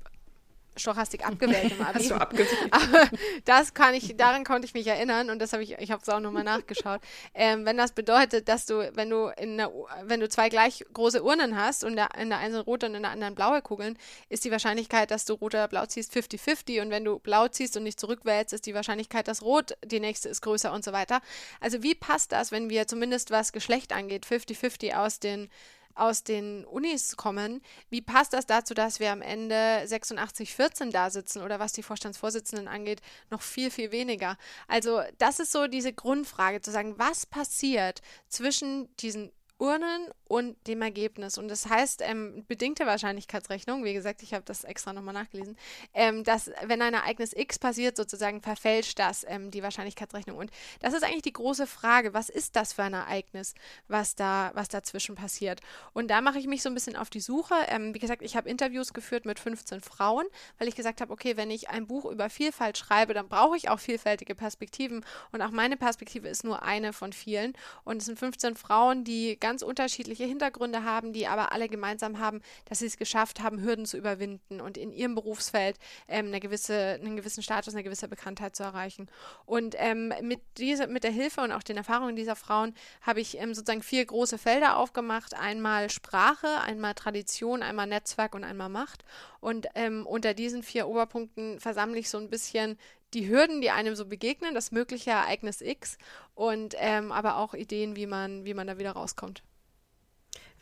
Stochastik 0.75 1.25
abgewählt 1.25 1.71
im 1.71 1.85
Abi. 1.85 1.99
Hast 1.99 2.09
du 2.09 2.15
abgewählt? 2.15 2.49
Aber 2.71 3.07
das 3.45 3.73
kann 3.73 3.93
ich, 3.93 4.15
daran 4.17 4.43
konnte 4.43 4.65
ich 4.65 4.73
mich 4.73 4.87
erinnern 4.87 5.29
und 5.29 5.39
das 5.39 5.53
habe 5.53 5.63
ich, 5.63 5.73
ich 5.73 5.91
habe 5.91 6.01
es 6.01 6.09
auch 6.09 6.19
nochmal 6.19 6.43
nachgeschaut. 6.43 7.01
Ähm, 7.33 7.65
wenn 7.65 7.77
das 7.77 7.91
bedeutet, 7.91 8.47
dass 8.47 8.65
du, 8.65 8.91
wenn 8.95 9.09
du 9.09 9.27
in 9.37 9.59
einer, 9.59 9.71
wenn 10.03 10.19
du 10.19 10.29
zwei 10.29 10.49
gleich 10.49 10.83
große 10.93 11.23
Urnen 11.23 11.55
hast 11.55 11.83
und 11.83 11.91
in 11.91 11.95
der, 11.97 12.09
in 12.19 12.29
der 12.29 12.39
einen 12.39 12.55
rote 12.55 12.87
und 12.87 12.95
in 12.95 13.03
der 13.03 13.11
anderen 13.11 13.35
blaue 13.35 13.61
Kugeln, 13.61 13.97
ist 14.29 14.45
die 14.45 14.51
Wahrscheinlichkeit, 14.51 15.11
dass 15.11 15.25
du 15.25 15.33
rot 15.33 15.53
oder 15.53 15.67
blau 15.67 15.85
ziehst 15.85 16.13
50-50 16.15 16.81
und 16.81 16.89
wenn 16.89 17.05
du 17.05 17.19
blau 17.19 17.47
ziehst 17.47 17.77
und 17.77 17.83
nicht 17.83 17.99
zurückwählst, 17.99 18.53
ist 18.53 18.65
die 18.65 18.73
Wahrscheinlichkeit, 18.73 19.27
dass 19.27 19.43
rot 19.43 19.77
die 19.85 19.99
nächste 19.99 20.29
ist 20.29 20.41
größer 20.41 20.71
und 20.73 20.83
so 20.83 20.91
weiter. 20.91 21.21
Also 21.59 21.83
wie 21.83 21.95
passt 21.95 22.31
das, 22.31 22.51
wenn 22.51 22.69
wir 22.69 22.87
zumindest 22.87 23.31
was 23.31 23.51
Geschlecht 23.51 23.93
angeht, 23.93 24.25
50-50 24.25 24.93
aus 24.93 25.19
den 25.19 25.49
aus 25.95 26.23
den 26.23 26.65
Unis 26.65 27.15
kommen. 27.17 27.61
Wie 27.89 28.01
passt 28.01 28.33
das 28.33 28.45
dazu, 28.45 28.73
dass 28.73 28.99
wir 28.99 29.11
am 29.11 29.21
Ende 29.21 29.55
86-14 29.85 30.91
da 30.91 31.09
sitzen 31.09 31.41
oder 31.41 31.59
was 31.59 31.73
die 31.73 31.83
Vorstandsvorsitzenden 31.83 32.67
angeht, 32.67 33.01
noch 33.29 33.41
viel, 33.41 33.71
viel 33.71 33.91
weniger? 33.91 34.37
Also 34.67 35.01
das 35.17 35.39
ist 35.39 35.51
so 35.51 35.67
diese 35.67 35.93
Grundfrage 35.93 36.61
zu 36.61 36.71
sagen, 36.71 36.97
was 36.97 37.25
passiert 37.25 38.01
zwischen 38.27 38.95
diesen 38.97 39.31
Urnen 39.63 40.09
und 40.27 40.57
dem 40.67 40.81
Ergebnis. 40.81 41.37
Und 41.37 41.47
das 41.47 41.69
heißt, 41.69 42.01
ähm, 42.03 42.43
bedingte 42.49 42.85
Wahrscheinlichkeitsrechnung, 42.85 43.85
wie 43.85 43.93
gesagt, 43.93 44.21
ich 44.21 44.33
habe 44.33 44.43
das 44.43 44.65
extra 44.65 44.91
nochmal 44.91 45.13
nachgelesen, 45.13 45.55
ähm, 45.93 46.25
dass 46.25 46.51
wenn 46.65 46.81
ein 46.81 46.93
Ereignis 46.93 47.31
X 47.33 47.59
passiert, 47.59 47.95
sozusagen 47.95 48.41
verfälscht 48.41 48.99
das 48.99 49.25
ähm, 49.25 49.51
die 49.51 49.63
Wahrscheinlichkeitsrechnung. 49.63 50.37
Und 50.37 50.51
das 50.81 50.93
ist 50.93 51.03
eigentlich 51.05 51.21
die 51.21 51.31
große 51.31 51.65
Frage, 51.65 52.13
was 52.13 52.27
ist 52.27 52.57
das 52.57 52.73
für 52.73 52.83
ein 52.83 52.93
Ereignis, 52.93 53.53
was 53.87 54.15
da, 54.15 54.51
was 54.53 54.67
dazwischen 54.67 55.15
passiert? 55.15 55.61
Und 55.93 56.09
da 56.09 56.19
mache 56.19 56.39
ich 56.39 56.47
mich 56.47 56.61
so 56.61 56.67
ein 56.67 56.73
bisschen 56.73 56.97
auf 56.97 57.09
die 57.09 57.21
Suche. 57.21 57.55
Ähm, 57.69 57.93
wie 57.93 57.99
gesagt, 57.99 58.21
ich 58.21 58.35
habe 58.35 58.49
Interviews 58.49 58.91
geführt 58.91 59.25
mit 59.25 59.39
15 59.39 59.79
Frauen, 59.79 60.25
weil 60.57 60.67
ich 60.67 60.75
gesagt 60.75 60.99
habe, 60.99 61.13
okay, 61.13 61.37
wenn 61.37 61.49
ich 61.49 61.69
ein 61.69 61.87
Buch 61.87 62.03
über 62.03 62.29
Vielfalt 62.29 62.77
schreibe, 62.77 63.13
dann 63.13 63.29
brauche 63.29 63.55
ich 63.55 63.69
auch 63.69 63.79
vielfältige 63.79 64.35
Perspektiven. 64.35 65.05
Und 65.31 65.41
auch 65.41 65.51
meine 65.51 65.77
Perspektive 65.77 66.27
ist 66.27 66.43
nur 66.43 66.63
eine 66.63 66.91
von 66.91 67.13
vielen. 67.13 67.53
Und 67.85 67.97
es 68.01 68.07
sind 68.07 68.19
15 68.19 68.57
Frauen, 68.57 69.05
die 69.05 69.39
ganz 69.39 69.52
ganz 69.53 69.61
unterschiedliche 69.61 70.23
Hintergründe 70.23 70.83
haben, 70.83 71.13
die 71.13 71.27
aber 71.27 71.51
alle 71.51 71.69
gemeinsam 71.69 72.17
haben, 72.17 72.41
dass 72.65 72.79
sie 72.79 72.87
es 72.87 72.97
geschafft 72.97 73.39
haben, 73.39 73.61
Hürden 73.61 73.85
zu 73.85 73.97
überwinden 73.97 74.59
und 74.59 74.79
in 74.79 74.91
ihrem 74.91 75.13
Berufsfeld 75.13 75.77
ähm, 76.07 76.27
eine 76.27 76.39
gewisse, 76.39 76.97
einen 76.99 77.15
gewissen 77.15 77.43
Status, 77.43 77.75
eine 77.75 77.83
gewisse 77.83 78.07
Bekanntheit 78.07 78.55
zu 78.55 78.63
erreichen. 78.63 79.07
Und 79.45 79.75
ähm, 79.77 80.11
mit, 80.23 80.39
diese, 80.57 80.87
mit 80.87 81.03
der 81.03 81.11
Hilfe 81.11 81.41
und 81.41 81.51
auch 81.51 81.61
den 81.61 81.77
Erfahrungen 81.77 82.15
dieser 82.15 82.35
Frauen 82.35 82.73
habe 83.03 83.21
ich 83.21 83.37
ähm, 83.37 83.53
sozusagen 83.53 83.83
vier 83.83 84.03
große 84.03 84.39
Felder 84.39 84.77
aufgemacht. 84.77 85.35
Einmal 85.35 85.91
Sprache, 85.91 86.47
einmal 86.61 86.95
Tradition, 86.95 87.61
einmal 87.61 87.85
Netzwerk 87.85 88.33
und 88.33 88.43
einmal 88.43 88.69
Macht. 88.69 89.05
Und 89.39 89.67
ähm, 89.75 90.07
unter 90.07 90.33
diesen 90.33 90.63
vier 90.63 90.87
Oberpunkten 90.87 91.59
versammle 91.59 91.99
ich 91.99 92.09
so 92.09 92.17
ein 92.17 92.31
bisschen 92.31 92.79
die 93.13 93.29
Hürden, 93.29 93.61
die 93.61 93.71
einem 93.71 93.95
so 93.95 94.05
begegnen, 94.05 94.53
das 94.53 94.71
mögliche 94.71 95.11
Ereignis 95.11 95.61
X 95.61 95.97
und 96.35 96.75
ähm, 96.77 97.11
aber 97.11 97.37
auch 97.37 97.53
Ideen, 97.53 97.95
wie 97.95 98.07
man, 98.07 98.45
wie 98.45 98.53
man 98.53 98.67
da 98.67 98.77
wieder 98.77 98.91
rauskommt. 98.91 99.43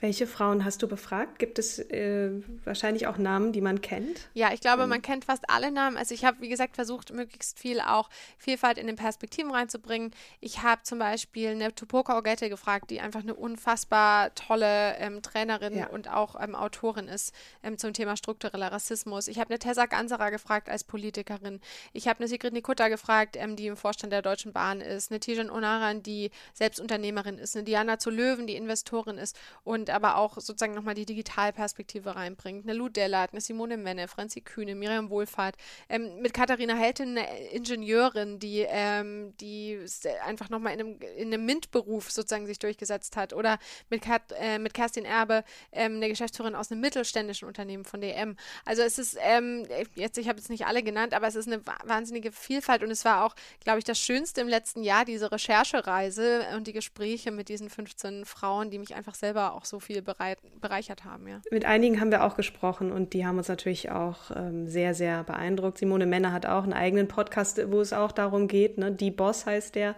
Welche 0.02 0.26
Frauen 0.26 0.66
hast 0.66 0.82
du 0.82 0.88
befragt? 0.88 1.38
Gibt 1.38 1.60
es 1.60 1.78
äh, 1.78 2.32
wahrscheinlich 2.66 3.06
auch 3.06 3.20
Namen, 3.20 3.52
die 3.52 3.62
man 3.62 3.82
kennt? 3.82 4.30
Ja, 4.34 4.52
ich 4.52 4.60
glaube, 4.60 4.88
man 4.88 5.04
kennt 5.04 5.26
fast 5.26 5.48
alle 5.48 5.70
Namen. 5.72 5.96
Also 5.96 6.16
ich 6.16 6.26
habe, 6.26 6.42
wie 6.42 6.50
gesagt, 6.50 6.76
versucht, 6.76 7.14
möglichst 7.14 7.60
viel 7.60 7.80
auch 7.80 8.10
Vielfalt 8.40 8.80
in 8.80 8.88
den 8.88 8.96
Perspektiven 8.96 9.52
reinzubringen. 9.52 10.10
Ich 10.40 10.64
habe 10.64 10.82
zum 10.82 10.98
Beispiel 10.98 11.50
eine 11.50 11.76
Tupoka 11.76 12.18
Ogette 12.18 12.50
gefragt, 12.50 12.90
die 12.90 13.00
einfach 13.00 13.20
eine 13.20 13.36
unfassbar 13.36 14.34
tolle 14.34 14.96
ähm, 14.98 15.22
Trainerin 15.22 15.78
ja. 15.78 15.88
und 15.90 16.10
auch 16.12 16.36
ähm, 16.42 16.56
Autorin 16.56 17.08
ist 17.08 17.32
ähm, 17.62 17.78
zum 17.78 17.94
Thema 17.94 18.18
struktureller 18.18 18.72
Rassismus. 18.72 19.28
Ich 19.28 19.38
habe 19.38 19.52
eine 19.52 19.60
Tessa 19.60 19.86
Ganserer 19.86 20.32
gefragt 20.32 20.68
als 20.68 20.84
Politikerin. 20.84 21.60
Ich 21.94 22.08
habe 22.08 22.22
eine 22.22 22.28
Sigrid 22.28 22.54
Nikutta 22.54 22.88
gefragt, 22.88 23.38
ähm, 23.38 23.56
die 23.56 23.68
im 23.68 23.78
Vorstand 23.78 24.12
der 24.12 24.24
Deutschen 24.24 24.52
Bahn 24.52 24.82
ist. 24.82 25.12
Eine 25.12 25.20
Tijan 25.20 25.52
Onaran, 25.52 26.02
die 26.02 26.32
selbst 26.56 26.80
Unternehmerin 26.80 27.38
ist. 27.38 27.56
Eine 27.56 27.66
Diana 27.66 28.00
zu 28.00 28.10
Löwen, 28.10 28.48
die 28.48 28.56
Investorin 28.56 29.20
ist. 29.20 29.38
Und 29.64 29.91
aber 29.92 30.18
auch 30.18 30.36
sozusagen 30.36 30.74
nochmal 30.74 30.96
die 30.96 31.06
Digitalperspektive 31.06 32.16
reinbringt. 32.16 32.66
Eine 32.66 32.74
Lou 32.74 32.90
Dellert, 32.90 33.32
eine 33.32 33.42
Simone 33.42 33.78
Menne, 33.78 34.08
Franzi 34.08 34.42
Kühne, 34.42 34.76
Miriam 34.76 35.10
Wohlfahrt, 35.10 35.56
ähm, 35.90 36.22
mit 36.22 36.34
Katharina 36.34 36.76
Helten, 36.76 37.18
eine 37.18 37.50
Ingenieurin, 37.50 38.40
die, 38.40 38.66
ähm, 38.68 39.34
die 39.38 39.80
einfach 40.26 40.50
nochmal 40.50 40.74
in 40.74 40.80
einem, 40.80 41.00
in 41.18 41.34
einem 41.34 41.46
MINT-Beruf 41.46 42.12
sozusagen 42.12 42.48
sich 42.48 42.60
durchgesetzt 42.60 43.18
hat. 43.18 43.34
Oder 43.34 43.60
mit, 43.90 44.02
Kat, 44.02 44.24
äh, 44.40 44.60
mit 44.60 44.74
Kerstin 44.74 45.06
Erbe, 45.06 45.44
ähm, 45.72 45.96
eine 45.96 46.10
Geschäftsführerin 46.10 46.56
aus 46.56 46.72
einem 46.72 46.82
mittelständischen 46.82 47.48
Unternehmen 47.48 47.86
von 47.86 48.02
DM. 48.02 48.36
Also 48.66 48.82
es 48.82 48.98
ist, 48.98 49.18
ähm, 49.22 49.66
jetzt, 49.96 50.18
ich 50.18 50.28
habe 50.28 50.40
jetzt 50.40 50.50
nicht 50.50 50.66
alle 50.66 50.84
genannt, 50.84 51.14
aber 51.14 51.28
es 51.28 51.36
ist 51.36 51.48
eine 51.48 51.62
wahnsinnige 51.84 52.32
Vielfalt 52.32 52.84
und 52.84 52.92
es 52.92 53.06
war 53.06 53.26
auch, 53.26 53.36
glaube 53.64 53.80
ich, 53.80 53.86
das 53.86 54.00
Schönste 54.00 54.42
im 54.42 54.48
letzten 54.48 54.84
Jahr, 54.84 55.06
diese 55.06 55.32
Recherchereise 55.32 56.48
und 56.56 56.68
die 56.68 56.74
Gespräche 56.74 57.32
mit 57.32 57.50
diesen 57.50 57.70
15 57.70 58.26
Frauen, 58.26 58.70
die 58.72 58.80
mich 58.80 58.96
einfach 58.96 59.16
selber 59.16 59.54
auch 59.54 59.66
so 59.66 59.80
viel 59.82 60.02
bereit, 60.02 60.40
bereichert 60.60 61.04
haben. 61.06 61.28
Ja. 61.28 61.42
Mit 61.52 61.66
einigen 61.66 62.00
haben 62.00 62.12
wir 62.12 62.24
auch 62.24 62.36
gesprochen 62.36 62.92
und 62.92 63.14
die 63.14 63.26
haben 63.26 63.38
uns 63.38 63.48
natürlich 63.48 63.92
auch 63.92 64.32
ähm, 64.36 64.68
sehr, 64.68 64.94
sehr 64.94 65.24
beeindruckt. 65.24 65.78
Simone 65.78 66.06
Männer 66.06 66.32
hat 66.32 66.46
auch 66.46 66.64
einen 66.64 66.74
eigenen 66.74 67.08
Podcast, 67.08 67.60
wo 67.72 67.82
es 67.82 67.94
auch 67.94 68.12
darum 68.12 68.48
geht. 68.48 68.78
Ne? 68.78 68.92
Die 68.92 69.12
Boss 69.12 69.46
heißt 69.46 69.76
der, 69.76 69.96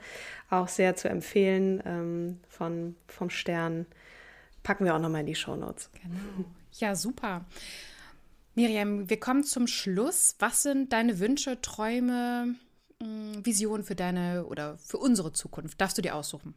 auch 0.50 0.68
sehr 0.68 0.96
zu 0.96 1.10
empfehlen 1.10 1.82
ähm, 1.86 2.40
von, 2.48 2.96
vom 3.08 3.30
Stern. 3.30 3.86
Packen 4.64 4.86
wir 4.86 4.96
auch 4.96 5.00
nochmal 5.00 5.22
in 5.22 5.28
die 5.28 5.36
Shownotes. 5.36 5.90
Genau. 6.02 6.50
Ja, 6.74 6.96
super. 6.96 7.46
Miriam, 8.56 9.10
wir 9.10 9.20
kommen 9.20 9.44
zum 9.44 9.68
Schluss. 9.68 10.36
Was 10.40 10.64
sind 10.64 10.94
deine 10.94 11.20
Wünsche, 11.20 11.60
Träume, 11.62 12.56
hm, 13.02 13.46
Visionen 13.46 13.84
für 13.84 13.96
deine 13.96 14.46
oder 14.46 14.78
für 14.78 14.98
unsere 14.98 15.34
Zukunft? 15.34 15.82
Darfst 15.82 15.98
du 15.98 16.02
dir 16.02 16.16
aussuchen? 16.16 16.54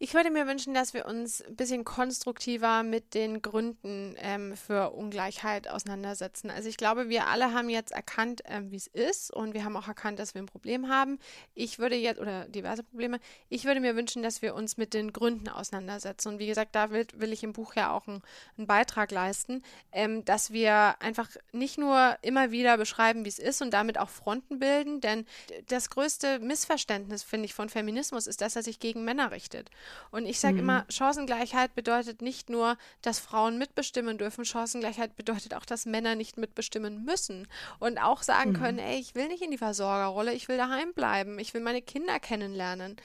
Ich 0.00 0.12
würde 0.12 0.30
mir 0.30 0.48
wünschen, 0.48 0.74
dass 0.74 0.92
wir 0.92 1.06
uns 1.06 1.40
ein 1.40 1.54
bisschen 1.54 1.84
konstruktiver 1.84 2.82
mit 2.82 3.14
den 3.14 3.42
Gründen 3.42 4.16
ähm, 4.18 4.56
für 4.56 4.90
Ungleichheit 4.90 5.68
auseinandersetzen. 5.68 6.50
Also 6.50 6.68
ich 6.68 6.76
glaube, 6.76 7.08
wir 7.08 7.28
alle 7.28 7.54
haben 7.54 7.70
jetzt 7.70 7.92
erkannt, 7.92 8.42
ähm, 8.46 8.72
wie 8.72 8.76
es 8.76 8.88
ist 8.88 9.32
und 9.32 9.54
wir 9.54 9.64
haben 9.64 9.76
auch 9.76 9.86
erkannt, 9.86 10.18
dass 10.18 10.34
wir 10.34 10.42
ein 10.42 10.46
Problem 10.46 10.88
haben. 10.88 11.20
Ich 11.54 11.78
würde 11.78 11.94
jetzt, 11.94 12.20
oder 12.20 12.46
diverse 12.48 12.82
Probleme, 12.82 13.20
ich 13.48 13.66
würde 13.66 13.78
mir 13.78 13.94
wünschen, 13.94 14.24
dass 14.24 14.42
wir 14.42 14.56
uns 14.56 14.76
mit 14.76 14.94
den 14.94 15.12
Gründen 15.12 15.48
auseinandersetzen. 15.48 16.28
Und 16.28 16.38
wie 16.40 16.48
gesagt, 16.48 16.74
da 16.74 16.90
will, 16.90 17.06
will 17.14 17.32
ich 17.32 17.44
im 17.44 17.52
Buch 17.52 17.74
ja 17.74 17.92
auch 17.92 18.08
einen, 18.08 18.22
einen 18.58 18.66
Beitrag 18.66 19.12
leisten, 19.12 19.62
ähm, 19.92 20.24
dass 20.24 20.50
wir 20.50 21.00
einfach 21.00 21.30
nicht 21.52 21.78
nur 21.78 22.18
immer 22.20 22.50
wieder 22.50 22.76
beschreiben, 22.78 23.24
wie 23.24 23.28
es 23.28 23.38
ist 23.38 23.62
und 23.62 23.70
damit 23.70 23.98
auch 23.98 24.10
Fronten 24.10 24.58
bilden, 24.58 25.00
denn 25.00 25.24
das 25.68 25.88
größte 25.88 26.40
Missverständnis, 26.40 27.22
finde 27.22 27.46
ich, 27.46 27.54
von 27.54 27.68
Feminismus 27.68 28.26
ist, 28.26 28.40
dass 28.40 28.56
er 28.56 28.64
sich 28.64 28.80
gegen 28.80 29.04
Männer 29.04 29.30
richtet. 29.30 29.70
Und 30.10 30.26
ich 30.26 30.40
sage 30.40 30.54
mhm. 30.54 30.60
immer, 30.60 30.86
Chancengleichheit 30.88 31.74
bedeutet 31.74 32.22
nicht 32.22 32.50
nur, 32.50 32.76
dass 33.02 33.18
Frauen 33.18 33.58
mitbestimmen 33.58 34.18
dürfen, 34.18 34.44
Chancengleichheit 34.44 35.16
bedeutet 35.16 35.54
auch, 35.54 35.64
dass 35.64 35.86
Männer 35.86 36.14
nicht 36.14 36.36
mitbestimmen 36.36 37.04
müssen 37.04 37.48
und 37.78 37.98
auch 37.98 38.22
sagen 38.22 38.50
mhm. 38.50 38.56
können, 38.56 38.78
ey, 38.78 38.98
ich 38.98 39.14
will 39.14 39.28
nicht 39.28 39.42
in 39.42 39.50
die 39.50 39.58
Versorgerrolle, 39.58 40.32
ich 40.32 40.48
will 40.48 40.56
daheim 40.56 40.92
bleiben, 40.94 41.38
ich 41.38 41.54
will 41.54 41.60
meine 41.60 41.82
Kinder 41.82 42.20
kennenlernen. 42.20 42.96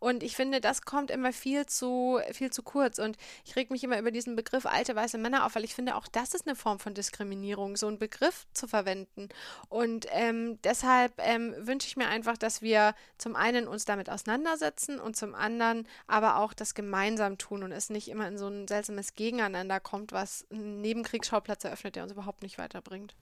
Und 0.00 0.22
ich 0.22 0.36
finde, 0.36 0.60
das 0.60 0.82
kommt 0.82 1.10
immer 1.10 1.32
viel 1.32 1.66
zu, 1.66 2.20
viel 2.32 2.50
zu 2.50 2.62
kurz. 2.62 2.98
Und 2.98 3.16
ich 3.44 3.56
reg 3.56 3.70
mich 3.70 3.82
immer 3.82 3.98
über 3.98 4.10
diesen 4.10 4.36
Begriff 4.36 4.66
alte 4.66 4.94
weiße 4.94 5.18
Männer 5.18 5.44
auf, 5.44 5.54
weil 5.54 5.64
ich 5.64 5.74
finde, 5.74 5.96
auch 5.96 6.06
das 6.06 6.34
ist 6.34 6.46
eine 6.46 6.56
Form 6.56 6.78
von 6.78 6.94
Diskriminierung, 6.94 7.76
so 7.76 7.88
einen 7.88 7.98
Begriff 7.98 8.46
zu 8.52 8.68
verwenden. 8.68 9.28
Und 9.68 10.06
ähm, 10.10 10.60
deshalb 10.62 11.12
ähm, 11.18 11.54
wünsche 11.58 11.88
ich 11.88 11.96
mir 11.96 12.08
einfach, 12.08 12.36
dass 12.36 12.62
wir 12.62 12.94
zum 13.16 13.34
einen 13.34 13.66
uns 13.66 13.84
damit 13.84 14.08
auseinandersetzen 14.10 15.00
und 15.00 15.16
zum 15.16 15.34
anderen 15.34 15.86
aber 16.06 16.27
aber 16.28 16.44
auch 16.44 16.52
das 16.52 16.74
gemeinsam 16.74 17.38
tun 17.38 17.62
und 17.62 17.72
es 17.72 17.90
nicht 17.90 18.08
immer 18.08 18.28
in 18.28 18.38
so 18.38 18.48
ein 18.48 18.68
seltsames 18.68 19.14
Gegeneinander 19.14 19.80
kommt, 19.80 20.12
was 20.12 20.46
einen 20.52 20.80
Nebenkriegsschauplatz 20.80 21.64
eröffnet, 21.64 21.96
der 21.96 22.02
uns 22.02 22.12
überhaupt 22.12 22.42
nicht 22.42 22.58
weiterbringt. 22.58 23.14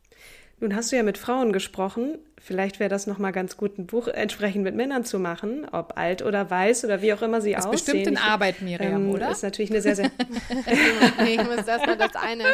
Nun 0.58 0.74
hast 0.74 0.90
du 0.90 0.96
ja 0.96 1.02
mit 1.02 1.18
Frauen 1.18 1.52
gesprochen. 1.52 2.18
Vielleicht 2.38 2.80
wäre 2.80 2.88
das 2.88 3.06
nochmal 3.06 3.32
ganz 3.32 3.58
gut, 3.58 3.78
ein 3.78 3.86
Buch 3.86 4.08
entsprechend 4.08 4.64
mit 4.64 4.74
Männern 4.74 5.04
zu 5.04 5.18
machen, 5.18 5.66
ob 5.70 5.98
alt 5.98 6.22
oder 6.22 6.48
weiß 6.48 6.86
oder 6.86 7.02
wie 7.02 7.12
auch 7.12 7.20
immer 7.20 7.42
sie 7.42 7.52
das 7.52 7.66
aussehen. 7.66 7.72
Das 7.72 7.84
bestimmt 7.84 8.06
in 8.06 8.16
Arbeit, 8.16 8.62
Miriam, 8.62 9.04
ähm, 9.04 9.10
oder? 9.10 9.30
Ist 9.30 9.42
natürlich 9.42 9.70
eine 9.70 9.82
sehr, 9.82 9.96
sehr. 9.96 10.10
nee, 11.22 11.34
ich 11.34 11.44
muss 11.44 11.66
erstmal 11.66 11.98
das 11.98 12.14
eine 12.16 12.44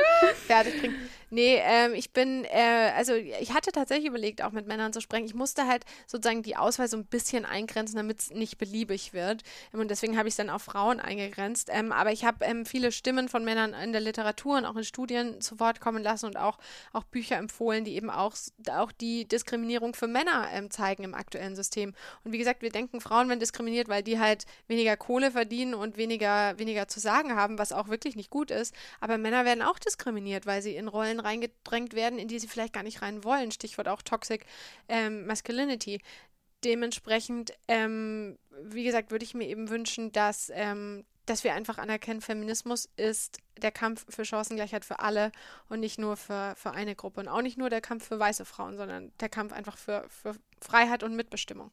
fertig 0.47 0.81
kriegen. 0.81 0.95
Nee, 1.35 1.63
ähm, 1.65 1.95
ich 1.95 2.13
bin, 2.13 2.45
äh, 2.45 2.93
also 2.95 3.15
ich 3.15 3.55
hatte 3.55 3.73
tatsächlich 3.73 4.07
überlegt, 4.07 4.43
auch 4.43 4.53
mit 4.53 4.67
Männern 4.67 4.93
zu 4.93 5.01
sprechen. 5.01 5.25
Ich 5.25 5.33
musste 5.33 5.67
halt 5.67 5.87
sozusagen 6.07 6.43
die 6.43 6.57
Auswahl 6.57 6.89
so 6.89 6.99
ein 6.99 7.07
bisschen 7.07 7.47
eingrenzen, 7.47 7.97
damit 7.97 8.21
es 8.21 8.31
nicht 8.33 8.59
beliebig 8.59 9.15
wird. 9.15 9.43
Ähm, 9.73 9.81
und 9.81 9.91
deswegen 9.91 10.19
habe 10.19 10.29
ich 10.29 10.33
es 10.33 10.37
dann 10.37 10.51
auf 10.51 10.61
Frauen 10.61 11.01
eingegrenzt. 11.01 11.71
Ähm, 11.73 11.91
aber 11.91 12.13
ich 12.13 12.27
habe 12.27 12.45
ähm, 12.45 12.67
viele 12.67 12.93
Stimmen 12.93 13.31
von 13.31 13.47
Männern 13.47 13.73
in 13.73 13.93
der 13.93 14.03
Literatur 14.03 14.59
und 14.59 14.67
auch 14.67 14.77
in 14.77 14.85
Studien 14.85 15.41
zu 15.41 15.59
Wort 15.59 15.81
kommen 15.81 16.03
lassen 16.03 16.27
und 16.27 16.37
auch, 16.37 16.59
auch 16.93 17.05
Bücher 17.05 17.39
empfohlen, 17.39 17.85
die 17.85 17.95
eben 17.95 18.11
auch, 18.11 18.35
auch 18.71 18.93
die 18.93 19.25
Diskriminierung 19.27 19.95
für 19.95 20.09
Männer 20.09 20.51
ähm, 20.53 20.71
zeigen 20.71 21.03
im 21.03 21.15
aktuellen 21.15 21.57
System. 21.57 21.95
Und 22.25 22.33
wie 22.33 22.39
gesagt, 22.39 22.61
wir 22.61 22.69
denken, 22.69 23.01
Frauen 23.01 23.31
werden 23.31 23.41
diskriminiert, 23.41 23.89
weil 23.89 24.03
die 24.03 24.19
halt 24.19 24.45
weniger 24.69 24.99
Kohle 24.99 25.31
verdienen 25.31 25.73
und 25.73 25.97
weniger, 25.97 26.59
weniger 26.59 26.89
zu 26.89 27.01
sagen 27.01 27.35
haben, 27.37 27.57
was 27.59 27.73
auch 27.73 27.89
wirklich 27.89 28.17
nicht 28.17 28.29
gut 28.29 28.51
ist. 28.51 28.75
Aber 29.01 29.17
Männer 29.17 29.47
werden 29.47 29.63
auch 29.63 29.79
diskriminiert, 29.79 30.45
weil 30.45 30.61
sie 30.61 30.77
in 30.77 30.89
Rollen 30.89 31.22
reingedrängt 31.23 31.95
werden, 31.95 32.19
in 32.19 32.29
die 32.29 32.39
sie 32.39 32.49
vielleicht 32.49 32.73
gar 32.73 32.83
nicht 32.83 33.03
rein 33.03 33.25
wollen. 33.25 33.51
Stichwort 33.51 33.89
auch 33.89 34.03
Toxic 34.03 34.45
ähm, 34.89 35.27
Masculinity. 35.27 36.01
Dementsprechend, 36.65 37.53
ähm, 37.69 38.39
wie 38.63 38.85
gesagt, 38.85 39.11
würde 39.11 39.25
ich 39.25 39.35
mir 39.35 39.49
eben 39.49 39.69
wünschen, 39.69 40.13
dass, 40.13 40.51
ähm, 40.55 41.05
dass 41.27 41.45
wir 41.45 41.55
einfach 41.55 41.79
anerkennen, 41.79 42.21
Feminismus 42.21 42.89
ist 42.97 43.39
der 43.57 43.73
Kampf 43.73 44.05
für 44.09 44.25
Chancengleichheit 44.25 44.85
für 44.85 45.01
alle 45.01 45.33
und 45.69 45.81
nicht 45.81 45.99
nur 45.99 46.17
für, 46.17 46.55
für 46.57 46.73
eine 46.73 46.95
Gruppe. 46.95 47.21
Und 47.21 47.29
auch 47.29 47.43
nicht 47.43 47.59
nur 47.59 47.71
der 47.71 47.81
Kampf 47.81 48.07
für 48.07 48.19
weiße 48.19 48.45
Frauen, 48.45 48.77
sondern 48.77 49.13
der 49.19 49.29
Kampf 49.29 49.53
einfach 49.53 49.77
für, 49.77 50.07
für 50.09 50.37
Freiheit 50.61 51.03
und 51.03 51.17
Mitbestimmung 51.17 51.73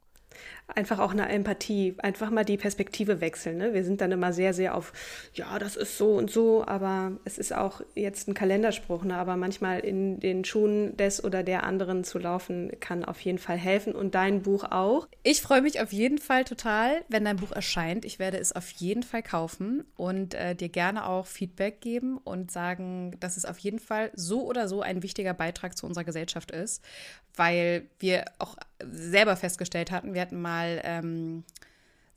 einfach 0.76 1.00
auch 1.00 1.12
eine 1.12 1.28
Empathie, 1.30 1.96
einfach 2.00 2.30
mal 2.30 2.46
die 2.46 2.58
Perspektive 2.58 3.22
wechseln. 3.22 3.58
Ne? 3.58 3.74
Wir 3.74 3.84
sind 3.84 4.02
dann 4.02 4.12
immer 4.12 4.34
sehr, 4.34 4.54
sehr 4.54 4.76
auf, 4.76 4.94
ja, 5.34 5.58
das 5.60 5.76
ist 5.76 5.98
so 5.98 6.16
und 6.16 6.30
so, 6.30 6.66
aber 6.66 7.14
es 7.26 7.38
ist 7.38 7.54
auch 7.54 7.82
jetzt 7.96 8.28
ein 8.28 8.34
Kalenderspruch, 8.34 9.04
ne? 9.04 9.18
aber 9.18 9.36
manchmal 9.36 9.80
in 9.80 10.20
den 10.20 10.46
Schuhen 10.46 10.96
des 10.98 11.24
oder 11.24 11.44
der 11.44 11.64
anderen 11.64 12.04
zu 12.04 12.20
laufen, 12.20 12.72
kann 12.80 13.04
auf 13.04 13.20
jeden 13.22 13.40
Fall 13.40 13.58
helfen 13.58 13.94
und 13.94 14.16
dein 14.16 14.42
Buch 14.42 14.64
auch. 14.64 15.08
Ich 15.24 15.42
freue 15.42 15.62
mich 15.62 15.82
auf 15.82 15.92
jeden 15.92 16.20
Fall 16.20 16.46
total, 16.46 17.02
wenn 17.08 17.26
dein 17.26 17.38
Buch 17.38 17.52
erscheint. 17.52 18.06
Ich 18.06 18.20
werde 18.20 18.38
es 18.38 18.54
auf 18.54 18.70
jeden 18.72 19.04
Fall 19.04 19.24
kaufen 19.24 19.84
und 19.96 20.34
äh, 20.36 20.56
dir 20.56 20.70
gerne 20.70 21.08
auch 21.08 21.26
Feedback 21.26 21.82
geben 21.82 22.18
und 22.18 22.52
sagen, 22.52 23.18
dass 23.20 23.38
es 23.38 23.46
auf 23.46 23.58
jeden 23.60 23.80
Fall 23.80 24.12
so 24.14 24.44
oder 24.44 24.68
so 24.68 24.82
ein 24.82 25.04
wichtiger 25.04 25.34
Beitrag 25.34 25.78
zu 25.78 25.86
unserer 25.86 26.04
Gesellschaft 26.04 26.52
ist, 26.52 26.84
weil 27.36 27.88
wir 28.00 28.26
auch 28.38 28.56
selber 28.84 29.36
festgestellt 29.36 29.92
hatten, 29.92 30.14
wir 30.14 30.22
hatten 30.22 30.42
mal 30.42 30.82
ähm, 30.84 31.44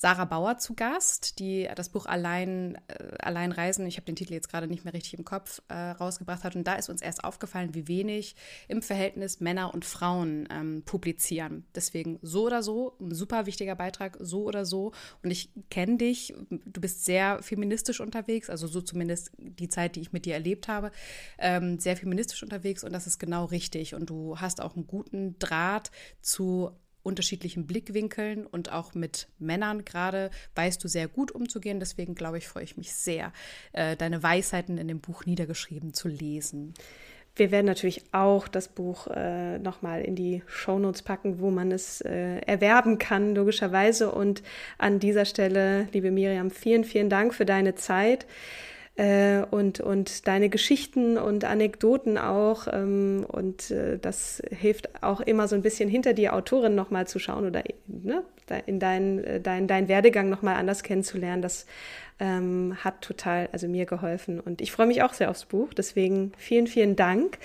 Sarah 0.02 0.24
Bauer 0.24 0.58
zu 0.58 0.74
Gast, 0.74 1.38
die 1.38 1.68
das 1.76 1.88
Buch 1.88 2.06
Allein, 2.06 2.74
äh, 2.88 3.18
Allein 3.20 3.52
Reisen, 3.52 3.86
ich 3.86 3.98
habe 3.98 4.04
den 4.04 4.16
Titel 4.16 4.32
jetzt 4.32 4.50
gerade 4.50 4.66
nicht 4.66 4.84
mehr 4.84 4.94
richtig 4.94 5.14
im 5.14 5.24
Kopf, 5.24 5.62
äh, 5.68 5.74
rausgebracht 5.74 6.42
hat. 6.42 6.56
Und 6.56 6.66
da 6.66 6.74
ist 6.74 6.88
uns 6.88 7.02
erst 7.02 7.22
aufgefallen, 7.22 7.72
wie 7.76 7.86
wenig 7.86 8.34
im 8.66 8.82
Verhältnis 8.82 9.38
Männer 9.38 9.72
und 9.72 9.84
Frauen 9.84 10.48
ähm, 10.50 10.82
publizieren. 10.84 11.66
Deswegen 11.76 12.18
so 12.20 12.46
oder 12.46 12.64
so, 12.64 12.96
ein 13.00 13.14
super 13.14 13.46
wichtiger 13.46 13.76
Beitrag, 13.76 14.16
so 14.18 14.42
oder 14.42 14.64
so. 14.64 14.90
Und 15.22 15.30
ich 15.30 15.50
kenne 15.70 15.98
dich, 15.98 16.34
du 16.50 16.80
bist 16.80 17.04
sehr 17.04 17.40
feministisch 17.40 18.00
unterwegs, 18.00 18.50
also 18.50 18.66
so 18.66 18.80
zumindest 18.80 19.30
die 19.38 19.68
Zeit, 19.68 19.94
die 19.94 20.00
ich 20.00 20.12
mit 20.12 20.26
dir 20.26 20.34
erlebt 20.34 20.66
habe, 20.66 20.90
ähm, 21.38 21.78
sehr 21.78 21.96
feministisch 21.96 22.42
unterwegs 22.42 22.82
und 22.82 22.92
das 22.92 23.06
ist 23.06 23.20
genau 23.20 23.44
richtig. 23.44 23.94
Und 23.94 24.10
du 24.10 24.40
hast 24.40 24.62
auch 24.62 24.74
einen 24.74 24.88
guten 24.88 25.38
Draht 25.38 25.92
zu 26.20 26.72
unterschiedlichen 27.02 27.66
Blickwinkeln 27.66 28.46
und 28.46 28.72
auch 28.72 28.94
mit 28.94 29.28
Männern 29.38 29.84
gerade 29.84 30.30
weißt 30.54 30.82
du 30.82 30.88
sehr 30.88 31.08
gut 31.08 31.30
umzugehen. 31.30 31.80
Deswegen 31.80 32.14
glaube 32.14 32.38
ich, 32.38 32.48
freue 32.48 32.64
ich 32.64 32.76
mich 32.76 32.94
sehr, 32.94 33.32
äh, 33.72 33.96
deine 33.96 34.22
Weisheiten 34.22 34.78
in 34.78 34.88
dem 34.88 35.00
Buch 35.00 35.26
niedergeschrieben 35.26 35.94
zu 35.94 36.08
lesen. 36.08 36.74
Wir 37.34 37.50
werden 37.50 37.66
natürlich 37.66 38.04
auch 38.12 38.46
das 38.46 38.68
Buch 38.68 39.06
äh, 39.06 39.58
nochmal 39.58 40.02
in 40.02 40.14
die 40.14 40.42
Shownotes 40.46 41.02
packen, 41.02 41.40
wo 41.40 41.50
man 41.50 41.72
es 41.72 42.02
äh, 42.02 42.38
erwerben 42.40 42.98
kann, 42.98 43.34
logischerweise. 43.34 44.12
Und 44.12 44.42
an 44.76 45.00
dieser 45.00 45.24
Stelle, 45.24 45.88
liebe 45.92 46.10
Miriam, 46.10 46.50
vielen, 46.50 46.84
vielen 46.84 47.08
Dank 47.08 47.32
für 47.32 47.46
deine 47.46 47.74
Zeit 47.74 48.26
äh, 48.96 49.42
und, 49.50 49.80
und 49.80 50.26
deine 50.26 50.48
Geschichten 50.48 51.16
und 51.16 51.44
Anekdoten 51.44 52.18
auch. 52.18 52.68
Ähm, 52.70 53.24
und 53.26 53.70
äh, 53.70 53.98
das 53.98 54.42
hilft 54.50 55.02
auch 55.02 55.20
immer 55.20 55.48
so 55.48 55.54
ein 55.54 55.62
bisschen 55.62 55.88
hinter 55.88 56.12
die 56.12 56.28
Autorin 56.28 56.74
nochmal 56.74 57.06
zu 57.06 57.18
schauen 57.18 57.46
oder 57.46 57.62
ne, 57.86 58.22
in 58.66 58.78
deinen 58.78 59.24
äh, 59.24 59.40
dein, 59.40 59.66
dein 59.66 59.88
Werdegang 59.88 60.28
nochmal 60.28 60.56
anders 60.56 60.82
kennenzulernen. 60.82 61.42
Das 61.42 61.66
ähm, 62.20 62.76
hat 62.84 63.00
total, 63.00 63.48
also 63.52 63.66
mir 63.66 63.86
geholfen. 63.86 64.40
Und 64.40 64.60
ich 64.60 64.72
freue 64.72 64.86
mich 64.86 65.02
auch 65.02 65.14
sehr 65.14 65.30
aufs 65.30 65.46
Buch. 65.46 65.72
Deswegen 65.72 66.32
vielen, 66.36 66.66
vielen 66.66 66.94
Dank. 66.94 67.38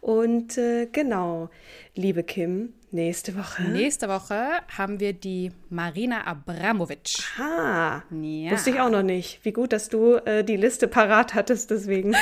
Und 0.00 0.58
äh, 0.58 0.86
genau, 0.90 1.50
liebe 1.94 2.22
Kim, 2.22 2.72
nächste 2.94 3.36
Woche. 3.36 3.62
Nächste 3.64 4.08
Woche 4.08 4.46
haben 4.76 5.00
wir 5.00 5.12
die 5.12 5.52
Marina 5.68 6.26
Abramovic. 6.26 7.18
Ah, 7.38 8.02
ja. 8.10 8.52
wusste 8.52 8.70
ich 8.70 8.80
auch 8.80 8.90
noch 8.90 9.02
nicht. 9.02 9.44
Wie 9.44 9.52
gut, 9.52 9.72
dass 9.72 9.88
du 9.88 10.14
äh, 10.24 10.42
die 10.44 10.56
Liste 10.56 10.88
parat 10.88 11.34
hattest, 11.34 11.70
deswegen. 11.70 12.14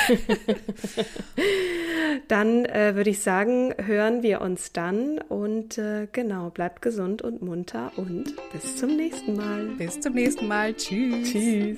dann 2.27 2.65
äh, 2.65 2.95
würde 2.95 3.11
ich 3.11 3.21
sagen, 3.21 3.73
hören 3.77 4.23
wir 4.23 4.41
uns 4.41 4.73
dann 4.73 5.19
und 5.19 5.77
äh, 5.77 6.07
genau, 6.11 6.49
bleibt 6.49 6.81
gesund 6.81 7.21
und 7.21 7.41
munter 7.41 7.91
und 7.95 8.33
bis 8.51 8.77
zum 8.77 8.97
nächsten 8.97 9.37
Mal. 9.37 9.67
Bis 9.77 10.01
zum 10.01 10.13
nächsten 10.13 10.47
Mal. 10.47 10.73
Tschüss. 10.73 11.31
Tschüss. 11.31 11.77